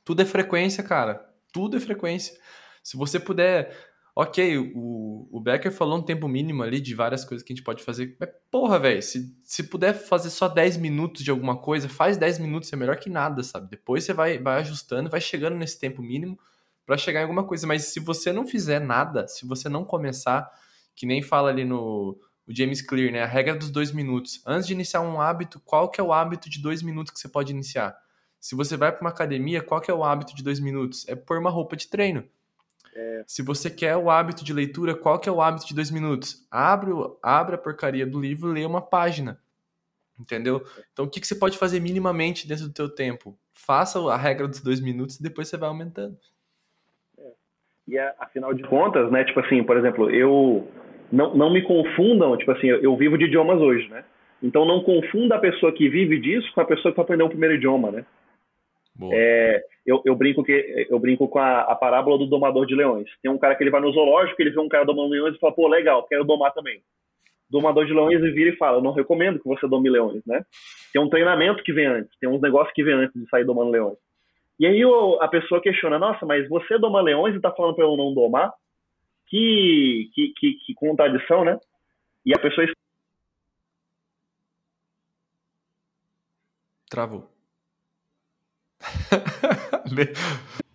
[0.05, 1.25] tudo é frequência, cara.
[1.53, 2.37] Tudo é frequência.
[2.83, 3.88] Se você puder.
[4.21, 7.65] Ok, o, o Becker falou um tempo mínimo ali de várias coisas que a gente
[7.65, 8.17] pode fazer.
[8.19, 12.41] Mas, porra, velho, se, se puder fazer só 10 minutos de alguma coisa, faz 10
[12.41, 13.71] minutos, é melhor que nada, sabe?
[13.71, 16.37] Depois você vai, vai ajustando, vai chegando nesse tempo mínimo
[16.85, 17.65] para chegar em alguma coisa.
[17.65, 20.51] Mas se você não fizer nada, se você não começar,
[20.97, 23.23] que nem fala ali no o James Clear, né?
[23.23, 24.43] A regra dos dois minutos.
[24.45, 27.29] Antes de iniciar um hábito, qual que é o hábito de dois minutos que você
[27.29, 27.97] pode iniciar?
[28.41, 31.07] Se você vai para uma academia, qual que é o hábito de dois minutos?
[31.07, 32.29] É pôr uma roupa de treino.
[32.95, 33.25] É.
[33.27, 36.47] Se você quer o hábito de leitura, qual que é o hábito de dois minutos?
[36.51, 36.91] Abre,
[37.23, 39.39] abre a porcaria do livro, lê uma página.
[40.19, 40.65] Entendeu?
[40.93, 43.39] Então, o que, que você pode fazer minimamente dentro do teu tempo?
[43.55, 46.17] Faça a regra dos dois minutos e depois você vai aumentando.
[47.17, 47.33] É.
[47.87, 49.25] E afinal de contas, né?
[49.25, 50.67] Tipo assim, por exemplo, eu
[51.13, 54.05] não, não me confundam, tipo assim, eu, eu vivo de idiomas hoje, né?
[54.43, 57.29] Então não confunda a pessoa que vive disso com a pessoa que vai aprender o
[57.29, 58.05] primeiro idioma, né?
[59.13, 63.09] É, eu, eu, brinco que eu brinco com a, a, parábola do domador de leões.
[63.23, 65.39] Tem um cara que ele vai no zoológico, ele vê um cara domando leões e
[65.39, 66.81] fala, pô, legal, quero domar também.
[67.49, 70.45] Domador de leões e vira e fala, eu não recomendo que você dome leões, né?
[70.93, 73.71] Tem um treinamento que vem antes, tem uns negócios que vem antes de sair domando
[73.71, 73.97] leões.
[74.59, 74.83] E aí
[75.21, 78.53] a pessoa questiona, nossa, mas você doma leões e tá falando para eu não domar?
[79.29, 81.59] que, que, que, que contradição, né?
[82.25, 82.67] E a pessoa.
[86.91, 87.38] Travou.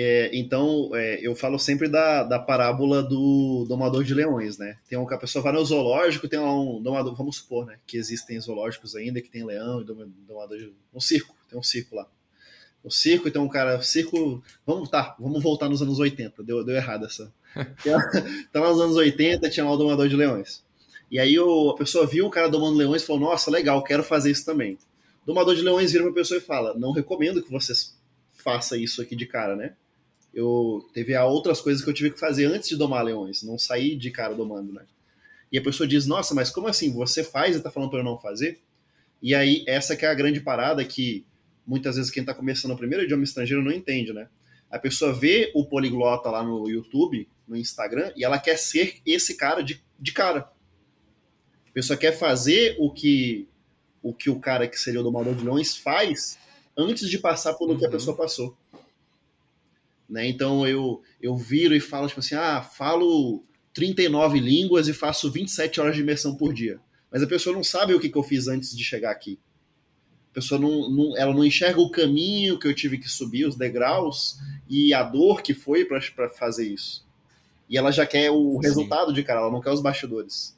[0.00, 4.76] É, então, é, eu falo sempre da, da parábola do domador de leões, né?
[4.88, 7.78] Tem um que a pessoa vai no zoológico, tem lá um domador, vamos supor, né?
[7.84, 10.72] Que existem zoológicos ainda que tem leão e domador de.
[10.94, 12.06] Um circo, tem um circo lá
[12.82, 14.42] o circo, então, cara, circo.
[14.66, 16.42] Vamos, tá, vamos voltar nos anos 80.
[16.42, 17.32] Deu, deu errado essa.
[18.52, 20.64] tá nos anos 80, tinha lá o Domador de Leões.
[21.10, 24.02] E aí o, a pessoa viu o cara domando leões e falou: Nossa, legal, quero
[24.02, 24.78] fazer isso também.
[25.28, 27.74] Domador de leões vira uma pessoa e fala: Não recomendo que você
[28.32, 29.74] faça isso aqui de cara, né?
[30.32, 33.94] Eu teve outras coisas que eu tive que fazer antes de domar leões, não sair
[33.94, 34.86] de cara domando, né?
[35.52, 36.90] E a pessoa diz: Nossa, mas como assim?
[36.94, 38.62] Você faz e tá falando para eu não fazer?
[39.20, 41.26] E aí, essa que é a grande parada que
[41.66, 44.30] muitas vezes quem está começando o primeiro idioma estrangeiro não entende, né?
[44.70, 49.36] A pessoa vê o poliglota lá no YouTube, no Instagram, e ela quer ser esse
[49.36, 50.50] cara de, de cara.
[51.68, 53.46] A pessoa quer fazer o que
[54.02, 56.38] o que o cara que seria o domador de leões faz
[56.76, 57.78] antes de passar por uhum.
[57.78, 57.92] que a uhum.
[57.92, 58.56] pessoa passou.
[60.08, 60.28] Né?
[60.28, 63.44] Então eu, eu viro e falo tipo assim, ah, falo
[63.74, 66.80] 39 línguas e faço 27 horas de imersão por dia.
[67.10, 69.38] Mas a pessoa não sabe o que, que eu fiz antes de chegar aqui
[70.38, 74.38] pessoa não, não, ela não enxerga o caminho que eu tive que subir, os degraus,
[74.68, 76.00] e a dor que foi para
[76.30, 77.04] fazer isso.
[77.68, 78.60] E ela já quer o Sim.
[78.62, 80.56] resultado de cara, ela não quer os bastidores.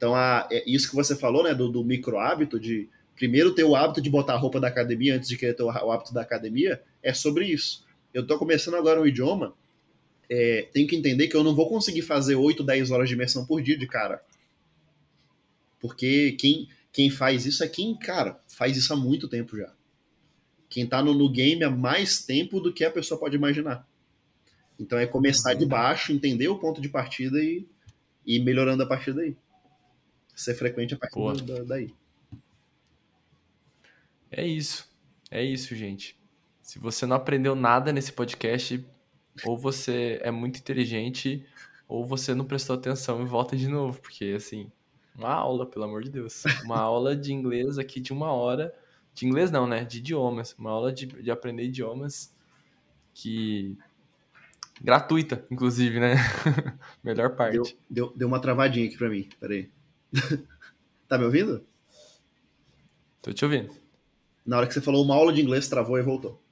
[0.00, 3.64] Então, a, é isso que você falou, né, do, do micro hábito, de primeiro ter
[3.64, 6.14] o hábito de botar a roupa da academia antes de querer ter o, o hábito
[6.14, 7.84] da academia, é sobre isso.
[8.14, 9.54] Eu estou começando agora um idioma,
[10.30, 13.44] é, tenho que entender que eu não vou conseguir fazer 8, 10 horas de imersão
[13.44, 14.24] por dia de cara.
[15.78, 19.70] Porque quem, quem faz isso é quem, cara, faz isso há muito tempo já.
[20.70, 23.86] Quem tá no, no game há mais tempo do que a pessoa pode imaginar.
[24.78, 27.66] Então é começar de baixo, entender o ponto de partida e
[28.24, 29.36] ir melhorando a partir daí.
[30.40, 31.94] Ser frequente a partir da, daí.
[34.30, 34.88] É isso.
[35.30, 36.18] é isso, gente.
[36.62, 38.82] Se você não aprendeu nada nesse podcast,
[39.44, 41.44] ou você é muito inteligente,
[41.86, 44.72] ou você não prestou atenção e volta de novo, porque assim,
[45.14, 46.42] uma aula, pelo amor de Deus.
[46.64, 48.74] Uma aula de inglês aqui de uma hora.
[49.12, 49.84] De inglês não, né?
[49.84, 50.54] De idiomas.
[50.58, 52.34] Uma aula de, de aprender idiomas
[53.12, 53.76] que.
[54.80, 56.14] Gratuita, inclusive, né?
[57.04, 57.58] Melhor parte.
[57.58, 59.28] Deu, deu, deu uma travadinha aqui pra mim.
[59.38, 59.70] Peraí.
[61.08, 61.64] tá me ouvindo?
[63.22, 63.74] Tô te ouvindo.
[64.44, 66.42] Na hora que você falou uma aula de inglês, travou e voltou.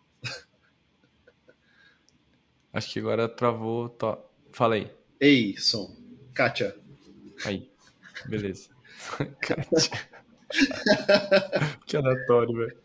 [2.73, 3.89] Acho que agora travou.
[3.89, 4.19] To...
[4.53, 4.91] Fala aí.
[5.21, 5.97] Ei, som.
[6.35, 6.77] Kátia.
[7.45, 7.71] Aí.
[8.27, 8.69] Beleza.
[9.41, 9.91] Kátia.
[11.87, 12.77] que aleatório, velho.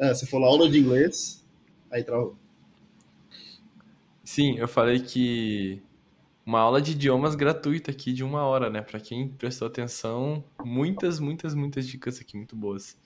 [0.00, 1.44] Ah, você falou aula de inglês,
[1.90, 2.36] aí travou.
[4.22, 5.82] Sim, eu falei que
[6.48, 8.80] uma aula de idiomas gratuita aqui de uma hora, né?
[8.80, 12.98] Para quem prestou atenção, muitas, muitas, muitas dicas aqui muito boas.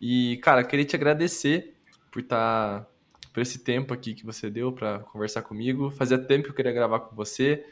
[0.00, 1.76] E, cara, queria te agradecer
[2.10, 2.90] por estar tá,
[3.32, 5.88] por esse tempo aqui que você deu para conversar comigo.
[5.92, 7.64] Fazia tempo que eu queria gravar com você.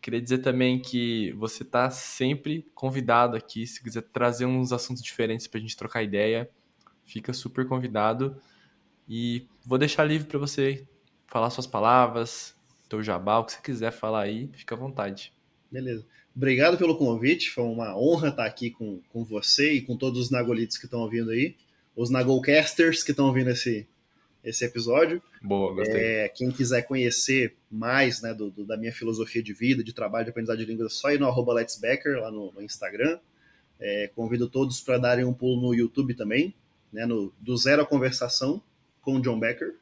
[0.00, 3.66] Queria dizer também que você está sempre convidado aqui.
[3.66, 6.48] Se quiser trazer uns assuntos diferentes para a gente trocar ideia,
[7.04, 8.40] fica super convidado.
[9.08, 10.86] E vou deixar livre para você
[11.26, 12.54] falar suas palavras,
[12.88, 15.32] teu jabá, o que você quiser falar aí, fica à vontade.
[15.70, 16.04] Beleza.
[16.34, 20.30] Obrigado pelo convite, foi uma honra estar aqui com, com você e com todos os
[20.30, 21.54] Nagolites que estão ouvindo aí,
[21.94, 23.86] os Nagolcasters que estão ouvindo esse,
[24.42, 25.22] esse episódio.
[25.40, 26.00] Boa, gostei.
[26.00, 30.24] É, quem quiser conhecer mais né, do, do, da minha filosofia de vida, de trabalho,
[30.24, 33.18] de aprendizagem de línguas, é só ir no arroba Let's Becker, lá no, no Instagram.
[33.78, 36.54] É, convido todos para darem um pulo no YouTube também,
[36.92, 38.62] né, no, do Zero à Conversação
[39.00, 39.74] com John Becker.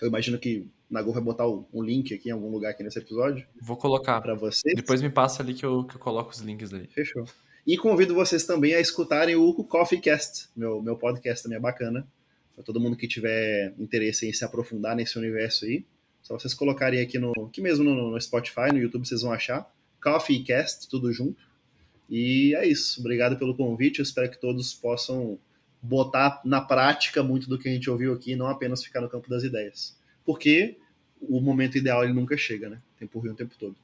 [0.00, 3.46] Eu imagino que Nagô vai botar um link aqui em algum lugar aqui nesse episódio.
[3.60, 4.20] Vou colocar.
[4.20, 4.74] Para vocês.
[4.74, 6.86] Depois me passa ali que eu, que eu coloco os links ali.
[6.88, 7.24] Fechou.
[7.66, 12.06] E convido vocês também a escutarem o Coffee Cast, meu, meu podcast também é bacana.
[12.54, 15.84] Para todo mundo que tiver interesse em se aprofundar nesse universo aí,
[16.22, 19.68] só vocês colocarem aqui no, aqui mesmo no, no Spotify, no YouTube vocês vão achar
[20.00, 21.44] Coffee Cast, tudo junto.
[22.08, 23.00] E é isso.
[23.00, 23.98] Obrigado pelo convite.
[23.98, 25.36] Eu espero que todos possam
[25.82, 29.28] botar na prática muito do que a gente ouviu aqui, não apenas ficar no campo
[29.28, 29.95] das ideias.
[30.26, 30.76] Porque
[31.20, 32.82] o momento ideal ele nunca chega, né?
[32.98, 33.76] Tem por rir o tempo todo.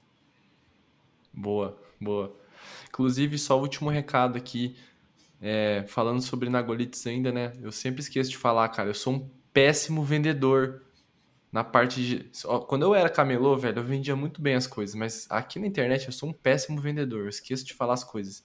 [1.32, 2.36] Boa, boa.
[2.89, 4.77] Inclusive, só o último recado aqui.
[5.40, 7.52] É, falando sobre Nagolites ainda, né?
[7.60, 8.90] Eu sempre esqueço de falar, cara.
[8.90, 10.82] Eu sou um péssimo vendedor
[11.51, 12.31] na parte de.
[12.69, 16.06] Quando eu era camelô, velho, eu vendia muito bem as coisas, mas aqui na internet
[16.06, 17.23] eu sou um péssimo vendedor.
[17.23, 18.44] Eu esqueço de falar as coisas.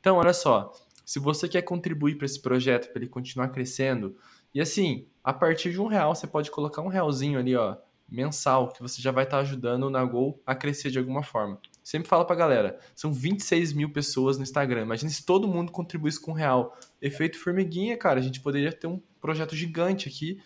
[0.00, 0.72] Então, olha só.
[1.04, 4.14] Se você quer contribuir para esse projeto, para ele continuar crescendo,
[4.54, 7.76] e assim, a partir de um real, você pode colocar um realzinho ali, ó,
[8.08, 11.60] mensal, que você já vai estar tá ajudando o Nagol a crescer de alguma forma.
[11.84, 14.82] Sempre fala pra galera, são 26 mil pessoas no Instagram.
[14.82, 16.78] Imagina se todo mundo contribuísse com um real.
[17.00, 18.18] Efeito formiguinha, cara.
[18.18, 20.40] A gente poderia ter um projeto gigante aqui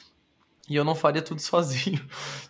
[0.68, 2.00] e eu não faria tudo sozinho.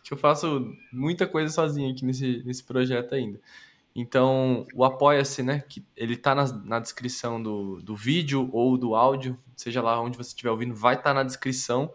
[0.03, 3.41] que eu faço muita coisa sozinho aqui nesse, nesse projeto ainda.
[3.95, 5.63] Então, o Apoia-se, né?
[5.69, 10.17] Que ele tá na, na descrição do, do vídeo ou do áudio, seja lá onde
[10.17, 11.93] você estiver ouvindo, vai estar tá na descrição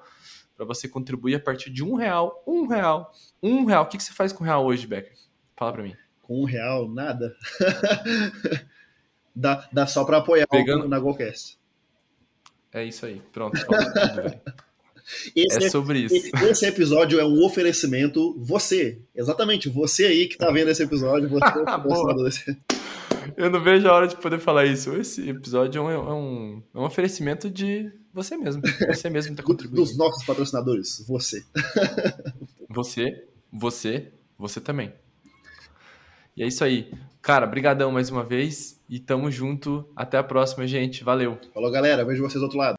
[0.55, 2.43] para você contribuir a partir de um real.
[2.45, 3.11] Um real.
[3.41, 3.83] Um real.
[3.83, 5.13] O que, que você faz com um real hoje, Becker?
[5.55, 5.95] Fala para mim
[6.27, 7.33] com um real, nada.
[9.33, 10.83] dá, dá só para apoiar Pegando...
[10.85, 11.57] o Nagolcast.
[12.73, 13.21] É isso aí.
[13.31, 13.57] Pronto.
[15.35, 16.15] Esse, é sobre isso.
[16.43, 18.99] Esse episódio é um oferecimento você.
[19.15, 22.57] Exatamente, você aí que tá vendo esse episódio, você é
[23.37, 24.93] Eu não vejo a hora de poder falar isso.
[24.95, 28.61] Esse episódio é um, é um, é um oferecimento de você mesmo.
[28.87, 29.81] Você mesmo está contribuindo.
[29.81, 31.43] Dos nossos patrocinadores, você.
[32.69, 34.93] Você, você, você também.
[36.35, 36.91] E é isso aí.
[37.21, 39.89] Cara, brigadão mais uma vez e tamo junto.
[39.95, 41.03] Até a próxima, gente.
[41.03, 41.39] Valeu.
[41.53, 42.05] Falou, galera.
[42.05, 42.75] Vejo vocês do outro lado.